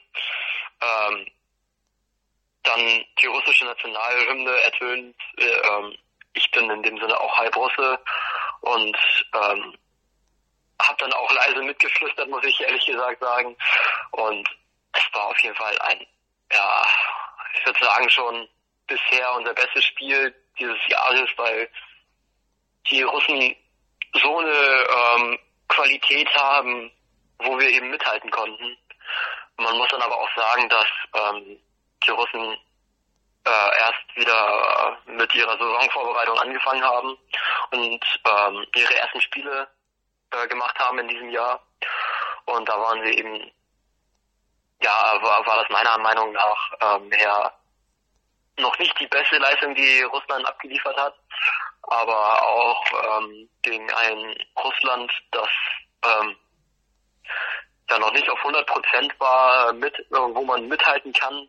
Ähm, 0.81 1.27
dann 2.63 3.05
die 3.21 3.27
russische 3.27 3.67
Nationalhymne 3.67 4.51
ertönt. 4.63 5.17
Äh, 5.37 5.45
ähm, 5.45 5.97
ich 6.33 6.51
bin 6.51 6.71
in 6.71 6.83
dem 6.83 6.99
Sinne 6.99 7.21
auch 7.21 7.39
Halbrusse 7.39 7.99
und 8.63 8.97
ähm, 9.35 9.77
habe 10.81 10.99
dann 10.99 11.13
auch 11.13 11.33
leise 11.33 11.63
mitgeflüstert, 11.63 12.29
muss 12.29 12.45
ich 12.45 12.61
ehrlich 12.61 12.85
gesagt 12.87 13.21
sagen. 13.21 13.57
Und 14.13 14.49
es 14.93 15.03
war 15.13 15.27
auf 15.27 15.39
jeden 15.41 15.55
Fall 15.55 15.79
ein, 15.81 16.07
ja, 16.53 16.83
ich 17.55 17.67
würde 17.67 17.85
sagen 17.85 18.11
schon 18.11 18.49
bisher 18.87 19.33
unser 19.35 19.53
bestes 19.53 19.85
Spiel 19.85 20.35
dieses 20.59 20.79
Jahres, 20.89 21.29
weil 21.37 21.71
die 22.91 23.03
Russen 23.03 23.55
so 24.15 24.39
eine 24.39 24.51
ähm, 24.51 25.39
Qualität 25.69 26.29
haben, 26.35 26.91
wo 27.39 27.59
wir 27.59 27.69
eben 27.69 27.91
mithalten 27.91 28.31
konnten. 28.31 28.77
Man 29.57 29.77
muss 29.77 29.89
dann 29.89 30.03
aber 30.03 30.17
auch 30.17 30.31
sagen, 30.37 30.69
dass 30.69 30.87
ähm, 31.15 31.59
die 32.05 32.11
Russen 32.11 32.57
äh, 33.47 33.79
erst 33.79 34.17
wieder 34.17 34.99
mit 35.07 35.35
ihrer 35.35 35.57
Saisonvorbereitung 35.57 36.39
angefangen 36.39 36.83
haben 36.83 37.17
und 37.71 38.05
ähm, 38.25 38.67
ihre 38.75 38.95
ersten 38.97 39.21
Spiele 39.21 39.69
äh, 40.33 40.47
gemacht 40.49 40.79
haben 40.79 40.99
in 40.99 41.09
diesem 41.09 41.31
Jahr. 41.31 41.63
Und 42.45 42.69
da 42.69 42.79
waren 42.79 43.05
sie 43.05 43.13
eben, 43.13 43.51
ja, 44.83 45.19
war, 45.23 45.47
war 45.47 45.63
das 45.63 45.69
meiner 45.71 45.99
Meinung 45.99 46.33
nach 46.33 46.73
ähm, 46.81 47.11
her 47.13 47.53
noch 48.59 48.79
nicht 48.79 48.99
die 48.99 49.07
beste 49.07 49.37
Leistung, 49.39 49.75
die 49.75 50.03
Russland 50.03 50.47
abgeliefert 50.47 50.97
hat, 50.97 51.15
aber 51.87 52.43
auch 52.43 52.85
ähm, 52.93 53.49
gegen 53.63 53.91
ein 53.91 54.37
Russland, 54.63 55.13
das 55.31 55.49
ähm, 56.05 56.37
ja 57.89 57.99
noch 57.99 58.13
nicht 58.13 58.29
auf 58.29 58.39
100 58.39 58.67
Prozent 58.67 59.21
war, 59.21 59.73
mit, 59.73 59.95
wo 60.11 60.45
man 60.45 60.67
mithalten 60.69 61.13
kann. 61.13 61.49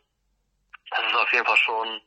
Das 0.90 1.06
ist 1.06 1.16
auf 1.16 1.32
jeden 1.34 1.46
Fall 1.46 1.58
schon 1.58 2.02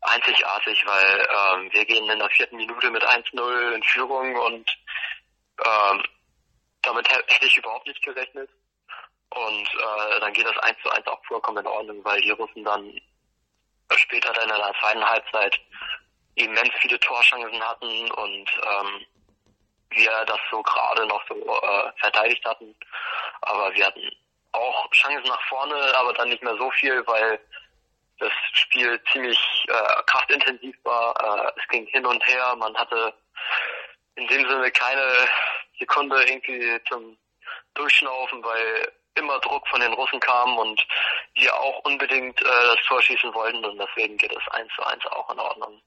einzigartig, 0.00 0.84
weil 0.86 1.28
ähm, 1.30 1.72
wir 1.72 1.84
gehen 1.84 2.08
in 2.08 2.18
der 2.18 2.30
vierten 2.30 2.56
Minute 2.56 2.90
mit 2.90 3.04
1-0 3.04 3.74
in 3.74 3.82
Führung 3.82 4.34
und 4.36 4.70
ähm, 5.64 6.02
damit 6.82 7.08
hätte 7.08 7.46
ich 7.46 7.56
überhaupt 7.56 7.86
nicht 7.86 8.02
gerechnet. 8.02 8.50
Und 9.30 9.68
äh, 9.74 10.20
dann 10.20 10.32
geht 10.32 10.46
das 10.46 10.56
1 10.58 10.78
zu 10.82 10.90
1 10.90 11.06
auch 11.08 11.24
vollkommen 11.26 11.58
in 11.58 11.66
Ordnung, 11.66 12.04
weil 12.04 12.20
die 12.20 12.30
Russen 12.30 12.64
dann 12.64 12.98
später 13.94 14.32
dann 14.32 14.48
in 14.48 14.56
der 14.56 14.74
zweiten 14.80 15.04
Halbzeit 15.04 15.60
immens 16.36 16.72
viele 16.80 17.00
Torchancen 17.00 17.62
hatten 17.62 18.10
und 18.12 18.50
ähm, 18.62 19.06
wir 19.90 20.24
das 20.26 20.38
so 20.50 20.62
gerade 20.62 21.06
noch 21.06 21.22
so 21.28 21.34
äh, 21.34 21.92
verteidigt 21.98 22.44
hatten. 22.44 22.74
Aber 23.42 23.74
wir 23.74 23.86
hatten 23.86 24.10
auch 24.52 24.90
Chancen 24.92 25.28
nach 25.28 25.42
vorne, 25.48 25.76
aber 25.98 26.12
dann 26.12 26.28
nicht 26.28 26.42
mehr 26.42 26.56
so 26.56 26.70
viel, 26.72 27.06
weil 27.06 27.40
das 28.18 28.32
Spiel 28.52 29.02
ziemlich 29.12 29.38
äh, 29.68 30.02
kraftintensiv 30.06 30.76
war. 30.84 31.14
Äh, 31.20 31.60
es 31.60 31.68
ging 31.68 31.86
hin 31.86 32.06
und 32.06 32.26
her. 32.26 32.54
Man 32.56 32.76
hatte 32.76 33.14
in 34.16 34.26
dem 34.26 34.48
Sinne 34.48 34.70
keine 34.70 35.16
Sekunde 35.78 36.22
irgendwie 36.24 36.82
zum 36.88 37.18
Durchschnaufen, 37.74 38.42
weil 38.42 38.92
immer 39.14 39.38
Druck 39.40 39.66
von 39.68 39.80
den 39.80 39.92
Russen 39.92 40.20
kam 40.20 40.58
und 40.58 40.86
wir 41.34 41.54
auch 41.54 41.84
unbedingt 41.84 42.40
äh, 42.40 42.44
das 42.44 42.82
Tor 42.86 43.00
schießen 43.02 43.32
wollten 43.34 43.64
und 43.64 43.78
deswegen 43.78 44.16
geht 44.16 44.32
es 44.32 44.48
eins 44.52 44.70
zu 44.74 44.82
eins 44.84 45.04
auch 45.06 45.30
in 45.32 45.38
Ordnung. 45.38 45.82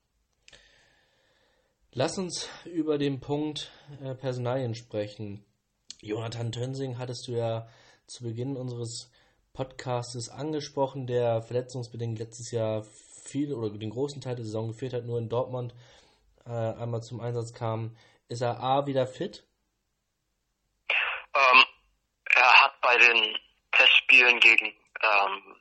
Lass 1.92 2.20
uns 2.20 2.48
über 2.66 3.00
den 3.00 3.20
Punkt 3.20 3.72
äh, 4.04 4.14
Personalien 4.14 4.76
sprechen. 4.76 5.44
Jonathan 6.02 6.52
Tönsing 6.52 7.00
hattest 7.00 7.28
du 7.28 7.32
ja 7.32 7.68
zu 8.06 8.26
Beginn 8.26 8.58
unseres 8.58 9.12
Podcasts 9.54 10.30
angesprochen, 10.30 11.08
der 11.08 11.42
verletzungsbedingt 11.42 12.20
letztes 12.20 12.52
Jahr 12.52 12.84
viel 13.24 13.54
oder 13.56 13.76
den 13.76 13.90
großen 13.90 14.22
Teil 14.22 14.36
der 14.36 14.46
Saison 14.46 14.68
gefehlt 14.68 14.94
hat, 14.94 15.06
nur 15.06 15.18
in 15.18 15.30
Dortmund 15.30 15.74
äh, 16.46 16.52
einmal 16.52 17.02
zum 17.02 17.22
Einsatz 17.22 17.54
kam. 17.54 17.98
Ist 18.28 18.42
er 18.42 18.60
A 18.62 18.86
wieder 18.86 19.08
fit? 19.08 19.44
Ähm, 21.34 21.64
er 22.36 22.54
hat 22.62 22.80
bei 22.82 22.98
den 22.98 23.36
Testspielen 23.72 24.40
gegen 24.40 24.68
ähm, 24.68 25.56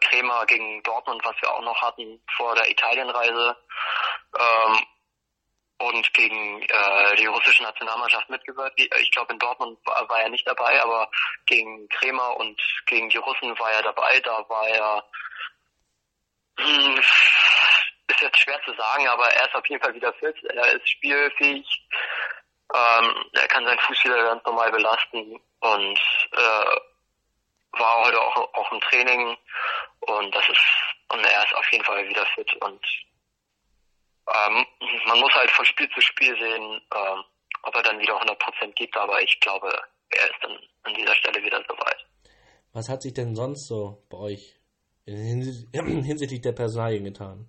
Kremer, 0.00 0.46
gegen 0.46 0.80
Dortmund, 0.84 1.24
was 1.24 1.34
wir 1.40 1.52
auch 1.52 1.62
noch 1.62 1.82
hatten 1.82 2.20
vor 2.36 2.54
der 2.54 2.70
Italienreise, 2.70 3.56
ähm, 4.38 4.78
und 5.78 6.12
gegen 6.14 6.62
äh, 6.62 7.16
die 7.16 7.26
russische 7.26 7.62
Nationalmannschaft 7.62 8.28
mitgewirkt. 8.30 8.80
Ich 8.80 9.10
glaube, 9.10 9.32
in 9.32 9.38
Dortmund 9.38 9.78
war, 9.84 10.08
war, 10.08 10.20
er 10.20 10.30
nicht 10.30 10.46
dabei, 10.46 10.80
aber 10.82 11.10
gegen 11.46 11.88
Kremer 11.88 12.36
und 12.36 12.60
gegen 12.86 13.08
die 13.10 13.18
Russen 13.18 13.58
war 13.58 13.70
er 13.70 13.82
dabei. 13.82 14.20
Da 14.20 14.48
war 14.48 14.68
er, 14.68 15.04
hm, 16.58 16.98
ist 18.08 18.20
jetzt 18.20 18.38
schwer 18.38 18.60
zu 18.64 18.72
sagen, 18.74 19.06
aber 19.08 19.26
er 19.26 19.46
ist 19.46 19.54
auf 19.54 19.66
jeden 19.66 19.82
Fall 19.82 19.94
wieder 19.94 20.12
fit. 20.14 20.36
Er 20.44 20.72
ist 20.72 20.88
spielfähig. 20.88 21.66
Ähm, 22.74 23.30
er 23.32 23.48
kann 23.48 23.64
seinen 23.64 23.78
Fuß 23.78 24.04
wieder 24.04 24.22
ganz 24.22 24.44
normal 24.44 24.72
belasten 24.72 25.40
und 25.60 26.00
äh, 26.32 26.80
war 27.78 28.04
heute 28.04 28.20
auch, 28.20 28.54
auch 28.54 28.72
im 28.72 28.80
Training 28.80 29.36
und 30.00 30.34
das 30.34 30.48
ist 30.48 30.60
und 31.08 31.24
er 31.24 31.44
ist 31.44 31.54
auf 31.54 31.70
jeden 31.70 31.84
Fall 31.84 32.08
wieder 32.08 32.26
fit 32.34 32.52
und 32.54 32.84
ähm, 34.28 34.66
man 35.06 35.20
muss 35.20 35.32
halt 35.34 35.50
von 35.50 35.64
Spiel 35.64 35.88
zu 35.90 36.00
Spiel 36.00 36.36
sehen, 36.38 36.80
ähm, 36.94 37.24
ob 37.62 37.74
er 37.74 37.82
dann 37.82 37.98
wieder 37.98 38.20
100% 38.20 38.72
gibt, 38.74 38.96
aber 38.96 39.20
ich 39.22 39.38
glaube, 39.40 39.68
er 40.10 40.24
ist 40.24 40.42
dann 40.42 40.58
an 40.82 40.94
dieser 40.94 41.14
Stelle 41.14 41.42
wieder 41.42 41.62
soweit. 41.68 42.06
Was 42.72 42.88
hat 42.88 43.02
sich 43.02 43.14
denn 43.14 43.34
sonst 43.34 43.66
so 43.68 44.04
bei 44.10 44.18
euch 44.18 44.60
hinsichtlich 45.06 46.40
der 46.40 46.52
Personalien 46.52 47.04
getan? 47.04 47.48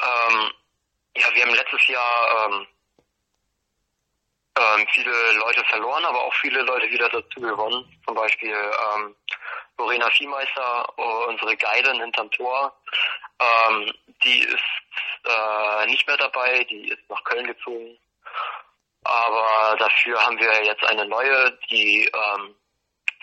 Ähm, 0.00 0.52
ja, 1.16 1.34
wir 1.34 1.42
haben 1.42 1.54
letztes 1.54 1.86
Jahr 1.88 2.48
ähm, 2.48 2.66
ähm, 4.58 4.86
viele 4.92 5.12
Leute 5.38 5.62
verloren, 5.68 6.04
aber 6.04 6.24
auch 6.24 6.34
viele 6.40 6.62
Leute 6.62 6.90
wieder 6.90 7.08
dazu 7.08 7.40
gewonnen. 7.40 7.84
Zum 8.06 8.14
Beispiel 8.14 8.54
Lorena 9.80 10.10
Viehmeister, 10.10 10.98
unsere 11.28 11.56
Guidin 11.56 12.00
hinterm 12.00 12.30
Tor, 12.32 12.76
ähm, 13.40 13.92
die 14.22 14.40
ist 14.40 15.24
äh, 15.24 15.86
nicht 15.86 16.06
mehr 16.06 16.18
dabei, 16.18 16.64
die 16.64 16.88
ist 16.88 17.08
nach 17.08 17.24
Köln 17.24 17.46
gezogen. 17.46 17.98
Aber 19.04 19.76
dafür 19.78 20.24
haben 20.24 20.38
wir 20.38 20.64
jetzt 20.64 20.84
eine 20.84 21.06
neue, 21.06 21.58
die 21.70 22.04
ähm, 22.04 22.54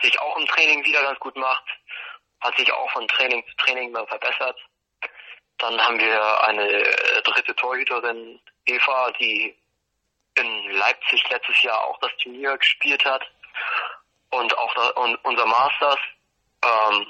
sich 0.02 0.20
auch 0.20 0.38
im 0.38 0.48
Training 0.48 0.84
wieder 0.84 1.04
ganz 1.04 1.20
gut 1.20 1.36
macht, 1.36 1.66
hat 2.42 2.58
sich 2.58 2.72
auch 2.74 2.90
von 2.92 3.08
Training 3.08 3.46
zu 3.48 3.56
Training 3.58 3.92
mehr 3.92 4.08
verbessert. 4.08 4.58
Dann 5.60 5.80
haben 5.80 6.00
wir 6.00 6.48
eine 6.48 6.68
dritte 7.24 7.56
Torhüterin, 7.56 8.40
Eva, 8.66 9.12
die 9.20 9.56
in 10.36 10.72
Leipzig 10.72 11.30
letztes 11.30 11.62
Jahr 11.62 11.84
auch 11.84 12.00
das 12.00 12.12
Turnier 12.18 12.58
gespielt 12.58 13.04
hat 13.06 13.24
und 14.32 14.58
auch 14.58 14.74
da, 14.74 14.90
und 15.02 15.16
unser 15.24 15.46
Masters. 15.46 16.00
Ähm, 16.64 17.08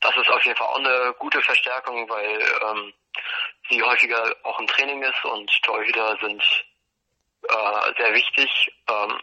das 0.00 0.16
ist 0.16 0.28
auf 0.30 0.44
jeden 0.44 0.56
Fall 0.56 0.66
auch 0.66 0.78
eine 0.78 1.14
gute 1.18 1.40
Verstärkung, 1.42 2.08
weil 2.08 2.40
ähm, 2.62 2.92
sie 3.68 3.82
häufiger 3.82 4.34
auch 4.44 4.58
im 4.60 4.66
Training 4.66 5.02
ist 5.02 5.24
und 5.24 5.50
Torhüter 5.62 6.16
sind 6.20 6.42
äh, 7.48 7.92
sehr 7.96 8.14
wichtig, 8.14 8.72
ähm, 8.88 9.20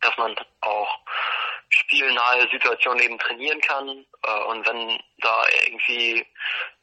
dass 0.00 0.16
man 0.16 0.36
auch 0.60 1.00
spielnahe 1.68 2.48
Situationen 2.50 3.02
eben 3.02 3.18
trainieren 3.18 3.60
kann. 3.60 3.88
Äh, 4.22 4.40
und 4.44 4.66
wenn 4.66 5.02
da 5.18 5.42
irgendwie 5.64 6.26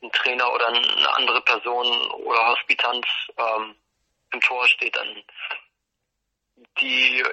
ein 0.01 0.11
Trainer 0.11 0.51
oder 0.51 0.67
eine 0.67 1.15
andere 1.15 1.41
Person 1.41 1.87
oder 2.11 2.47
Hospitant 2.47 3.05
ähm, 3.37 3.75
im 4.31 4.41
Tor 4.41 4.67
steht, 4.67 4.95
dann 4.95 5.23
die 6.79 7.23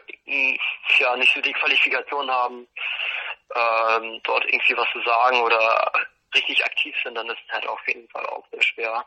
ja 0.99 1.17
nicht 1.17 1.33
so 1.35 1.41
die 1.41 1.53
Qualifikation 1.53 2.31
haben, 2.31 2.67
ähm, 3.55 4.21
dort 4.25 4.45
irgendwie 4.45 4.77
was 4.77 4.89
zu 4.93 5.01
sagen 5.03 5.41
oder 5.41 5.93
richtig 6.35 6.65
aktiv 6.65 6.95
sind, 7.03 7.15
dann 7.15 7.29
ist 7.29 7.39
es 7.47 7.53
halt 7.53 7.67
auf 7.67 7.81
jeden 7.87 8.09
Fall 8.09 8.27
auch 8.27 8.47
sehr 8.51 8.63
schwer. 8.63 9.05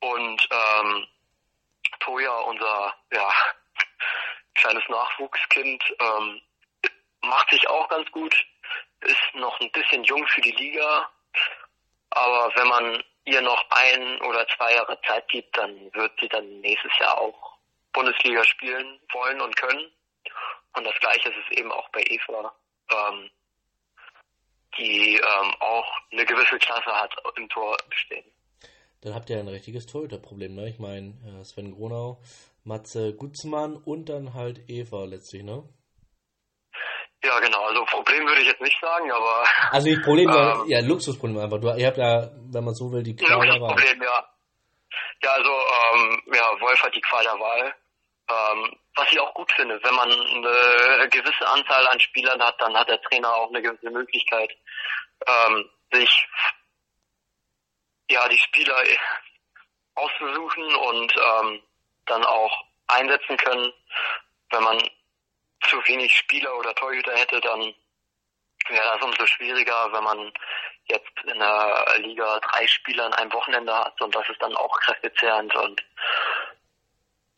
Und 0.00 0.48
ähm, 0.50 1.06
Toya, 2.00 2.38
unser 2.40 2.94
ja, 3.12 3.32
kleines 4.54 4.88
Nachwuchskind, 4.88 5.82
ähm, 6.00 6.40
macht 7.22 7.50
sich 7.50 7.68
auch 7.68 7.88
ganz 7.88 8.10
gut, 8.10 8.34
ist 9.00 9.34
noch 9.34 9.58
ein 9.60 9.70
bisschen 9.72 10.04
jung 10.04 10.26
für 10.28 10.40
die 10.40 10.52
Liga, 10.52 11.10
aber 12.10 12.52
wenn 12.54 12.68
man 12.68 13.04
ihr 13.24 13.40
noch 13.42 13.64
ein 13.70 14.20
oder 14.22 14.46
zwei 14.56 14.74
Jahre 14.74 15.00
Zeit 15.02 15.28
gibt, 15.28 15.56
dann 15.56 15.92
wird 15.94 16.12
sie 16.20 16.28
dann 16.28 16.60
nächstes 16.60 16.92
Jahr 16.98 17.18
auch 17.18 17.56
Bundesliga 17.92 18.44
spielen 18.44 19.00
wollen 19.12 19.40
und 19.40 19.56
können. 19.56 19.92
Und 20.74 20.84
das 20.84 20.94
gleiche 21.00 21.28
ist 21.28 21.36
es 21.46 21.58
eben 21.58 21.70
auch 21.72 21.88
bei 21.90 22.02
Eva. 22.02 22.52
Ähm, 22.90 23.30
die 24.80 25.14
ähm, 25.14 25.54
auch 25.60 25.86
eine 26.10 26.24
gewisse 26.24 26.58
Klasse 26.58 26.90
hat 26.90 27.14
im 27.36 27.48
Tor 27.48 27.76
stehen. 27.90 28.24
Dann 29.02 29.14
habt 29.14 29.30
ihr 29.30 29.38
ein 29.38 29.48
richtiges 29.48 29.86
Torhüterproblem, 29.86 30.54
ne? 30.54 30.68
Ich 30.68 30.78
meine, 30.78 31.14
äh, 31.24 31.44
Sven 31.44 31.74
Gronau, 31.74 32.20
Matze 32.64 33.14
Gutzmann 33.14 33.76
und 33.76 34.08
dann 34.08 34.34
halt 34.34 34.68
Eva 34.68 35.04
letztlich, 35.04 35.42
ne? 35.42 35.64
Ja, 37.22 37.38
genau. 37.40 37.64
Also 37.64 37.84
Problem 37.84 38.26
würde 38.26 38.40
ich 38.40 38.46
jetzt 38.46 38.60
nicht 38.60 38.78
sagen, 38.80 39.10
aber. 39.10 39.44
Also 39.70 39.88
nicht 39.88 40.02
Problem, 40.02 40.30
ähm, 40.30 40.64
ja, 40.66 40.80
Luxusproblem 40.80 41.38
einfach. 41.38 41.60
Du, 41.60 41.68
ihr 41.76 41.86
habt 41.86 41.98
ja, 41.98 42.30
wenn 42.50 42.64
man 42.64 42.74
so 42.74 42.90
will, 42.92 43.02
die 43.02 43.14
Qual 43.16 43.46
der 43.46 43.60
Wahl. 43.60 43.74
Problem, 43.74 44.02
ja. 44.02 44.24
Ja, 45.22 45.30
also 45.32 45.50
ähm, 45.50 46.22
ja, 46.32 46.60
Wolf 46.60 46.82
hat 46.82 46.94
die 46.94 47.00
Qual 47.02 47.22
der 47.22 47.38
Wahl. 47.38 47.74
Ähm, 48.28 48.76
was 48.96 49.12
ich 49.12 49.20
auch 49.20 49.34
gut 49.34 49.50
finde, 49.52 49.82
wenn 49.82 49.94
man 49.94 50.10
eine 50.10 51.08
gewisse 51.08 51.46
Anzahl 51.48 51.86
an 51.88 52.00
Spielern 52.00 52.42
hat, 52.42 52.60
dann 52.60 52.76
hat 52.76 52.88
der 52.88 53.00
Trainer 53.02 53.34
auch 53.34 53.48
eine 53.48 53.62
gewisse 53.62 53.90
Möglichkeit, 53.90 54.50
ähm, 55.26 55.70
sich 55.92 56.28
ja 58.10 58.28
die 58.28 58.38
Spieler 58.38 58.76
auszusuchen 59.94 60.74
und 60.74 61.14
ähm, 61.16 61.62
dann 62.06 62.24
auch 62.24 62.64
einsetzen 62.88 63.36
können. 63.36 63.72
Wenn 64.50 64.62
man 64.62 64.90
zu 65.62 65.76
wenig 65.86 66.12
Spieler 66.16 66.56
oder 66.58 66.74
Torhüter 66.74 67.16
hätte, 67.16 67.40
dann 67.40 67.74
wäre 68.68 68.92
das 68.92 69.02
umso 69.02 69.26
schwieriger, 69.26 69.92
wenn 69.92 70.04
man 70.04 70.32
jetzt 70.84 71.12
in 71.24 71.38
der 71.38 71.94
Liga 71.98 72.40
drei 72.40 72.66
Spieler 72.66 73.06
in 73.06 73.14
einem 73.14 73.32
Wochenende 73.32 73.74
hat 73.74 74.00
und 74.00 74.14
das 74.14 74.28
ist 74.28 74.42
dann 74.42 74.56
auch 74.56 74.78
kräftezehrend 74.80 75.54
und 75.54 75.84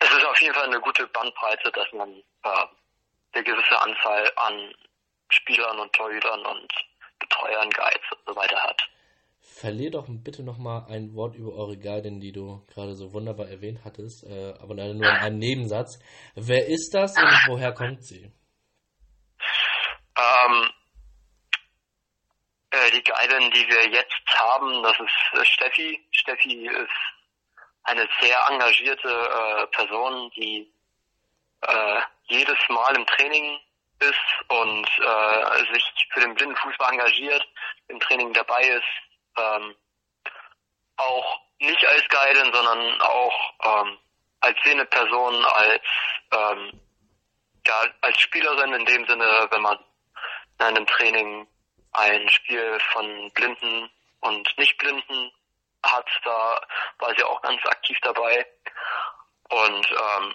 es 0.02 0.10
ist 0.10 0.24
auf 0.24 0.40
jeden 0.40 0.54
Fall 0.54 0.66
eine 0.66 0.80
gute 0.80 1.06
Bandbreite, 1.08 1.70
dass 1.72 1.92
man 1.92 2.10
äh, 2.10 2.66
eine 3.32 3.44
gewisse 3.44 3.80
Anzahl 3.80 4.32
an 4.36 4.74
Spielern 5.28 5.78
und 5.80 5.92
Torhütern 5.92 6.44
und 6.46 6.72
Betreuern, 7.18 7.70
Guides 7.70 8.12
und 8.12 8.34
so 8.34 8.36
weiter 8.36 8.62
hat. 8.62 8.82
Verlier 9.40 9.90
doch 9.90 10.06
bitte 10.08 10.42
nochmal 10.42 10.86
ein 10.88 11.14
Wort 11.14 11.34
über 11.34 11.52
eure 11.54 11.76
Guidin, 11.76 12.20
die 12.20 12.32
du 12.32 12.64
gerade 12.72 12.94
so 12.94 13.12
wunderbar 13.12 13.48
erwähnt 13.48 13.80
hattest, 13.84 14.24
äh, 14.24 14.54
aber 14.60 14.74
leider 14.74 14.94
nur 14.94 15.08
in 15.08 15.16
einem 15.16 15.38
Nebensatz. 15.38 15.98
Wer 16.34 16.66
ist 16.66 16.94
das 16.94 17.16
und 17.16 17.28
woher 17.48 17.72
kommt 17.72 18.04
sie? 18.04 18.32
Ähm, 20.16 20.70
äh, 22.70 22.90
die 22.92 23.02
Guidin, 23.02 23.50
die 23.50 23.66
wir 23.68 23.90
jetzt 23.90 24.22
haben, 24.28 24.82
das 24.82 24.98
ist 25.00 25.40
äh, 25.40 25.44
Steffi. 25.44 26.06
Steffi 26.12 26.66
ist 26.66 27.21
eine 27.84 28.08
sehr 28.20 28.38
engagierte 28.48 29.08
äh, 29.08 29.66
Person, 29.68 30.30
die 30.36 30.72
äh, 31.62 32.00
jedes 32.24 32.58
Mal 32.68 32.96
im 32.96 33.06
Training 33.06 33.58
ist 34.00 34.48
und 34.48 34.88
äh, 34.98 35.72
sich 35.72 36.08
für 36.12 36.20
den 36.20 36.34
blinden 36.34 36.56
Fußball 36.56 36.92
engagiert, 36.92 37.44
im 37.88 38.00
Training 38.00 38.32
dabei 38.32 38.62
ist, 38.62 39.38
ähm, 39.38 39.74
auch 40.96 41.40
nicht 41.58 41.86
als 41.86 42.08
Guidin, 42.08 42.52
sondern 42.52 43.00
auch 43.00 43.54
ähm, 43.64 43.98
als 44.40 44.58
sehende 44.64 44.84
Person, 44.86 45.44
als 45.44 45.82
ähm, 46.32 46.80
ja, 47.66 47.84
als 48.00 48.20
Spielerin 48.20 48.72
in 48.72 48.84
dem 48.84 49.06
Sinne, 49.06 49.48
wenn 49.50 49.62
man 49.62 49.78
in 50.58 50.66
einem 50.66 50.86
Training 50.86 51.46
ein 51.92 52.28
Spiel 52.28 52.78
von 52.92 53.30
Blinden 53.34 53.90
und 54.20 54.58
Nichtblinden 54.58 55.32
hat, 55.84 56.06
da 56.24 56.60
war 56.98 57.14
sie 57.16 57.24
auch 57.24 57.40
ganz 57.42 57.64
aktiv 57.66 57.98
dabei. 58.02 58.46
Und 59.48 59.90
ähm, 59.90 60.34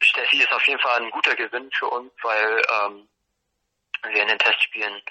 Steffi 0.00 0.42
ist 0.42 0.52
auf 0.52 0.66
jeden 0.66 0.80
Fall 0.80 1.00
ein 1.00 1.10
guter 1.10 1.34
Gewinn 1.36 1.70
für 1.72 1.88
uns, 1.88 2.12
weil 2.22 2.62
ähm, 2.82 3.08
wir 4.02 4.22
in 4.22 4.28
den 4.28 4.38
Testspielen 4.38 5.02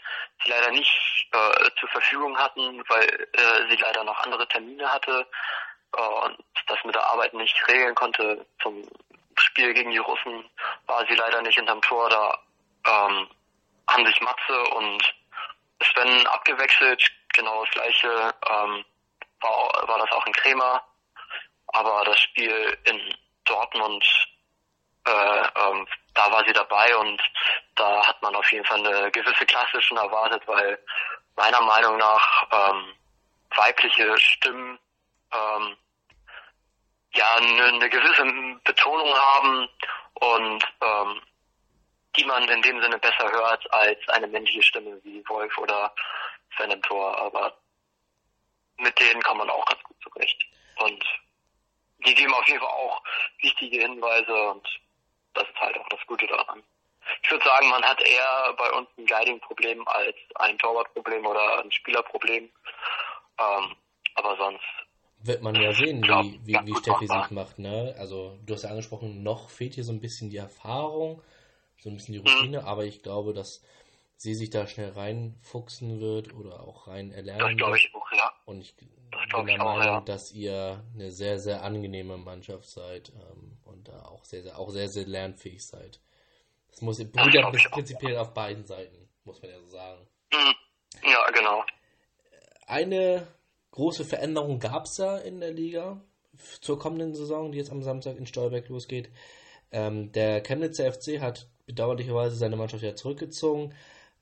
sie 0.43 0.49
leider 0.49 0.71
nicht 0.71 1.27
äh, 1.31 1.69
zur 1.79 1.89
Verfügung 1.89 2.37
hatten, 2.37 2.83
weil 2.87 3.29
äh, 3.33 3.69
sie 3.69 3.75
leider 3.77 4.03
noch 4.03 4.19
andere 4.21 4.47
Termine 4.47 4.91
hatte 4.91 5.27
äh, 5.95 6.01
und 6.01 6.37
das 6.67 6.77
mit 6.83 6.95
der 6.95 7.05
Arbeit 7.07 7.33
nicht 7.33 7.67
regeln 7.67 7.95
konnte. 7.95 8.45
Zum 8.61 8.83
Spiel 9.37 9.73
gegen 9.73 9.91
die 9.91 9.97
Russen 9.97 10.49
war 10.87 11.05
sie 11.07 11.15
leider 11.15 11.41
nicht 11.41 11.55
hinterm 11.55 11.81
Tor. 11.81 12.09
Da 12.09 12.39
ähm, 12.87 13.29
haben 13.87 14.05
sich 14.05 14.21
Matze 14.21 14.63
und 14.75 15.15
Sven 15.83 16.27
abgewechselt. 16.27 17.03
Genau 17.37 17.63
das 17.63 17.71
gleiche 17.71 18.33
ähm, 18.49 18.83
war, 19.41 19.87
war 19.87 19.99
das 19.99 20.11
auch 20.11 20.25
in 20.25 20.33
Krema. 20.33 20.83
Aber 21.67 22.03
das 22.05 22.19
Spiel 22.19 22.77
in 22.85 23.15
Dortmund, 23.45 24.03
äh, 25.05 25.11
ähm, 25.11 25.87
da 26.15 26.31
war 26.31 26.43
sie 26.45 26.53
dabei 26.53 26.97
und 26.97 27.21
da 27.75 28.07
hat 28.07 28.19
man 28.23 28.35
auf 28.35 28.51
jeden 28.51 28.65
Fall 28.65 28.79
eine 28.79 29.11
gewisse 29.11 29.45
Klasse 29.45 29.79
schon 29.83 29.97
erwartet, 29.97 30.41
weil 30.47 30.79
meiner 31.35 31.61
Meinung 31.61 31.97
nach 31.97 32.47
ähm, 32.51 32.93
weibliche 33.55 34.17
Stimmen 34.17 34.79
ähm, 35.31 35.77
ja 37.13 37.35
eine, 37.35 37.65
eine 37.65 37.89
gewisse 37.89 38.23
Betonung 38.63 39.13
haben 39.13 39.69
und 40.15 40.63
ähm, 40.81 41.21
die 42.15 42.25
man 42.25 42.49
in 42.49 42.63
dem 42.63 42.81
Sinne 42.81 42.97
besser 42.97 43.31
hört 43.31 43.71
als 43.71 43.99
eine 44.09 44.25
männliche 44.25 44.63
Stimme 44.63 44.99
wie 45.03 45.23
Wolf 45.29 45.55
oder 45.59 45.93
Sven 46.57 46.71
im 46.71 46.81
Tor, 46.81 47.17
aber 47.17 47.57
mit 48.77 48.99
denen 48.99 49.21
kann 49.21 49.37
man 49.37 49.49
auch 49.49 49.65
ganz 49.65 49.81
gut 49.83 49.97
zurecht. 50.03 50.37
Und 50.79 51.03
die 52.05 52.13
geben 52.13 52.33
auf 52.33 52.47
jeden 52.47 52.59
Fall 52.59 52.69
auch 52.69 53.01
wichtige 53.41 53.81
Hinweise 53.81 54.49
und 54.49 54.67
das 55.33 55.47
ist 55.47 55.59
halt 55.59 55.77
auch 55.77 55.89
das 55.89 56.05
Gute 56.07 56.27
daran. 56.27 56.63
Ich 57.23 57.31
würde 57.31 57.45
sagen, 57.45 57.69
man 57.69 57.83
hat 57.83 58.01
eher 58.01 58.53
bei 58.57 58.71
uns 58.71 58.89
ein 58.97 59.05
Guiding-Problem 59.05 59.87
als 59.87 60.15
ein 60.35 60.57
Torwart-Problem 60.57 61.25
oder 61.25 61.63
ein 61.63 61.71
Spielerproblem. 61.71 62.51
Ähm, 63.39 63.75
aber 64.15 64.35
sonst 64.37 64.65
wird 65.19 65.41
man 65.41 65.55
ja 65.55 65.73
sehen, 65.73 66.03
wie, 66.03 66.39
wie, 66.43 66.59
wie 66.65 66.75
Steffi 66.75 67.07
sich 67.07 67.31
macht. 67.31 67.59
Ne? 67.59 67.95
Also 67.97 68.37
du 68.45 68.53
hast 68.53 68.63
ja 68.63 68.69
angesprochen, 68.69 69.23
noch 69.23 69.49
fehlt 69.49 69.75
hier 69.75 69.83
so 69.83 69.91
ein 69.91 70.01
bisschen 70.01 70.29
die 70.29 70.37
Erfahrung, 70.37 71.21
so 71.77 71.89
ein 71.89 71.95
bisschen 71.95 72.13
die 72.13 72.19
Routine, 72.19 72.61
mhm. 72.61 72.67
aber 72.67 72.85
ich 72.85 73.01
glaube, 73.01 73.33
dass 73.33 73.63
sie 74.17 74.33
sich 74.33 74.49
da 74.49 74.67
schnell 74.67 74.91
reinfuchsen 74.91 76.01
wird 76.01 76.33
oder 76.33 76.61
auch 76.61 76.87
rein 76.87 77.11
erlernen 77.11 77.57
das 77.57 77.67
wird. 77.69 77.79
Ich 77.79 77.95
auch, 77.95 78.11
ja. 78.11 78.33
Und 78.45 78.61
ich 78.61 78.75
bin 78.75 78.89
der 79.31 79.57
Meinung, 79.57 79.83
ja. 79.83 80.01
dass 80.01 80.31
ihr 80.31 80.83
eine 80.93 81.11
sehr, 81.11 81.39
sehr 81.39 81.63
angenehme 81.63 82.17
Mannschaft 82.17 82.69
seid 82.69 83.11
ähm, 83.15 83.57
und 83.63 83.87
da 83.87 84.05
auch 84.05 84.25
sehr, 84.25 84.43
sehr, 84.43 84.57
auch 84.57 84.69
sehr, 84.69 84.89
sehr 84.89 85.05
lernfähig 85.05 85.65
seid. 85.65 86.01
Das 86.69 86.81
muss 86.81 86.97
beruht 86.97 87.33
ja 87.33 87.49
prinzipiell 87.49 88.17
auf 88.17 88.33
beiden 88.33 88.65
Seiten, 88.65 89.07
muss 89.23 89.41
man 89.41 89.51
ja 89.51 89.59
so 89.59 89.69
sagen. 89.69 90.07
Mhm. 90.33 90.55
Ja, 91.03 91.31
genau. 91.31 91.63
Eine 92.65 93.27
große 93.71 94.03
Veränderung 94.03 94.59
gab 94.59 94.85
es 94.85 94.97
ja 94.97 95.17
in 95.17 95.39
der 95.39 95.51
Liga 95.51 96.01
zur 96.61 96.77
kommenden 96.77 97.15
Saison, 97.15 97.51
die 97.51 97.57
jetzt 97.57 97.71
am 97.71 97.83
Samstag 97.83 98.17
in 98.17 98.25
Stolberg 98.25 98.67
losgeht. 98.67 99.09
Ähm, 99.71 100.11
der 100.11 100.41
Chemnitzer 100.41 100.91
FC 100.91 101.19
hat 101.19 101.47
bedauerlicherweise 101.65 102.35
seine 102.35 102.55
Mannschaft 102.55 102.83
ja 102.83 102.95
zurückgezogen. 102.95 103.73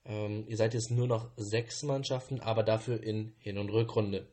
Ähm, 0.06 0.46
ihr 0.48 0.58
seid 0.58 0.74
jetzt 0.74 0.92
nur 0.92 1.08
noch 1.08 1.32
sechs 1.36 1.84
Mannschaften, 1.84 2.40
aber 2.42 2.64
dafür 2.64 3.02
in 3.02 3.36
Hin- 3.40 3.58
und 3.58 3.70
Rückrunde. 3.70 4.28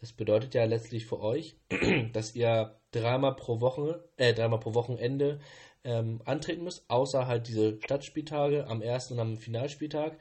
Das 0.00 0.12
bedeutet 0.12 0.54
ja 0.54 0.64
letztlich 0.64 1.06
für 1.06 1.20
euch, 1.20 1.56
dass 2.12 2.34
ihr 2.34 2.80
dreimal 2.92 3.34
pro 3.36 3.60
Woche, 3.60 4.08
äh, 4.16 4.32
dreimal 4.32 4.60
pro 4.60 4.74
Wochenende 4.74 5.40
ähm, 5.84 6.22
antreten 6.24 6.64
müsst, 6.64 6.88
außer 6.88 7.26
halt 7.26 7.48
diese 7.48 7.80
Stadtspieltage 7.82 8.66
am 8.68 8.82
ersten 8.82 9.14
und 9.14 9.20
am 9.20 9.36
Finalspieltag. 9.36 10.18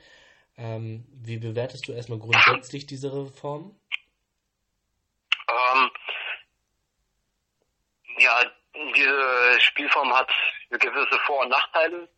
Ähm, 0.58 1.05
wie 1.12 1.38
bewertest 1.38 1.88
du 1.88 1.93
erstmal 1.93 2.20
grundsätzlich 2.20 2.88
diese 2.88 3.14
Reform? 3.14 3.80
Ähm, 5.49 5.89
ja, 8.18 8.51
diese 8.95 9.60
Spielform 9.62 10.14
hat 10.14 10.32
gewisse 10.70 11.20
Vor- 11.26 11.41
und 11.43 11.49
Nachteile. 11.49 12.10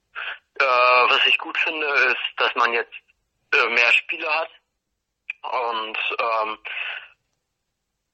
Äh, 0.60 0.64
was 0.64 1.26
ich 1.26 1.38
gut 1.38 1.58
finde, 1.58 1.88
ist, 1.88 2.18
dass 2.38 2.54
man 2.56 2.74
jetzt 2.74 2.94
äh, 3.54 3.68
mehr 3.70 3.92
Spiele 3.94 4.30
hat 4.30 4.50
und 5.42 5.98
ähm, 6.20 6.58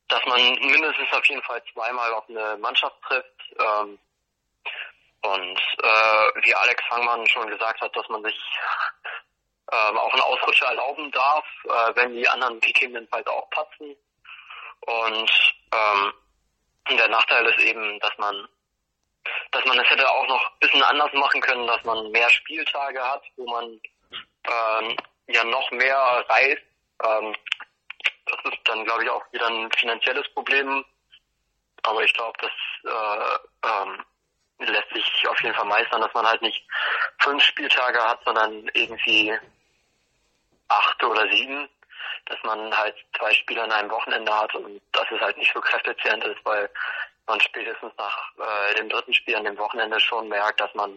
dass 0.07 0.23
man 0.25 0.53
mindestens 0.61 1.11
auf 1.11 1.25
jeden 1.25 1.41
Fall 1.41 1.61
zweimal 1.73 2.13
auf 2.13 2.29
eine 2.29 2.57
Mannschaft 2.57 2.95
trifft. 3.01 3.41
Ähm, 3.59 3.99
und 5.21 5.59
äh, 5.81 6.43
wie 6.43 6.53
Alex 6.53 6.83
Fangmann 6.87 7.27
schon 7.27 7.47
gesagt 7.47 7.81
hat, 7.81 7.95
dass 7.95 8.07
man 8.09 8.23
sich 8.23 8.39
ähm, 9.71 9.97
auch 9.97 10.13
einen 10.13 10.21
Ausrutscher 10.21 10.67
erlauben 10.67 11.11
darf, 11.11 11.45
äh, 11.63 11.95
wenn 11.95 12.13
die 12.13 12.27
anderen 12.27 12.59
gegebenenfalls 12.59 13.25
auch 13.25 13.49
patzen. 13.49 13.95
Und 14.81 15.31
ähm, 15.73 16.13
der 16.91 17.07
Nachteil 17.09 17.47
ist 17.47 17.59
eben, 17.59 17.99
dass 17.99 18.15
man 18.19 18.47
dass 19.51 19.65
man 19.65 19.79
es 19.79 19.89
hätte 19.89 20.09
auch 20.09 20.27
noch 20.27 20.51
ein 20.51 20.59
bisschen 20.59 20.83
anders 20.83 21.13
machen 21.13 21.41
können, 21.41 21.67
dass 21.67 21.83
man 21.83 22.11
mehr 22.11 22.29
Spieltage 22.29 23.01
hat, 23.01 23.23
wo 23.37 23.45
man 23.45 23.79
ähm, 24.43 24.97
ja 25.27 25.43
noch 25.43 25.69
mehr 25.71 25.97
reist. 26.29 26.63
Ähm, 27.03 27.35
das 28.25 28.53
ist 28.53 28.59
dann, 28.65 28.83
glaube 28.85 29.03
ich, 29.03 29.09
auch 29.09 29.23
wieder 29.31 29.47
ein 29.47 29.71
finanzielles 29.73 30.27
Problem. 30.33 30.83
Aber 31.83 32.03
ich 32.03 32.13
glaube, 32.13 32.37
das 32.41 32.51
äh, 32.91 33.67
ähm, 33.67 34.03
lässt 34.59 34.89
sich 34.93 35.27
auf 35.27 35.39
jeden 35.41 35.55
Fall 35.55 35.65
meistern, 35.65 36.01
dass 36.01 36.13
man 36.13 36.25
halt 36.25 36.41
nicht 36.41 36.65
fünf 37.19 37.43
Spieltage 37.43 37.99
hat, 37.99 38.23
sondern 38.23 38.69
irgendwie 38.73 39.37
acht 40.67 41.03
oder 41.03 41.29
sieben 41.29 41.69
dass 42.25 42.37
man 42.43 42.75
halt 42.75 42.95
zwei 43.17 43.31
Spiele 43.33 43.63
an 43.63 43.71
einem 43.71 43.91
Wochenende 43.91 44.33
hat 44.33 44.53
und 44.55 44.81
dass 44.91 45.09
es 45.11 45.21
halt 45.21 45.37
nicht 45.37 45.53
so 45.53 45.61
kräftezehrend 45.61 46.23
ist, 46.25 46.43
weil 46.43 46.69
man 47.27 47.39
spätestens 47.39 47.91
nach 47.97 48.31
äh, 48.37 48.75
dem 48.75 48.89
dritten 48.89 49.13
Spiel 49.13 49.35
an 49.35 49.45
dem 49.45 49.57
Wochenende 49.57 49.99
schon 49.99 50.27
merkt, 50.27 50.59
dass 50.59 50.73
man 50.75 50.91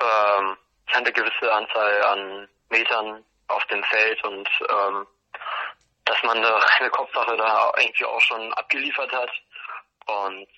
ähm, 0.00 0.56
eine 0.92 1.12
gewisse 1.12 1.52
Anzahl 1.52 2.02
an 2.04 2.48
Metern 2.68 3.24
auf 3.48 3.64
dem 3.66 3.82
Feld 3.84 4.24
und 4.24 4.48
ähm, 4.68 5.06
dass 6.04 6.22
man 6.22 6.36
eine 6.36 6.48
reine 6.48 6.90
Kopfsache 6.90 7.36
da 7.36 7.72
irgendwie 7.78 8.04
auch 8.04 8.20
schon 8.20 8.52
abgeliefert 8.54 9.12
hat 9.12 9.30
und 10.06 10.48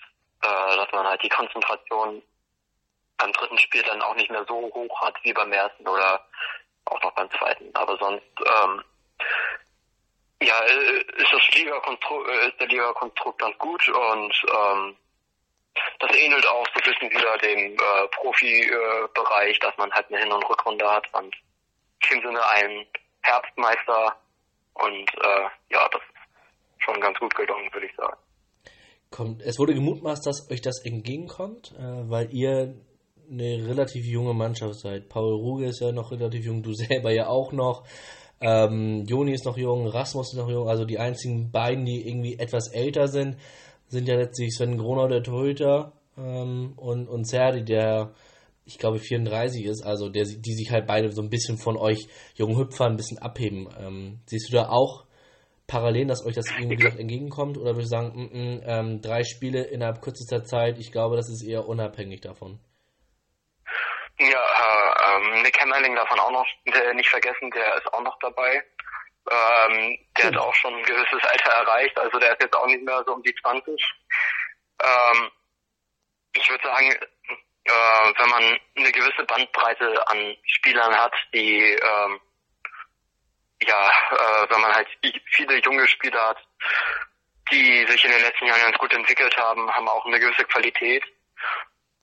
äh, 0.42 0.76
dass 0.76 0.90
man 0.92 1.07
halt 1.07 1.22
die 1.22 1.28
Konzentration 1.28 2.22
beim 3.18 3.32
dritten 3.32 3.59
Spiel 3.59 3.82
dann 3.82 4.02
auch 4.02 4.14
nicht 4.14 4.30
mehr 4.30 4.44
so 4.46 4.54
hoch 4.54 5.00
hat 5.00 5.16
wie 5.22 5.32
beim 5.32 5.52
ersten 5.52 5.86
oder 5.86 6.26
auch 6.86 7.02
noch 7.02 7.12
beim 7.12 7.30
zweiten. 7.30 7.70
Aber 7.74 7.96
sonst 7.98 8.24
ähm, 8.44 8.84
ja, 10.43 10.59
äh, 10.64 11.22
ist 11.22 11.32
das 11.32 11.49
Liga-Konstrukt, 11.55 12.28
äh, 12.28 12.49
ist 12.49 12.61
der 12.61 12.68
Liga-Konstrukt 12.68 13.39
ganz 13.39 13.57
gut 13.59 13.89
und 13.89 14.34
ähm, 14.51 14.97
das 15.99 16.16
ähnelt 16.16 16.47
auch 16.47 16.66
so 16.66 16.80
ein 16.80 16.93
bisschen 16.93 17.11
wieder 17.11 17.39
dem 17.39 17.74
äh, 17.74 18.09
Profi-Bereich, 18.12 19.59
dass 19.61 19.76
man 19.76 19.93
halt 19.93 20.07
eine 20.09 20.18
Hin- 20.20 20.32
und 20.32 20.49
Rückrunde 20.49 20.91
hat 20.91 21.07
und 21.14 21.34
dem 22.11 22.22
Sinne 22.22 22.47
ein 22.49 22.87
Herbstmeister 23.22 24.16
und 24.74 25.09
äh, 25.14 25.49
ja, 25.70 25.89
das 25.91 26.01
ist 26.03 26.84
schon 26.84 27.01
ganz 27.01 27.18
gut 27.18 27.34
gelungen, 27.34 27.72
würde 27.72 27.87
ich 27.87 27.97
sagen. 27.97 28.16
Kommt, 29.11 29.43
es 29.43 29.59
wurde 29.59 29.74
gemutmaßt, 29.74 30.26
dass 30.26 30.51
euch 30.51 30.61
das 30.61 30.84
entgegenkommt, 30.84 31.72
äh, 31.78 32.11
weil 32.11 32.32
ihr 32.32 32.74
eine 33.30 33.66
relativ 33.66 34.05
junge 34.05 34.34
Mannschaft 34.34 34.80
seid. 34.80 35.09
Paul 35.09 35.34
Ruge 35.34 35.66
ist 35.66 35.80
ja 35.80 35.93
noch 35.93 36.12
relativ 36.12 36.45
jung, 36.45 36.62
du 36.62 36.72
selber 36.74 37.11
ja 37.11 37.26
auch 37.28 37.53
noch. 37.53 37.84
Ähm, 38.41 39.05
Joni 39.07 39.32
ist 39.32 39.47
noch 39.47 39.57
jung, 39.57 39.87
Rasmus 39.87 40.32
ist 40.32 40.39
noch 40.39 40.51
jung, 40.51 40.68
also 40.68 40.84
die 40.84 40.99
einzigen 40.99 41.51
beiden, 41.51 41.84
die 41.84 42.07
irgendwie 42.07 42.39
etwas 42.39 42.68
älter 42.68 43.09
sind, 43.09 43.37
sind 43.89 44.09
ja 44.09 44.16
letztlich 44.16 44.55
Sven 44.55 44.76
Gronau, 44.76 45.09
der 45.09 45.22
Torhüter, 45.22 45.93
ähm, 46.18 46.74
und, 46.76 47.09
und 47.09 47.26
Serdi, 47.26 47.64
der, 47.64 48.12
ich 48.64 48.78
glaube, 48.78 48.99
34 48.99 49.64
ist, 49.64 49.82
also 49.84 50.09
der, 50.09 50.24
die 50.24 50.55
sich 50.55 50.70
halt 50.70 50.87
beide 50.87 51.11
so 51.12 51.22
ein 51.22 51.30
bisschen 51.30 51.59
von 51.59 51.76
euch 51.76 52.09
jungen 52.34 52.59
Hüpfern 52.59 52.93
ein 52.93 52.97
bisschen 52.97 53.18
abheben. 53.18 53.68
Ähm, 53.78 54.20
siehst 54.26 54.49
du 54.49 54.57
da 54.57 54.68
auch 54.68 55.05
Parallelen, 55.66 56.09
dass 56.09 56.24
euch 56.24 56.34
das 56.34 56.47
irgendwie 56.57 56.76
gesagt 56.76 56.99
entgegenkommt? 56.99 57.59
Oder 57.59 57.72
würde 57.72 57.82
ich 57.82 57.89
sagen, 57.89 58.12
mm, 58.14 58.39
mm, 58.39 58.61
ähm, 58.64 59.01
drei 59.01 59.24
Spiele 59.24 59.62
innerhalb 59.64 60.01
kürzester 60.01 60.45
Zeit, 60.45 60.78
ich 60.78 60.93
glaube, 60.93 61.16
das 61.16 61.28
ist 61.28 61.43
eher 61.43 61.68
unabhängig 61.68 62.20
davon? 62.20 62.59
Ja, 64.18 64.26
äh, 64.28 65.16
ähm, 65.16 65.42
Nick 65.42 65.60
Hammerling 65.60 65.94
davon 65.94 66.18
auch 66.18 66.30
noch 66.30 66.46
der, 66.66 66.94
nicht 66.94 67.08
vergessen, 67.08 67.50
der 67.50 67.74
ist 67.76 67.92
auch 67.92 68.00
noch 68.00 68.18
dabei. 68.20 68.64
Ähm, 69.30 69.98
der 70.16 70.26
hat 70.26 70.36
auch 70.36 70.54
schon 70.54 70.74
ein 70.74 70.84
gewisses 70.84 71.22
Alter 71.24 71.50
erreicht, 71.50 71.98
also 71.98 72.18
der 72.18 72.32
ist 72.32 72.42
jetzt 72.42 72.56
auch 72.56 72.66
nicht 72.66 72.82
mehr 72.82 73.02
so 73.04 73.12
um 73.12 73.22
die 73.22 73.34
20. 73.34 73.68
Ähm, 74.82 75.30
ich 76.32 76.48
würde 76.48 76.64
sagen, 76.64 76.92
äh, 76.92 78.12
wenn 78.18 78.28
man 78.28 78.60
eine 78.76 78.92
gewisse 78.92 79.24
Bandbreite 79.24 80.08
an 80.08 80.36
Spielern 80.44 80.94
hat, 80.96 81.14
die 81.34 81.60
ähm, 81.60 82.20
ja, 83.62 83.90
äh, 84.10 84.50
wenn 84.50 84.60
man 84.60 84.74
halt 84.74 84.88
viele 85.30 85.58
junge 85.60 85.86
Spieler 85.88 86.28
hat, 86.28 86.38
die 87.50 87.86
sich 87.86 88.04
in 88.04 88.10
den 88.10 88.20
letzten 88.20 88.46
Jahren 88.46 88.60
ganz 88.60 88.78
gut 88.78 88.92
entwickelt 88.92 89.36
haben, 89.36 89.70
haben 89.70 89.88
auch 89.88 90.04
eine 90.06 90.18
gewisse 90.20 90.44
Qualität. 90.44 91.04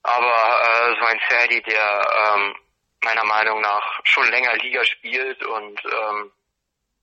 Aber 0.04 0.62
äh, 0.62 0.95
so 0.99 1.06
ein 1.06 1.20
Ferdi, 1.28 1.62
der 1.64 2.34
ähm, 2.36 2.56
meiner 3.04 3.24
Meinung 3.24 3.62
nach 3.62 3.99
schon 4.04 4.30
länger 4.30 4.56
Liga 4.56 4.84
spielt 4.86 5.43
und 5.43 5.82
ähm, 5.86 6.32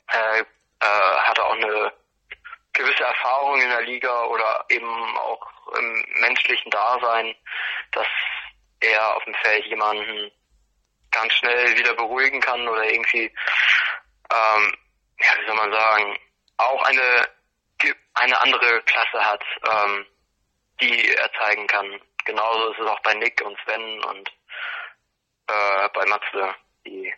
äh, 0.08 0.40
äh, 0.40 1.18
hatte 1.24 1.44
auch 1.44 1.54
eine 1.54 1.92
gewisse 2.72 3.02
Erfahrung 3.02 3.60
in 3.60 3.68
der 3.68 3.82
Liga 3.82 4.24
oder 4.24 4.64
eben 4.68 5.16
auch 5.18 5.74
im 5.78 6.04
menschlichen 6.20 6.70
Dasein, 6.70 7.34
dass 7.92 8.06
er 8.80 9.16
auf 9.16 9.24
dem 9.24 9.34
Feld 9.34 9.66
jemanden 9.66 10.30
ganz 11.10 11.32
schnell 11.34 11.76
wieder 11.76 11.94
beruhigen 11.94 12.40
kann 12.40 12.66
oder 12.68 12.84
irgendwie, 12.84 13.24
ähm, 13.24 14.76
ja, 15.18 15.40
wie 15.40 15.46
soll 15.46 15.56
man 15.56 15.72
sagen, 15.72 16.18
auch 16.56 16.82
eine 16.84 17.28
eine 18.14 18.40
andere 18.40 18.82
Klasse 18.82 19.24
hat, 19.24 19.44
ähm, 19.70 20.06
die 20.80 21.08
er 21.14 21.30
zeigen 21.32 21.66
kann. 21.66 22.00
Genauso 22.30 22.70
ist 22.70 22.78
es 22.78 22.86
auch 22.86 23.00
bei 23.00 23.14
Nick 23.14 23.42
und 23.44 23.58
Sven 23.64 24.04
und 24.04 24.28
äh, 25.48 25.88
bei 25.94 26.06
Matze, 26.06 26.54
die 26.86 27.12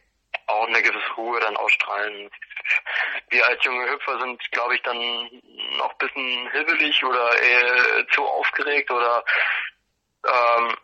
auch 0.46 0.66
eine 0.66 0.80
gewisse 0.80 1.12
Ruhe 1.18 1.38
dann 1.38 1.54
ausstrahlen. 1.58 2.30
Wir 3.28 3.46
als 3.46 3.62
junge 3.62 3.90
Hüpfer 3.90 4.18
sind, 4.20 4.40
glaube 4.52 4.74
ich, 4.74 4.82
dann 4.82 4.96
noch 5.76 5.90
ein 5.90 5.98
bisschen 5.98 6.50
hibbelig 6.52 7.04
oder 7.04 7.38
eher 7.38 8.08
zu 8.08 8.22
aufgeregt 8.22 8.90
oder 8.90 9.22
ähm, 10.26 10.76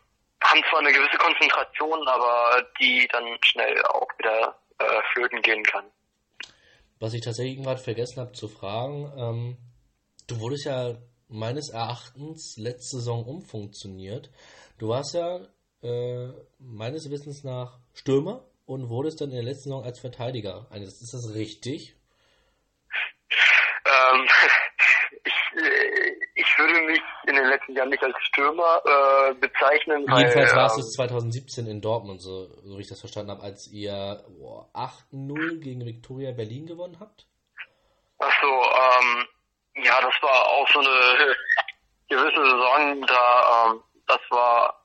haben 0.44 0.64
zwar 0.68 0.80
eine 0.80 0.92
gewisse 0.92 1.16
Konzentration, 1.16 2.06
aber 2.06 2.66
die 2.78 3.08
dann 3.10 3.38
schnell 3.42 3.82
auch 3.86 4.08
wieder 4.18 4.60
äh, 4.78 5.02
flöten 5.14 5.40
gehen 5.40 5.62
kann. 5.64 5.86
Was 7.00 7.14
ich 7.14 7.22
tatsächlich 7.22 7.64
gerade 7.64 7.80
vergessen 7.80 8.20
habe 8.20 8.32
zu 8.32 8.48
fragen, 8.48 9.10
ähm, 9.16 9.58
du 10.26 10.38
wurdest 10.38 10.66
ja 10.66 10.96
meines 11.28 11.70
Erachtens 11.70 12.56
letzte 12.56 12.96
Saison 12.96 13.24
umfunktioniert. 13.24 14.30
Du 14.78 14.88
warst 14.88 15.14
ja 15.14 15.40
äh, 15.82 16.28
meines 16.58 17.10
Wissens 17.10 17.44
nach 17.44 17.78
Stürmer 17.92 18.44
und 18.66 18.88
wurdest 18.88 19.20
dann 19.20 19.30
in 19.30 19.36
der 19.36 19.44
letzten 19.44 19.70
Saison 19.70 19.84
als 19.84 19.98
Verteidiger 19.98 20.66
eingesetzt. 20.70 21.02
Ist 21.02 21.14
das 21.14 21.34
richtig? 21.34 21.96
Ähm, 23.86 24.28
ich, 25.24 25.62
äh, 25.62 26.12
ich 26.34 26.58
würde 26.58 26.80
mich 26.86 27.00
in 27.26 27.34
den 27.34 27.46
letzten 27.46 27.74
Jahren 27.74 27.90
nicht 27.90 28.02
als 28.02 28.16
Stürmer 28.22 28.82
äh, 28.84 29.34
bezeichnen. 29.34 30.06
Jedenfalls 30.16 30.54
warst 30.54 30.76
ähm, 30.76 30.82
du 30.82 30.86
es 30.86 30.92
2017 30.94 31.66
in 31.66 31.80
Dortmund, 31.80 32.20
so, 32.20 32.48
so 32.62 32.76
wie 32.76 32.82
ich 32.82 32.88
das 32.88 33.00
verstanden 33.00 33.30
habe, 33.32 33.42
als 33.42 33.68
ihr 33.68 34.24
8-0 34.72 35.60
gegen 35.60 35.84
Viktoria 35.84 36.32
Berlin 36.32 36.66
gewonnen 36.66 36.98
habt. 37.00 37.26
Ach 38.18 38.32
so, 38.40 38.48
ähm, 38.48 39.26
ja, 39.82 40.00
das 40.00 40.14
war 40.22 40.46
auch 40.46 40.68
so 40.72 40.80
eine 40.80 41.36
gewisse 42.08 42.36
Saison, 42.36 43.06
da 43.06 43.66
ähm, 43.66 43.82
das 44.06 44.20
war 44.30 44.84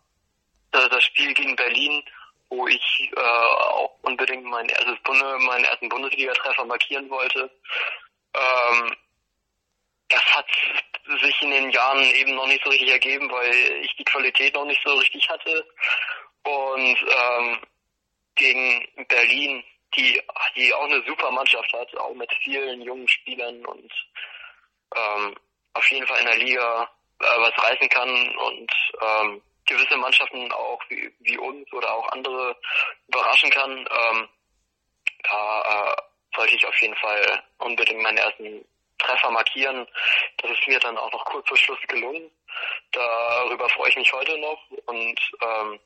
äh, 0.74 0.90
das 0.90 1.04
Spiel 1.04 1.34
gegen 1.34 1.56
Berlin, 1.56 2.04
wo 2.50 2.68
ich 2.68 3.12
äh, 3.16 3.20
auch 3.20 3.98
unbedingt 4.04 4.44
mein 4.44 4.68
erstes 4.70 5.00
Bunde, 5.04 5.38
meinen 5.40 5.64
ersten 5.66 5.90
Bundesliga-Treffer 5.90 6.66
markieren 6.66 7.10
wollte. 7.10 7.50
Ähm, 8.36 8.96
das 10.10 10.24
hat 10.36 10.48
sich 11.22 11.42
in 11.42 11.52
den 11.52 11.72
Jahren 11.72 12.04
eben 12.04 12.36
noch 12.36 12.48
nicht 12.48 12.64
so 12.64 12.70
richtig 12.70 12.92
ergeben, 12.92 13.32
weil 13.32 13.52
ich 13.82 13.96
die 13.96 14.04
Qualität 14.04 14.54
noch 14.54 14.66
nicht 14.66 14.82
so 14.86 14.94
richtig 14.94 15.28
hatte. 15.30 15.66
Und 16.44 16.98
ähm, 17.02 17.60
gegen 18.36 19.06
Berlin, 19.08 19.64
die, 19.96 20.22
die 20.56 20.74
auch 20.74 20.86
eine 20.86 21.04
super 21.06 21.32
Mannschaft 21.32 21.72
hat, 21.74 21.96
auch 21.98 22.14
mit 22.14 22.32
vielen 22.44 22.82
jungen 22.82 23.08
Spielern 23.08 23.66
und 23.66 23.92
ähm, 24.96 25.36
auf 25.74 25.90
jeden 25.90 26.08
Fall 26.08 26.20
in 26.20 26.26
der 26.26 26.38
Liga 26.38 26.90
äh, 27.20 27.26
was 27.38 27.64
reißen 27.64 27.90
kann 27.90 28.38
und 28.38 28.72
ähm, 29.02 29.42
gewisse 29.66 29.98
Mannschaften 29.98 30.52
auch 30.52 30.82
wie, 30.90 31.14
wie 31.20 31.38
uns 31.38 31.72
oder 31.74 31.94
auch 31.94 32.10
andere 32.12 32.56
überraschen 33.08 33.50
kann. 33.50 33.78
Ähm, 33.78 34.30
da 35.24 35.62
äh, 35.62 36.02
sollte 36.36 36.56
ich 36.56 36.66
auf 36.66 36.78
jeden 36.82 36.96
Fall 36.96 37.44
unbedingt 37.60 38.02
meinen 38.02 38.18
ersten 38.18 38.66
Treffer 38.98 39.32
markieren. 39.32 39.88
Das 40.38 40.52
ist 40.52 40.68
mir 40.68 40.80
dann 40.80 40.98
auch 40.98 41.12
noch 41.12 41.26
kurz 41.26 41.48
vor 41.48 41.58
Schluss 41.58 41.80
gelungen. 41.88 42.30
Darüber 42.92 43.70
freue 43.70 43.90
ich 43.90 43.96
mich 43.96 44.12
heute 44.14 44.38
noch 44.38 44.60
und 44.86 45.20
ähm, 45.42 45.80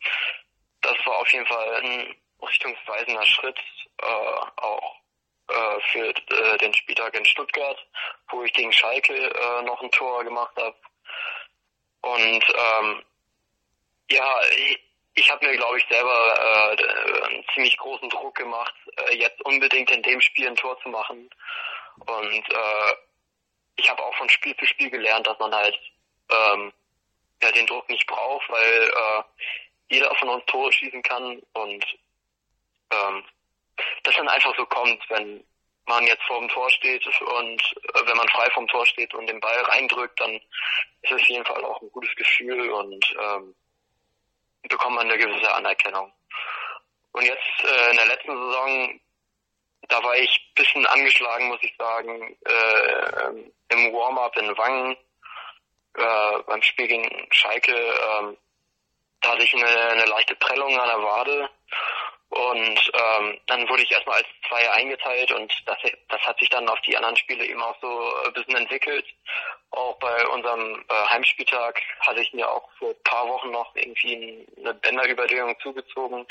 das 0.81 0.95
war 1.05 1.17
auf 1.17 1.31
jeden 1.31 1.45
Fall 1.45 1.75
ein 1.83 2.15
richtungsweisender 2.41 3.25
Schritt, 3.25 3.59
äh, 4.01 4.05
auch 4.57 4.95
äh, 5.47 5.81
für 5.91 6.09
äh, 6.09 6.57
den 6.57 6.73
Spieltag 6.73 7.15
in 7.15 7.25
Stuttgart, 7.25 7.77
wo 8.29 8.43
ich 8.43 8.53
gegen 8.53 8.71
Schalke 8.71 9.13
äh, 9.13 9.61
noch 9.63 9.81
ein 9.81 9.91
Tor 9.91 10.23
gemacht 10.23 10.55
habe. 10.57 10.75
Und 12.01 12.43
ähm, 12.55 13.03
ja, 14.09 14.41
ich, 14.51 14.79
ich 15.15 15.31
habe 15.31 15.45
mir, 15.45 15.57
glaube 15.57 15.77
ich, 15.77 15.85
selber 15.89 16.75
äh, 16.77 17.27
einen 17.27 17.45
ziemlich 17.53 17.77
großen 17.77 18.09
Druck 18.09 18.35
gemacht, 18.35 18.73
äh, 18.97 19.15
jetzt 19.15 19.41
unbedingt 19.45 19.91
in 19.91 20.03
dem 20.03 20.21
Spiel 20.21 20.47
ein 20.47 20.55
Tor 20.55 20.79
zu 20.81 20.89
machen. 20.89 21.29
Und 22.05 22.49
äh, 22.49 22.95
ich 23.77 23.89
habe 23.89 24.03
auch 24.03 24.15
von 24.15 24.29
Spiel 24.29 24.55
zu 24.57 24.65
Spiel 24.65 24.89
gelernt, 24.89 25.27
dass 25.27 25.39
man 25.39 25.53
halt 25.53 25.77
ähm, 26.29 26.73
ja, 27.41 27.51
den 27.51 27.65
Druck 27.65 27.89
nicht 27.89 28.07
braucht, 28.07 28.49
weil 28.49 28.83
äh, 28.83 29.23
jeder 29.89 30.13
von 30.15 30.29
uns 30.29 30.45
Tore 30.45 30.71
schießen 30.71 31.01
kann 31.03 31.41
und 31.53 31.85
ähm, 32.91 33.23
das 34.03 34.15
dann 34.15 34.29
einfach 34.29 34.55
so 34.55 34.65
kommt, 34.65 35.03
wenn 35.09 35.43
man 35.87 36.05
jetzt 36.05 36.23
vor 36.23 36.39
dem 36.39 36.49
Tor 36.49 36.69
steht 36.69 37.05
und 37.05 37.61
äh, 37.93 38.05
wenn 38.05 38.17
man 38.17 38.27
frei 38.29 38.49
vom 38.51 38.67
Tor 38.67 38.85
steht 38.85 39.13
und 39.13 39.27
den 39.27 39.39
Ball 39.39 39.57
reindrückt, 39.69 40.19
dann 40.19 40.35
ist 40.35 41.11
es 41.11 41.13
auf 41.13 41.27
jeden 41.27 41.45
Fall 41.45 41.63
auch 41.63 41.81
ein 41.81 41.91
gutes 41.91 42.13
Gefühl 42.15 42.69
und 42.69 43.15
ähm, 43.19 43.55
bekommt 44.63 44.95
man 44.95 45.09
eine 45.09 45.17
gewisse 45.17 45.53
Anerkennung. 45.53 46.11
Und 47.13 47.23
jetzt 47.23 47.63
äh, 47.63 47.91
in 47.91 47.97
der 47.97 48.05
letzten 48.07 48.37
Saison, 48.37 48.99
da 49.87 50.03
war 50.03 50.15
ich 50.17 50.29
ein 50.29 50.53
bisschen 50.55 50.85
angeschlagen, 50.85 51.47
muss 51.47 51.63
ich 51.63 51.73
sagen, 51.77 52.37
äh, 52.45 53.73
im 53.73 53.93
Warm-up 53.93 54.35
in 54.37 54.57
Wangen 54.57 54.97
äh, 55.95 56.39
beim 56.45 56.61
Spiel 56.61 56.87
gegen 56.87 57.27
Schalke. 57.31 57.73
Äh, 57.73 58.35
da 59.21 59.31
hatte 59.31 59.43
ich 59.43 59.53
eine, 59.53 59.65
eine 59.65 60.05
leichte 60.05 60.35
Prellung 60.35 60.77
an 60.77 60.89
der 60.89 61.01
Wade 61.01 61.49
und 62.29 62.91
ähm, 62.93 63.39
dann 63.47 63.69
wurde 63.69 63.83
ich 63.83 63.91
erstmal 63.91 64.17
als 64.17 64.27
Zweier 64.47 64.73
eingeteilt 64.73 65.31
und 65.31 65.53
das, 65.65 65.77
das 66.09 66.21
hat 66.21 66.37
sich 66.39 66.49
dann 66.49 66.67
auf 66.67 66.79
die 66.81 66.97
anderen 66.97 67.15
Spiele 67.15 67.45
eben 67.45 67.61
auch 67.61 67.79
so 67.79 68.13
ein 68.25 68.33
bisschen 68.33 68.55
entwickelt. 68.55 69.05
Auch 69.71 69.97
bei 69.99 70.27
unserem 70.27 70.83
äh, 70.89 70.93
Heimspieltag 71.09 71.81
hatte 72.01 72.21
ich 72.21 72.33
mir 72.33 72.49
auch 72.49 72.69
vor 72.79 72.89
ein 72.89 73.03
paar 73.03 73.27
Wochen 73.29 73.51
noch 73.51 73.73
irgendwie 73.75 74.45
eine 74.57 74.73
Bänderüberdehnung 74.73 75.57
zugezogen. 75.61 76.25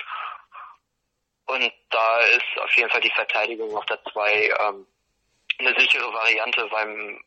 Und 1.47 1.73
da 1.91 2.19
ist 2.21 2.61
auf 2.63 2.73
jeden 2.77 2.91
Fall 2.91 3.01
die 3.01 3.11
Verteidigung 3.11 3.75
auf 3.75 3.87
der 3.87 4.03
Zwei 4.05 4.51
ähm, 4.61 4.87
eine 5.59 5.81
sichere 5.81 6.13
Variante, 6.13 6.71
weil 6.71 7.21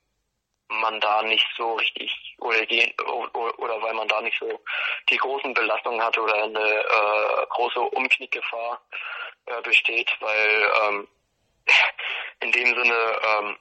man 0.70 1.00
da 1.02 1.24
nicht 1.24 1.48
so 1.58 1.74
richtig 1.74 2.36
oder 2.40 2.66
die 2.66 2.94
oder 3.34 3.82
weil 3.82 3.94
man 3.94 4.08
da 4.08 4.22
nicht 4.22 4.38
so 4.40 4.64
die 5.10 5.18
großen 5.18 5.54
Belastungen 5.54 6.02
hat 6.02 6.18
oder 6.18 6.44
eine 6.44 6.60
äh, 6.60 7.46
große 7.50 7.80
Umknickgefahr 7.80 8.82
äh, 9.48 9.62
besteht, 9.62 10.10
weil 10.20 10.72
ähm, 10.84 11.08
in 12.42 12.52
dem 12.52 12.68
Sinne 12.68 13.20
ähm, 13.24 13.58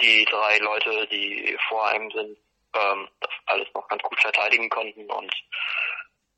die 0.00 0.24
drei 0.24 0.58
Leute, 0.58 1.06
die 1.08 1.56
vor 1.68 1.86
einem 1.88 2.10
sind, 2.10 2.38
ähm, 2.74 3.08
das 3.20 3.30
alles 3.46 3.68
noch 3.74 3.86
ganz 3.88 4.02
gut 4.02 4.20
verteidigen 4.20 4.70
konnten 4.70 5.10
und 5.10 5.32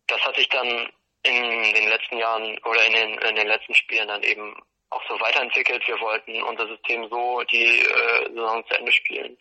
das 0.09 0.21
hat 0.23 0.37
sich 0.37 0.49
dann 0.49 0.93
in 1.23 1.75
den 1.75 1.89
letzten 1.89 2.19
Jahren 2.19 2.59
oder 2.65 2.85
in 2.85 2.93
den, 2.93 3.19
in 3.19 3.37
den 3.37 3.47
letzten 3.47 3.75
Spielen 3.75 4.09
dann 4.09 4.23
eben 4.23 4.61
auch 4.91 5.03
so 5.09 5.19
weiterentwickelt. 5.21 5.87
Wir 5.87 6.01
wollten 6.01 6.43
unser 6.43 6.67
System 6.69 7.09
so 7.09 7.43
die 7.45 7.81
äh, 7.81 8.29
Saison 8.29 8.65
zu 8.67 8.79
Ende 8.79 8.93
spielen. 8.93 9.37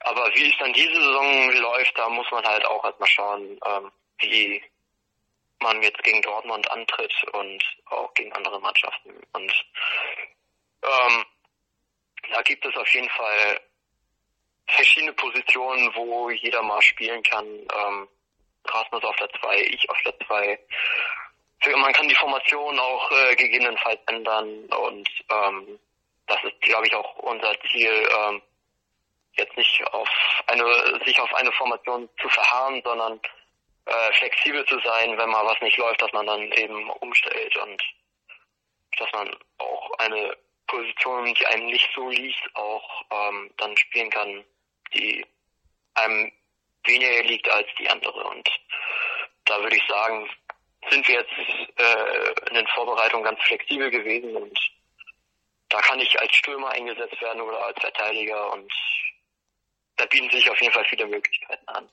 Aber 0.00 0.30
wie 0.34 0.48
es 0.48 0.58
dann 0.58 0.72
diese 0.72 0.94
Saison 0.94 1.52
läuft, 1.52 1.98
da 1.98 2.08
muss 2.08 2.30
man 2.30 2.44
halt 2.44 2.64
auch 2.66 2.84
erstmal 2.84 3.08
schauen, 3.08 3.58
ähm, 3.64 3.92
wie 4.18 4.62
man 5.60 5.82
jetzt 5.82 6.02
gegen 6.02 6.22
Dortmund 6.22 6.70
antritt 6.70 7.12
und 7.32 7.64
auch 7.86 8.12
gegen 8.14 8.32
andere 8.32 8.60
Mannschaften. 8.60 9.10
Und 9.32 9.64
ähm, 10.82 11.24
da 12.30 12.42
gibt 12.42 12.64
es 12.66 12.76
auf 12.76 12.88
jeden 12.92 13.08
Fall 13.10 13.60
verschiedene 14.68 15.12
Positionen, 15.14 15.94
wo 15.94 16.30
jeder 16.30 16.62
mal 16.62 16.82
spielen 16.82 17.22
kann. 17.22 17.46
Ähm, 17.46 18.08
Rasmus 18.64 19.04
auf 19.04 19.16
der 19.16 19.30
2, 19.40 19.60
ich 19.60 19.88
auf 19.88 20.00
der 20.04 20.18
2 20.26 20.58
man 21.76 21.92
kann 21.92 22.08
die 22.08 22.14
Formation 22.14 22.78
auch 22.78 23.10
äh, 23.10 23.34
gegebenenfalls 23.36 24.00
ändern 24.06 24.66
und 24.66 25.08
ähm, 25.30 25.78
das 26.26 26.42
ist, 26.44 26.60
glaube 26.60 26.86
ich, 26.86 26.94
auch 26.94 27.16
unser 27.16 27.54
Ziel, 27.70 28.08
ähm, 28.18 28.42
jetzt 29.36 29.56
nicht 29.56 29.82
auf 29.92 30.08
eine, 30.46 30.64
sich 31.04 31.18
auf 31.20 31.32
eine 31.34 31.52
Formation 31.52 32.08
zu 32.20 32.28
verharren, 32.28 32.82
sondern 32.84 33.20
äh, 33.86 34.12
flexibel 34.14 34.64
zu 34.66 34.78
sein, 34.80 35.16
wenn 35.16 35.30
mal 35.30 35.44
was 35.44 35.60
nicht 35.60 35.76
läuft, 35.76 36.02
dass 36.02 36.12
man 36.12 36.26
dann 36.26 36.50
eben 36.52 36.90
umstellt 36.90 37.56
und 37.58 37.82
dass 38.98 39.12
man 39.12 39.36
auch 39.58 39.98
eine 39.98 40.36
Position, 40.66 41.32
die 41.34 41.46
einem 41.46 41.66
nicht 41.66 41.88
so 41.94 42.08
liegt, 42.08 42.42
auch 42.54 43.02
ähm, 43.10 43.50
dann 43.58 43.76
spielen 43.76 44.10
kann, 44.10 44.44
die 44.94 45.24
einem 45.94 46.32
weniger 46.84 47.22
liegt 47.24 47.48
als 47.50 47.68
die 47.78 47.88
andere. 47.88 48.24
Und 48.24 48.48
da 49.44 49.60
würde 49.62 49.76
ich 49.76 49.86
sagen, 49.86 50.28
sind 50.90 51.06
wir 51.08 51.14
jetzt 51.16 51.32
äh, 51.76 52.48
in 52.48 52.54
den 52.54 52.66
Vorbereitungen 52.68 53.24
ganz 53.24 53.40
flexibel 53.42 53.90
gewesen 53.90 54.36
und 54.36 54.58
da 55.68 55.80
kann 55.80 55.98
ich 56.00 56.18
als 56.20 56.34
Stürmer 56.34 56.70
eingesetzt 56.70 57.20
werden 57.20 57.40
oder 57.40 57.64
als 57.64 57.78
Verteidiger 57.80 58.52
und 58.52 58.72
da 59.96 60.06
bieten 60.06 60.30
sich 60.30 60.48
auf 60.50 60.60
jeden 60.60 60.72
Fall 60.72 60.84
viele 60.88 61.06
Möglichkeiten 61.06 61.68
an. 61.68 61.88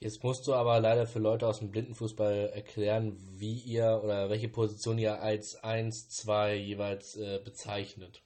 Jetzt 0.00 0.22
musst 0.22 0.46
du 0.46 0.54
aber 0.54 0.80
leider 0.80 1.06
für 1.06 1.18
Leute 1.18 1.46
aus 1.46 1.60
dem 1.60 1.70
Blindenfußball 1.70 2.50
erklären, 2.54 3.16
wie 3.38 3.58
ihr 3.60 4.00
oder 4.02 4.28
welche 4.28 4.48
Position 4.48 4.98
ihr 4.98 5.20
als 5.22 5.62
1, 5.62 6.10
2 6.10 6.54
jeweils 6.54 7.16
äh, 7.16 7.40
bezeichnet. 7.42 8.22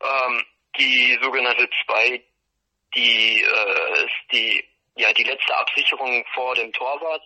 Ähm, 0.00 0.44
die 0.76 1.18
sogenannte 1.22 1.68
2, 1.86 2.20
die 2.96 3.42
äh, 3.42 4.04
ist 4.04 4.32
die, 4.32 4.64
ja, 4.96 5.12
die 5.12 5.22
letzte 5.24 5.56
Absicherung 5.56 6.24
vor 6.34 6.54
dem 6.54 6.72
Torwart. 6.72 7.22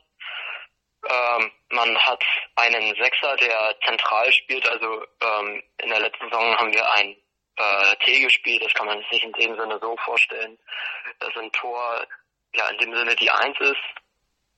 Ähm, 1.09 1.51
man 1.71 1.97
hat 1.99 2.23
einen 2.57 2.95
Sechser, 2.97 3.37
der 3.37 3.77
zentral 3.87 4.33
spielt. 4.33 4.69
Also 4.69 5.05
ähm, 5.21 5.63
in 5.79 5.89
der 5.89 6.01
letzten 6.01 6.29
Saison 6.29 6.57
haben 6.57 6.73
wir 6.73 6.93
ein 6.95 7.17
äh, 7.57 7.97
T 8.05 8.21
gespielt. 8.21 8.65
Das 8.65 8.75
kann 8.75 8.87
man 8.87 9.05
sich 9.11 9.23
in 9.23 9.33
dem 9.33 9.57
Sinne 9.57 9.79
so 9.81 9.97
vorstellen, 9.99 10.59
dass 11.21 11.37
ein 11.37 11.53
Tor 11.53 12.07
ja 12.55 12.69
in 12.69 12.79
dem 12.79 12.95
Sinne 12.95 13.15
die 13.17 13.31
Eins 13.31 13.59
ist, 13.61 13.77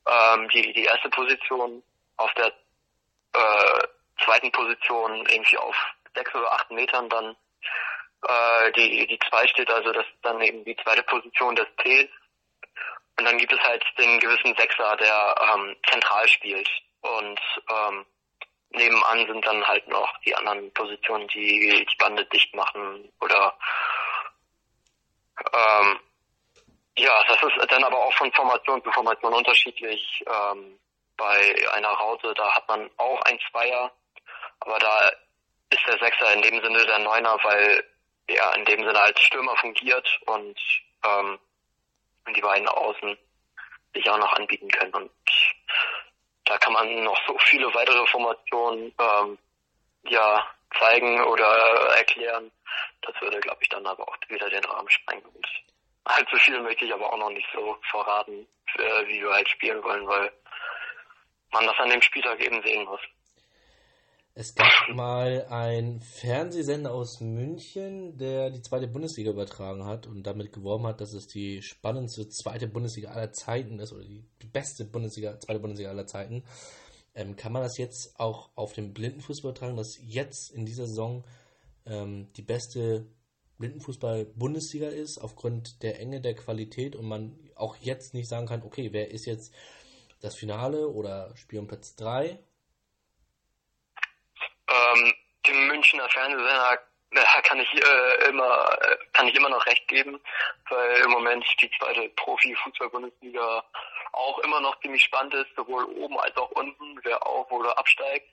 ähm, 0.07 0.49
die 0.49 0.73
die 0.73 0.85
erste 0.85 1.09
Position 1.09 1.83
auf 2.17 2.33
der 2.33 2.47
äh, 3.33 3.87
zweiten 4.23 4.51
Position 4.51 5.25
irgendwie 5.27 5.57
auf 5.57 5.75
sechs 6.15 6.33
oder 6.33 6.51
acht 6.51 6.71
Metern 6.71 7.09
dann 7.09 7.35
äh, 8.27 8.71
die 8.73 9.07
die 9.07 9.19
zwei 9.29 9.47
steht, 9.47 9.69
also 9.69 9.91
das 9.91 10.05
dann 10.21 10.41
eben 10.41 10.63
die 10.65 10.75
zweite 10.77 11.03
Position 11.03 11.55
des 11.55 11.67
Ts 11.77 12.09
und 13.19 13.25
dann 13.25 13.37
gibt 13.37 13.51
es 13.51 13.59
halt 13.59 13.83
den 13.97 14.19
gewissen 14.19 14.55
Sechser, 14.55 14.95
der 14.95 15.35
ähm, 15.53 15.75
zentral 15.89 16.27
spielt. 16.29 16.69
Und 17.01 17.39
ähm, 17.69 18.05
nebenan 18.69 19.27
sind 19.27 19.45
dann 19.45 19.65
halt 19.67 19.87
noch 19.89 20.17
die 20.25 20.33
anderen 20.35 20.71
Positionen, 20.73 21.27
die 21.27 21.85
die 21.85 21.97
Bande 21.97 22.25
dicht 22.25 22.55
machen 22.55 23.11
oder 23.19 23.57
ähm, 25.53 25.99
ja, 26.97 27.23
das 27.27 27.41
ist 27.41 27.71
dann 27.71 27.83
aber 27.83 27.97
auch 27.97 28.13
von 28.13 28.31
Formation 28.33 28.83
zu 28.83 28.91
Formation 28.91 29.33
unterschiedlich. 29.33 30.23
Ähm, 30.27 30.79
bei 31.15 31.55
einer 31.73 31.89
Raute, 31.89 32.33
da 32.33 32.55
hat 32.55 32.67
man 32.67 32.89
auch 32.97 33.21
ein 33.23 33.39
Zweier, 33.51 33.91
aber 34.61 34.79
da 34.79 35.11
ist 35.69 35.85
der 35.87 35.97
Sechser 35.99 36.33
in 36.33 36.41
dem 36.41 36.61
Sinne 36.61 36.85
der 36.85 36.99
Neuner, 36.99 37.37
weil 37.43 37.83
er 38.27 38.55
in 38.55 38.65
dem 38.65 38.79
Sinne 38.79 39.01
als 39.01 39.19
Stürmer 39.21 39.55
fungiert 39.57 40.07
und 40.25 40.59
ähm, 41.05 41.39
die 42.33 42.41
beiden 42.41 42.67
Außen 42.67 43.17
sich 43.93 44.09
auch 44.09 44.17
noch 44.17 44.33
anbieten 44.33 44.69
können. 44.69 44.93
Und 44.93 45.11
da 46.45 46.57
kann 46.57 46.73
man 46.73 47.03
noch 47.03 47.19
so 47.27 47.37
viele 47.39 47.73
weitere 47.73 48.05
Formationen 48.07 48.93
ähm, 48.99 49.37
ja 50.03 50.45
zeigen 50.77 51.21
oder 51.23 51.45
erklären. 51.97 52.51
Das 53.01 53.19
würde, 53.21 53.39
glaube 53.39 53.59
ich, 53.61 53.69
dann 53.69 53.85
aber 53.85 54.07
auch 54.07 54.17
wieder 54.27 54.49
den 54.49 54.63
Rahmen 54.65 54.89
sprengen. 54.89 55.25
Und 55.25 55.47
allzu 56.03 56.35
viel 56.37 56.59
möchte 56.61 56.85
ich 56.85 56.93
aber 56.93 57.11
auch 57.11 57.17
noch 57.17 57.29
nicht 57.29 57.47
so 57.53 57.77
verraten, 57.89 58.47
äh, 58.75 59.07
wie 59.07 59.21
wir 59.21 59.31
halt 59.31 59.49
spielen 59.49 59.83
wollen, 59.83 60.07
weil 60.07 60.31
man 61.51 61.65
das 61.65 61.77
an 61.79 61.89
dem 61.89 62.01
Spieltag 62.01 62.39
eben 62.39 62.61
sehen 62.63 62.85
muss. 62.85 63.01
Es 64.35 64.55
gab 64.55 64.71
mal 64.93 65.45
einen 65.49 65.99
Fernsehsender 65.99 66.93
aus 66.93 67.19
München, 67.19 68.17
der 68.17 68.51
die 68.51 68.61
zweite 68.61 68.87
Bundesliga 68.87 69.31
übertragen 69.31 69.85
hat 69.85 70.07
und 70.07 70.23
damit 70.23 70.53
geworben 70.53 70.87
hat, 70.87 71.01
dass 71.01 71.13
es 71.13 71.27
die 71.27 71.61
spannendste 71.61 72.29
zweite 72.29 72.67
Bundesliga 72.67 73.09
aller 73.09 73.33
Zeiten 73.33 73.79
ist 73.79 73.91
oder 73.91 74.05
die 74.05 74.47
beste 74.47 74.85
Bundesliga, 74.85 75.39
zweite 75.39 75.59
Bundesliga 75.59 75.89
aller 75.89 76.07
Zeiten. 76.07 76.43
Ähm, 77.15 77.35
kann 77.35 77.51
man 77.51 77.63
das 77.63 77.77
jetzt 77.77 78.17
auch 78.19 78.49
auf 78.55 78.73
den 78.73 78.93
Blindenfußball 78.93 79.51
übertragen, 79.51 79.75
dass 79.75 79.99
jetzt 80.01 80.51
in 80.51 80.65
dieser 80.65 80.87
Saison 80.87 81.25
ähm, 81.85 82.31
die 82.37 82.43
beste 82.43 83.07
Blindenfußball-Bundesliga 83.57 84.87
ist, 84.87 85.17
aufgrund 85.17 85.83
der 85.83 85.99
Enge 85.99 86.21
der 86.21 86.35
Qualität 86.35 86.95
und 86.95 87.05
man 87.05 87.37
auch 87.55 87.75
jetzt 87.77 88.13
nicht 88.13 88.29
sagen 88.29 88.47
kann, 88.47 88.63
okay, 88.63 88.93
wer 88.93 89.11
ist 89.11 89.25
jetzt 89.25 89.53
das 90.21 90.35
Finale 90.35 90.87
oder 90.87 91.35
Spiel 91.35 91.59
um 91.59 91.67
Platz 91.67 91.95
3 91.95 92.39
ähm, 94.69 95.13
dem 95.47 95.67
Münchner 95.67 96.07
Fernsehsender 96.09 96.79
kann 97.43 97.59
ich 97.59 97.73
äh, 97.73 98.29
immer 98.29 98.77
kann 99.13 99.27
ich 99.27 99.35
immer 99.35 99.49
noch 99.49 99.65
recht 99.65 99.87
geben, 99.87 100.19
weil 100.69 101.01
im 101.01 101.11
Moment 101.11 101.43
die 101.59 101.71
zweite 101.79 102.07
Profi-Fußball-Bundesliga 102.09 103.63
auch 104.11 104.39
immer 104.39 104.61
noch 104.61 104.79
ziemlich 104.81 105.03
spannend 105.03 105.33
ist, 105.33 105.55
sowohl 105.55 105.85
oben 105.85 106.19
als 106.19 106.35
auch 106.37 106.51
unten, 106.51 106.99
wer 107.03 107.25
auf 107.25 107.51
oder 107.51 107.77
absteigt. 107.77 108.29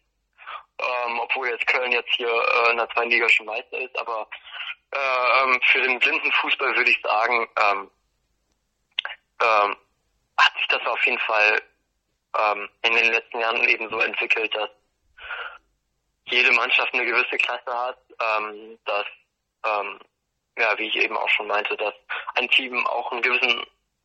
Ähm, 0.79 1.19
obwohl 1.21 1.49
jetzt 1.49 1.67
Köln 1.67 1.93
jetzt 1.93 2.13
hier 2.17 2.29
äh, 2.29 2.71
in 2.71 2.77
der 2.77 2.89
zweiten 2.91 3.11
Liga 3.11 3.29
schon 3.31 3.47
Meister 3.47 3.79
ist, 3.79 3.99
aber 3.99 4.29
ähm, 4.93 5.61
für 5.73 5.81
den 5.81 5.99
blinden 5.99 6.31
Fußball 6.33 6.77
würde 6.77 6.91
ich 6.91 7.01
sagen, 7.03 7.49
ähm, 7.59 7.91
ähm, 9.43 9.77
hat 10.37 10.53
sich 10.59 10.69
das 10.69 10.87
auf 10.87 11.05
jeden 11.07 11.19
Fall 11.21 11.63
ähm, 12.39 12.69
in 12.83 12.95
den 12.95 13.13
letzten 13.13 13.41
Jahren 13.41 13.69
eben 13.69 13.89
so 13.89 13.99
entwickelt, 14.01 14.55
dass 14.55 14.71
jede 16.29 16.53
Mannschaft 16.53 16.93
eine 16.93 17.05
gewisse 17.05 17.37
Klasse 17.37 17.73
hat, 17.73 17.99
ähm, 18.21 18.79
dass, 18.85 19.07
ähm, 19.65 20.01
ja, 20.59 20.77
wie 20.79 20.89
ich 20.89 20.97
eben 20.97 21.17
auch 21.17 21.29
schon 21.29 21.47
meinte, 21.47 21.77
dass 21.77 21.95
ein 22.35 22.49
Team 22.49 22.87
auch 22.87 23.13
einen 23.13 23.23
gewissen 23.23 23.65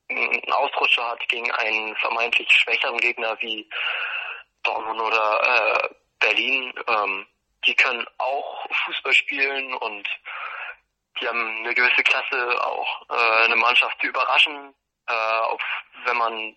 einen 0.09 0.51
Ausrutscher 0.51 1.07
hat 1.07 1.28
gegen 1.30 1.49
einen 1.51 1.95
vermeintlich 1.95 2.51
schwächeren 2.51 2.97
Gegner 2.97 3.38
wie 3.39 3.67
Dortmund 4.63 4.99
oder 4.99 5.41
äh, 5.41 5.89
Berlin. 6.19 6.74
Ähm, 6.88 7.28
die 7.65 7.76
können 7.76 8.05
auch 8.17 8.67
Fußball 8.86 9.13
spielen 9.13 9.74
und 9.76 10.07
die 11.19 11.28
haben 11.28 11.57
eine 11.59 11.74
gewisse 11.74 12.03
Klasse, 12.03 12.65
auch 12.65 13.09
äh, 13.09 13.45
eine 13.45 13.55
Mannschaft 13.55 13.99
zu 14.01 14.07
überraschen, 14.07 14.74
äh, 15.07 15.13
auf, 15.13 15.61
wenn 16.05 16.17
man 16.17 16.55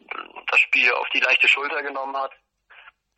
das 0.49 0.61
Spiel 0.61 0.93
auf 0.93 1.09
die 1.11 1.21
leichte 1.21 1.47
Schulter 1.47 1.83
genommen 1.83 2.17
hat 2.17 2.33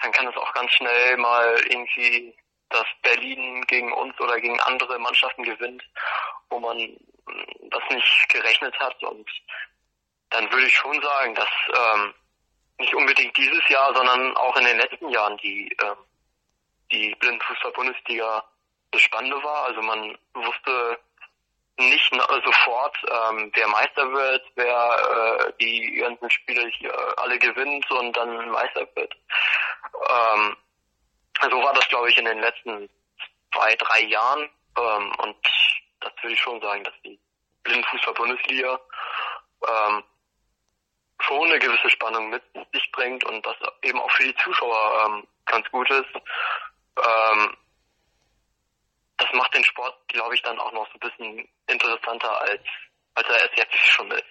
dann 0.01 0.13
kann 0.13 0.29
es 0.29 0.37
auch 0.37 0.53
ganz 0.53 0.71
schnell 0.73 1.17
mal 1.17 1.57
irgendwie, 1.69 2.35
dass 2.69 2.85
Berlin 3.03 3.63
gegen 3.67 3.93
uns 3.93 4.19
oder 4.21 4.41
gegen 4.41 4.61
andere 4.61 4.99
Mannschaften 4.99 5.43
gewinnt, 5.43 5.83
wo 6.51 6.59
man 6.59 6.77
das 7.71 7.83
nicht 7.91 8.29
gerechnet 8.29 8.79
hat. 8.79 9.03
Und 9.03 9.29
dann 10.31 10.51
würde 10.51 10.67
ich 10.67 10.75
schon 10.75 11.01
sagen, 11.01 11.35
dass 11.35 11.49
ähm, 11.75 12.15
nicht 12.79 12.95
unbedingt 12.95 13.37
dieses 13.37 13.69
Jahr, 13.69 13.95
sondern 13.95 14.37
auch 14.37 14.57
in 14.57 14.65
den 14.65 14.79
letzten 14.79 15.09
Jahren 15.09 15.37
die, 15.39 15.71
äh, 15.73 15.95
die 16.93 17.15
Blindenfußball-Bundesliga 17.17 18.45
das 18.91 19.03
Spannende 19.03 19.43
war. 19.43 19.67
Also 19.67 19.83
man 19.83 20.17
wusste 20.35 20.99
nicht 21.79 22.11
sofort, 22.45 22.97
ähm, 23.05 23.51
wer 23.55 23.69
Meister 23.69 24.11
wird, 24.11 24.43
wer 24.55 25.49
äh, 25.49 25.53
die 25.61 25.97
ganzen 25.97 26.31
Spiele 26.31 26.69
hier 26.79 26.95
alle 27.19 27.39
gewinnt 27.39 27.91
und 27.91 28.17
dann 28.17 28.51
Meister 28.51 28.87
wird. 28.95 29.15
Ähm, 30.09 30.57
so 31.51 31.63
war 31.63 31.75
das, 31.75 31.89
glaube 31.89 32.09
ich, 32.11 32.19
in 32.19 32.25
den 32.25 32.41
letzten 32.41 32.89
zwei, 33.53 33.75
drei 33.77 34.01
Jahren. 34.03 34.51
Ähm, 34.79 35.13
und 35.19 35.37
das 36.01 36.13
würde 36.23 36.35
ich 36.35 36.41
schon 36.41 36.61
sagen, 36.61 36.85
dass 36.85 36.95
die 37.05 37.19
Blindenfußball-Bundesliga 37.65 38.81
ähm, 39.67 40.05
schon 41.21 41.51
eine 41.51 41.59
gewisse 41.59 41.91
Spannung 41.91 42.31
mit 42.31 42.43
sich 42.73 42.93
bringt 42.93 43.25
und 43.25 43.45
das 43.45 43.57
eben 43.83 44.01
auch 44.01 44.11
für 44.13 44.25
die 44.25 44.37
Zuschauer 44.37 45.05
ähm, 45.07 45.27
ganz 45.47 45.69
gut 45.71 45.91
ist. 45.91 46.15
Ähm, 46.15 47.57
das 49.17 49.33
macht 49.33 49.55
den 49.55 49.65
Sport, 49.65 49.97
glaube 50.09 50.35
ich, 50.35 50.43
dann 50.43 50.59
auch 50.59 50.73
noch 50.73 50.87
so 50.89 50.95
ein 50.95 51.01
bisschen 51.01 51.49
interessanter, 51.67 52.41
als, 52.43 52.63
als 53.15 53.29
er 53.29 53.51
es 53.51 53.57
jetzt 53.57 53.77
schon 53.77 54.11
ist. 54.11 54.25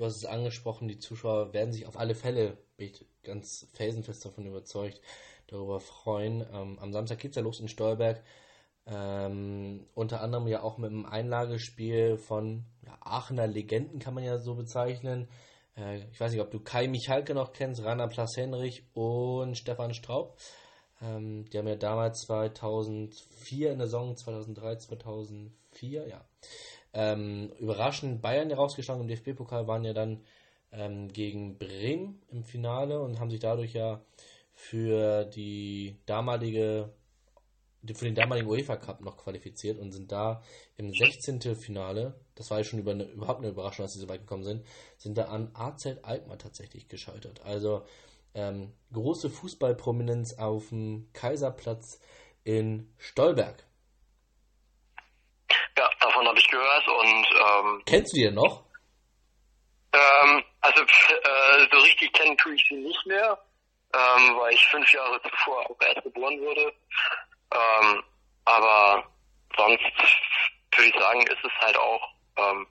Du 0.00 0.06
hast 0.06 0.16
es 0.16 0.24
angesprochen, 0.24 0.88
die 0.88 0.98
Zuschauer 0.98 1.52
werden 1.52 1.74
sich 1.74 1.84
auf 1.84 1.98
alle 1.98 2.14
Fälle, 2.14 2.56
bin 2.78 2.88
ich 2.88 3.04
ganz 3.22 3.66
felsenfest 3.74 4.24
davon 4.24 4.46
überzeugt, 4.46 4.98
darüber 5.46 5.78
freuen. 5.78 6.40
Ähm, 6.54 6.78
am 6.78 6.90
Samstag 6.90 7.18
geht 7.18 7.32
es 7.32 7.36
ja 7.36 7.42
los 7.42 7.60
in 7.60 7.68
Stolberg. 7.68 8.22
Ähm, 8.86 9.86
unter 9.92 10.22
anderem 10.22 10.48
ja 10.48 10.62
auch 10.62 10.78
mit 10.78 10.90
einem 10.90 11.04
Einlagespiel 11.04 12.16
von 12.16 12.64
ja, 12.86 12.96
Aachener 13.00 13.46
Legenden, 13.46 13.98
kann 13.98 14.14
man 14.14 14.24
ja 14.24 14.38
so 14.38 14.54
bezeichnen. 14.54 15.28
Äh, 15.76 15.98
ich 16.10 16.18
weiß 16.18 16.32
nicht, 16.32 16.40
ob 16.40 16.50
du 16.50 16.60
Kai 16.60 16.88
Michalke 16.88 17.34
noch 17.34 17.52
kennst, 17.52 17.84
Rainer 17.84 18.08
Plas-Henrich 18.08 18.84
und 18.94 19.58
Stefan 19.58 19.92
Straub. 19.92 20.38
Ähm, 21.02 21.44
die 21.50 21.58
haben 21.58 21.68
ja 21.68 21.76
damals 21.76 22.22
2004 22.22 23.72
in 23.72 23.78
der 23.78 23.86
Saison, 23.86 24.16
2003, 24.16 24.76
2004, 24.76 26.08
ja, 26.08 26.24
ähm, 26.92 27.52
überraschend 27.58 28.22
Bayern 28.22 28.50
herausgeschlagen 28.50 29.02
im 29.02 29.08
DFB-Pokal, 29.08 29.66
waren 29.66 29.84
ja 29.84 29.92
dann 29.92 30.24
ähm, 30.72 31.08
gegen 31.08 31.58
Bremen 31.58 32.22
im 32.30 32.44
Finale 32.44 33.00
und 33.00 33.20
haben 33.20 33.30
sich 33.30 33.40
dadurch 33.40 33.74
ja 33.74 34.02
für 34.52 35.24
die 35.24 35.96
damalige 36.06 36.92
für 37.94 38.04
den 38.04 38.14
damaligen 38.14 38.46
UEFA 38.46 38.76
Cup 38.76 39.00
noch 39.00 39.16
qualifiziert 39.16 39.78
und 39.78 39.92
sind 39.92 40.12
da 40.12 40.42
im 40.76 40.92
16. 40.92 41.40
Finale, 41.56 42.14
das 42.34 42.50
war 42.50 42.58
ja 42.58 42.64
schon 42.64 42.78
über 42.78 42.90
eine, 42.90 43.04
überhaupt 43.04 43.40
eine 43.40 43.48
Überraschung, 43.48 43.84
dass 43.84 43.94
sie 43.94 44.00
so 44.00 44.08
weit 44.08 44.20
gekommen 44.20 44.44
sind, 44.44 44.66
sind 44.98 45.16
da 45.16 45.24
an 45.26 45.50
AZ 45.54 45.86
Alkmaar 46.02 46.38
tatsächlich 46.38 46.88
gescheitert. 46.88 47.40
Also 47.42 47.82
ähm, 48.34 48.72
große 48.92 49.30
Fußballprominenz 49.30 50.34
auf 50.34 50.68
dem 50.68 51.08
Kaiserplatz 51.12 52.00
in 52.44 52.92
Stolberg. 52.98 53.64
Davon 56.20 56.28
habe 56.28 56.38
ich 56.38 56.48
gehört 56.48 56.86
und 56.86 57.26
ähm, 57.34 57.82
kennst 57.86 58.12
du 58.12 58.16
die 58.18 58.24
denn 58.24 58.34
noch? 58.34 58.62
Ähm, 59.94 60.44
also 60.60 60.82
äh, 60.82 61.66
so 61.72 61.78
richtig 61.78 62.12
kennen 62.12 62.36
tue 62.36 62.54
ich 62.54 62.66
sie 62.68 62.74
nicht 62.74 63.06
mehr, 63.06 63.42
ähm, 63.94 64.36
weil 64.36 64.52
ich 64.52 64.66
fünf 64.66 64.92
Jahre 64.92 65.18
zuvor 65.22 65.64
auch 65.70 65.76
erst 65.80 66.02
geboren 66.02 66.38
wurde. 66.40 66.74
Ähm, 67.54 68.04
aber 68.44 69.02
sonst 69.56 69.80
würde 70.76 70.90
ich 70.90 71.00
sagen, 71.00 71.22
ist 71.22 71.42
es 71.42 71.64
halt 71.64 71.78
auch, 71.78 72.12
ähm, 72.36 72.66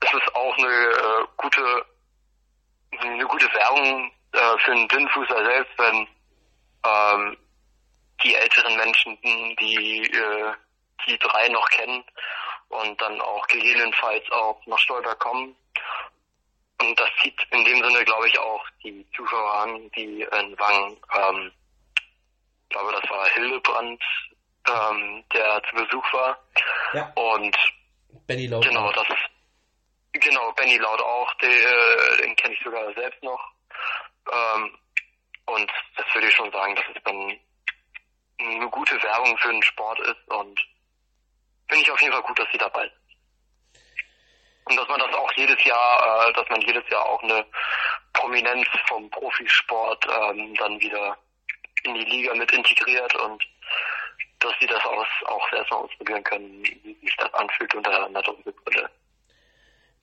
es 0.00 0.12
ist 0.12 0.34
auch 0.34 0.58
eine 0.58 0.68
äh, 0.68 1.26
gute, 1.38 1.86
eine 3.00 3.24
gute 3.24 3.46
Werbung 3.54 4.12
äh, 4.32 4.58
für 4.58 4.72
einen 4.72 4.88
Blindfußer 4.88 5.44
selbst, 5.46 5.78
wenn 5.78 6.08
ähm, 6.84 7.38
die 8.22 8.34
älteren 8.34 8.76
Menschen, 8.76 9.18
die 9.22 10.10
äh, 10.12 10.52
die 11.06 11.18
drei 11.18 11.48
noch 11.48 11.68
kennen 11.70 12.04
und 12.68 13.00
dann 13.00 13.20
auch 13.20 13.46
gegebenenfalls 13.46 14.24
auch 14.32 14.60
nach 14.66 14.78
Stolper 14.78 15.14
kommen. 15.16 15.56
Und 16.80 17.00
das 17.00 17.08
zieht 17.22 17.40
in 17.50 17.64
dem 17.64 17.82
Sinne, 17.82 18.04
glaube 18.04 18.28
ich, 18.28 18.38
auch 18.38 18.64
die 18.82 19.06
Zuschauer 19.16 19.54
an, 19.54 19.90
die 19.92 20.22
in 20.22 20.58
Wangen 20.58 21.00
ähm, 21.14 21.52
ich 22.68 22.76
glaube, 22.76 22.92
das 23.00 23.10
war 23.10 23.26
Hildebrand, 23.28 24.02
ähm, 24.68 25.24
der 25.32 25.62
zu 25.70 25.76
Besuch 25.76 26.12
war. 26.12 26.38
Ja. 26.92 27.12
Und 27.14 27.56
Benny 28.26 28.48
Laut. 28.48 28.64
Genau, 28.64 28.90
das 28.92 29.06
genau, 30.12 30.52
Benny 30.52 30.76
Laut 30.76 31.00
auch, 31.00 31.32
den, 31.34 31.50
äh, 31.50 32.22
den 32.22 32.36
kenne 32.36 32.54
ich 32.54 32.64
sogar 32.64 32.92
selbst 32.94 33.22
noch. 33.22 33.52
Ähm, 34.32 34.76
und 35.46 35.70
das 35.96 36.06
würde 36.12 36.26
ich 36.26 36.34
schon 36.34 36.50
sagen, 36.50 36.74
dass 36.74 36.84
es 36.92 37.02
dann 37.04 37.38
eine 38.38 38.68
gute 38.68 39.00
Werbung 39.00 39.38
für 39.38 39.52
den 39.52 39.62
Sport 39.62 40.00
ist 40.00 40.28
und 40.28 40.60
finde 41.68 41.82
ich 41.82 41.90
auf 41.90 42.00
jeden 42.00 42.12
Fall 42.12 42.22
gut, 42.22 42.38
dass 42.38 42.48
sie 42.52 42.58
dabei 42.58 42.82
sind. 42.82 43.06
Und 44.68 44.76
dass 44.76 44.88
man 44.88 44.98
das 44.98 45.14
auch 45.14 45.32
jedes 45.36 45.62
Jahr, 45.64 46.28
äh, 46.28 46.32
dass 46.32 46.48
man 46.48 46.60
jedes 46.62 46.82
Jahr 46.90 47.06
auch 47.06 47.22
eine 47.22 47.46
Prominenz 48.12 48.66
vom 48.88 49.08
Profisport 49.10 50.04
ähm, 50.06 50.54
dann 50.54 50.80
wieder 50.80 51.16
in 51.84 51.94
die 51.94 52.04
Liga 52.04 52.34
mit 52.34 52.50
integriert 52.52 53.14
und 53.14 53.44
dass 54.40 54.52
sie 54.60 54.66
das 54.66 54.84
auch, 54.84 55.06
auch 55.26 55.50
selbst 55.50 55.70
mal 55.70 55.78
ausprobieren 55.78 56.24
können, 56.24 56.62
wie 56.64 56.94
sich 57.00 57.16
das 57.16 57.32
anfühlt 57.34 57.74
unter 57.74 58.06
einer 58.06 58.22
Doppelbrille. 58.22 58.90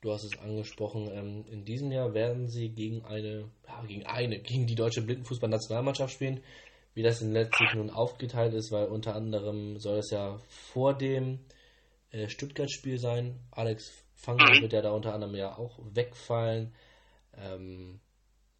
Du 0.01 0.11
hast 0.11 0.23
es 0.25 0.37
angesprochen, 0.39 1.09
ähm, 1.13 1.45
in 1.49 1.63
diesem 1.63 1.91
Jahr 1.91 2.13
werden 2.13 2.47
sie 2.47 2.69
gegen 2.69 3.05
eine, 3.05 3.49
ja, 3.67 3.83
gegen 3.87 4.05
eine, 4.05 4.39
gegen 4.39 4.67
die 4.67 4.75
deutsche 4.75 5.01
Blindenfußballnationalmannschaft 5.01 6.13
spielen. 6.13 6.43
Wie 6.93 7.03
das 7.03 7.21
in 7.21 7.33
letztlich 7.33 7.73
nun 7.73 7.89
aufgeteilt 7.89 8.53
ist, 8.53 8.71
weil 8.71 8.85
unter 8.85 9.15
anderem 9.15 9.77
soll 9.79 9.97
es 9.97 10.11
ja 10.11 10.37
vor 10.49 10.95
dem 10.95 11.39
äh, 12.11 12.29
Stuttgart-Spiel 12.29 12.99
sein. 12.99 13.39
Alex 13.51 13.91
Fangler 14.13 14.55
mhm. 14.55 14.61
wird 14.61 14.73
ja 14.73 14.81
da 14.81 14.91
unter 14.91 15.13
anderem 15.13 15.35
ja 15.35 15.57
auch 15.57 15.79
wegfallen. 15.83 16.75
Ähm, 17.35 17.99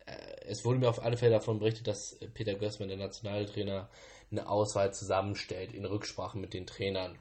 äh, 0.06 0.16
es 0.46 0.66
wurde 0.66 0.80
mir 0.80 0.90
auf 0.90 1.04
alle 1.04 1.18
Fälle 1.18 1.34
davon 1.34 1.60
berichtet, 1.60 1.88
dass 1.88 2.18
Peter 2.34 2.56
Gößmann, 2.56 2.90
der 2.90 2.98
Nationaltrainer, 2.98 3.90
eine 4.32 4.50
Auswahl 4.50 4.94
zusammenstellt 4.94 5.74
in 5.74 5.86
Rücksprache 5.86 6.38
mit 6.40 6.54
den 6.54 6.66
Trainern. 6.66 7.20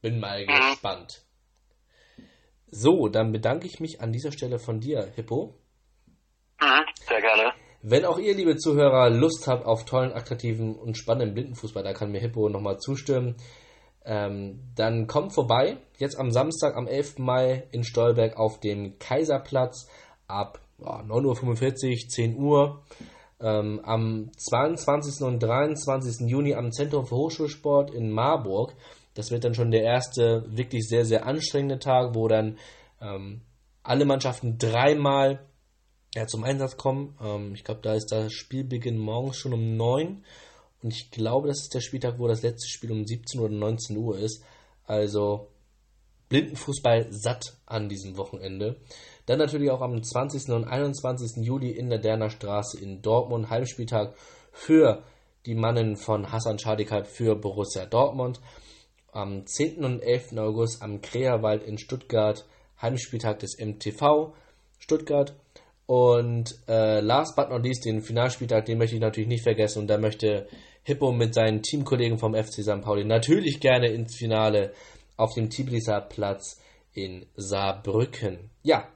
Bin 0.00 0.18
mal 0.18 0.44
mhm. 0.44 0.70
gespannt. 0.70 1.24
So, 2.68 3.08
dann 3.08 3.32
bedanke 3.32 3.66
ich 3.66 3.80
mich 3.80 4.00
an 4.00 4.12
dieser 4.12 4.32
Stelle 4.32 4.58
von 4.58 4.80
dir, 4.80 5.06
Hippo. 5.14 5.54
Wenn 7.86 8.06
auch 8.06 8.18
ihr, 8.18 8.34
liebe 8.34 8.56
Zuhörer, 8.56 9.10
Lust 9.10 9.46
habt 9.46 9.66
auf 9.66 9.84
tollen, 9.84 10.14
attraktiven 10.14 10.74
und 10.74 10.96
spannenden 10.96 11.34
Blindenfußball, 11.34 11.82
da 11.82 11.92
kann 11.92 12.12
mir 12.12 12.18
Hippo 12.18 12.48
nochmal 12.48 12.78
zustimmen. 12.78 13.34
Ähm, 14.06 14.60
dann 14.74 15.06
kommt 15.06 15.34
vorbei, 15.34 15.76
jetzt 15.98 16.18
am 16.18 16.30
Samstag, 16.30 16.76
am 16.76 16.86
11. 16.86 17.18
Mai 17.18 17.68
in 17.72 17.84
Stolberg 17.84 18.38
auf 18.38 18.58
dem 18.58 18.98
Kaiserplatz 18.98 19.86
ab 20.26 20.62
ja, 20.78 21.00
9.45 21.02 21.90
Uhr, 21.90 22.08
10 22.08 22.36
Uhr. 22.38 22.82
Ähm, 23.38 23.82
am 23.84 24.30
22. 24.34 25.22
und 25.22 25.42
23. 25.42 26.26
Juni 26.26 26.54
am 26.54 26.72
Zentrum 26.72 27.04
für 27.04 27.16
Hochschulsport 27.16 27.92
in 27.92 28.10
Marburg. 28.10 28.72
Das 29.12 29.30
wird 29.30 29.44
dann 29.44 29.54
schon 29.54 29.70
der 29.70 29.82
erste 29.82 30.46
wirklich 30.48 30.88
sehr, 30.88 31.04
sehr 31.04 31.26
anstrengende 31.26 31.78
Tag, 31.80 32.14
wo 32.14 32.28
dann 32.28 32.56
ähm, 33.02 33.42
alle 33.82 34.06
Mannschaften 34.06 34.56
dreimal 34.56 35.40
ja, 36.14 36.26
zum 36.26 36.44
Einsatz 36.44 36.76
kommen. 36.76 37.16
Ähm, 37.20 37.54
ich 37.54 37.64
glaube, 37.64 37.80
da 37.82 37.94
ist 37.94 38.12
das 38.12 38.32
Spielbeginn 38.32 38.98
morgens 38.98 39.36
schon 39.36 39.52
um 39.52 39.76
9. 39.76 40.24
Und 40.82 40.92
ich 40.92 41.10
glaube, 41.10 41.48
das 41.48 41.62
ist 41.62 41.74
der 41.74 41.80
Spieltag, 41.80 42.18
wo 42.18 42.28
das 42.28 42.42
letzte 42.42 42.68
Spiel 42.68 42.92
um 42.92 43.04
17 43.04 43.40
oder 43.40 43.54
19 43.54 43.96
Uhr 43.96 44.18
ist. 44.18 44.42
Also 44.86 45.48
Blindenfußball 46.28 47.08
satt 47.10 47.56
an 47.66 47.88
diesem 47.88 48.16
Wochenende. 48.16 48.76
Dann 49.26 49.38
natürlich 49.38 49.70
auch 49.70 49.80
am 49.80 50.02
20. 50.02 50.50
und 50.50 50.64
21. 50.64 51.44
Juli 51.44 51.70
in 51.70 51.88
der 51.88 51.98
Derner 51.98 52.30
Straße 52.30 52.78
in 52.78 53.02
Dortmund 53.02 53.50
Heimspieltag 53.50 54.14
für 54.52 55.02
die 55.46 55.54
Mannen 55.54 55.96
von 55.96 56.30
Hassan 56.30 56.58
Schadikal 56.58 57.04
für 57.04 57.34
Borussia 57.34 57.86
Dortmund. 57.86 58.40
Am 59.12 59.46
10. 59.46 59.84
und 59.84 60.00
11. 60.00 60.36
August 60.38 60.82
am 60.82 61.00
Kreerwald 61.00 61.62
in 61.62 61.78
Stuttgart 61.78 62.46
Heimspieltag 62.80 63.38
des 63.38 63.58
MTV 63.58 64.34
Stuttgart. 64.78 65.34
Und 65.86 66.56
äh, 66.66 67.00
last 67.00 67.36
but 67.36 67.50
not 67.50 67.62
least, 67.62 67.84
den 67.84 68.02
Finalspieltag, 68.02 68.64
den 68.64 68.78
möchte 68.78 68.96
ich 68.96 69.02
natürlich 69.02 69.28
nicht 69.28 69.42
vergessen. 69.42 69.80
Und 69.80 69.88
da 69.88 69.98
möchte 69.98 70.48
Hippo 70.82 71.12
mit 71.12 71.34
seinen 71.34 71.62
Teamkollegen 71.62 72.18
vom 72.18 72.34
FC 72.34 72.62
St. 72.62 72.80
Pauli 72.82 73.04
natürlich 73.04 73.60
gerne 73.60 73.88
ins 73.88 74.16
Finale 74.16 74.72
auf 75.16 75.34
dem 75.34 75.50
Tbilisa 75.50 76.00
Platz 76.00 76.60
in 76.92 77.26
Saarbrücken. 77.36 78.50
Ja, 78.62 78.88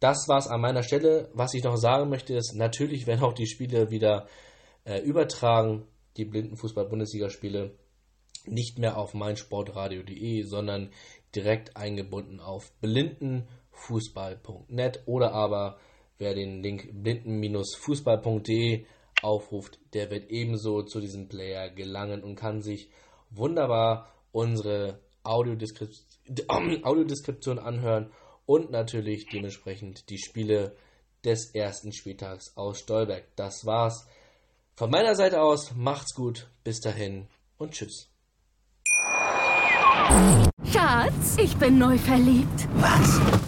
das 0.00 0.26
war's 0.28 0.48
an 0.48 0.60
meiner 0.60 0.82
Stelle. 0.82 1.30
Was 1.34 1.54
ich 1.54 1.62
noch 1.64 1.76
sagen 1.76 2.08
möchte, 2.08 2.34
ist, 2.34 2.54
natürlich 2.54 3.06
werden 3.06 3.22
auch 3.22 3.34
die 3.34 3.46
Spiele 3.46 3.90
wieder 3.90 4.26
äh, 4.84 5.00
übertragen, 5.00 5.86
die 6.16 6.24
Blindenfußball-Bundesligaspiele, 6.24 7.76
nicht 8.46 8.78
mehr 8.78 8.96
auf 8.96 9.12
meinsportradio.de, 9.14 10.42
sondern 10.42 10.90
direkt 11.34 11.76
eingebunden 11.76 12.38
auf 12.40 12.72
blindenfußball.net 12.80 15.02
oder 15.06 15.32
aber 15.32 15.78
wer 16.18 16.34
den 16.34 16.62
Link 16.62 16.90
blinden-fußball.de 16.92 18.84
aufruft, 19.22 19.78
der 19.94 20.10
wird 20.10 20.30
ebenso 20.30 20.82
zu 20.82 21.00
diesem 21.00 21.28
Player 21.28 21.70
gelangen 21.70 22.22
und 22.22 22.36
kann 22.36 22.60
sich 22.60 22.90
wunderbar 23.30 24.12
unsere 24.32 25.00
Audiodeskription, 25.22 26.84
Audiodeskription 26.84 27.58
anhören 27.58 28.12
und 28.46 28.70
natürlich 28.70 29.26
dementsprechend 29.26 30.08
die 30.10 30.18
Spiele 30.18 30.76
des 31.24 31.54
ersten 31.54 31.92
Spieltags 31.92 32.56
aus 32.56 32.80
Stolberg. 32.80 33.24
Das 33.36 33.66
war's 33.66 34.06
von 34.76 34.90
meiner 34.90 35.14
Seite 35.14 35.42
aus. 35.42 35.74
Macht's 35.74 36.14
gut, 36.14 36.48
bis 36.64 36.80
dahin 36.80 37.26
und 37.58 37.72
tschüss. 37.72 38.08
Schatz, 40.72 41.36
ich 41.38 41.56
bin 41.56 41.78
neu 41.78 41.98
verliebt. 41.98 42.68
Was? 42.76 43.47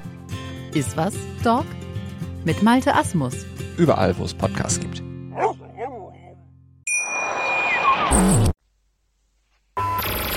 Ist 0.73 0.95
was, 0.95 1.13
Dog? 1.43 1.65
Mit 2.45 2.63
Malte 2.63 2.95
Asmus. 2.95 3.33
Überall, 3.77 4.17
wo 4.17 4.23
es 4.23 4.33
Podcasts 4.33 4.79
gibt. 4.79 5.03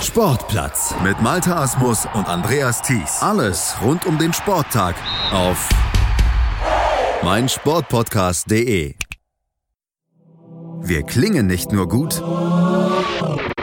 Sportplatz 0.02 0.94
mit 1.02 1.20
Malte 1.22 1.54
Asmus 1.54 2.06
und 2.14 2.28
Andreas 2.28 2.82
Thies. 2.82 3.20
Alles 3.20 3.76
rund 3.82 4.06
um 4.06 4.18
den 4.18 4.32
Sporttag 4.32 4.96
auf 5.32 5.68
meinsportpodcast.de. 7.22 8.94
Wir 10.82 11.02
klingen 11.04 11.46
nicht 11.46 11.72
nur 11.72 11.88
gut 11.88 12.20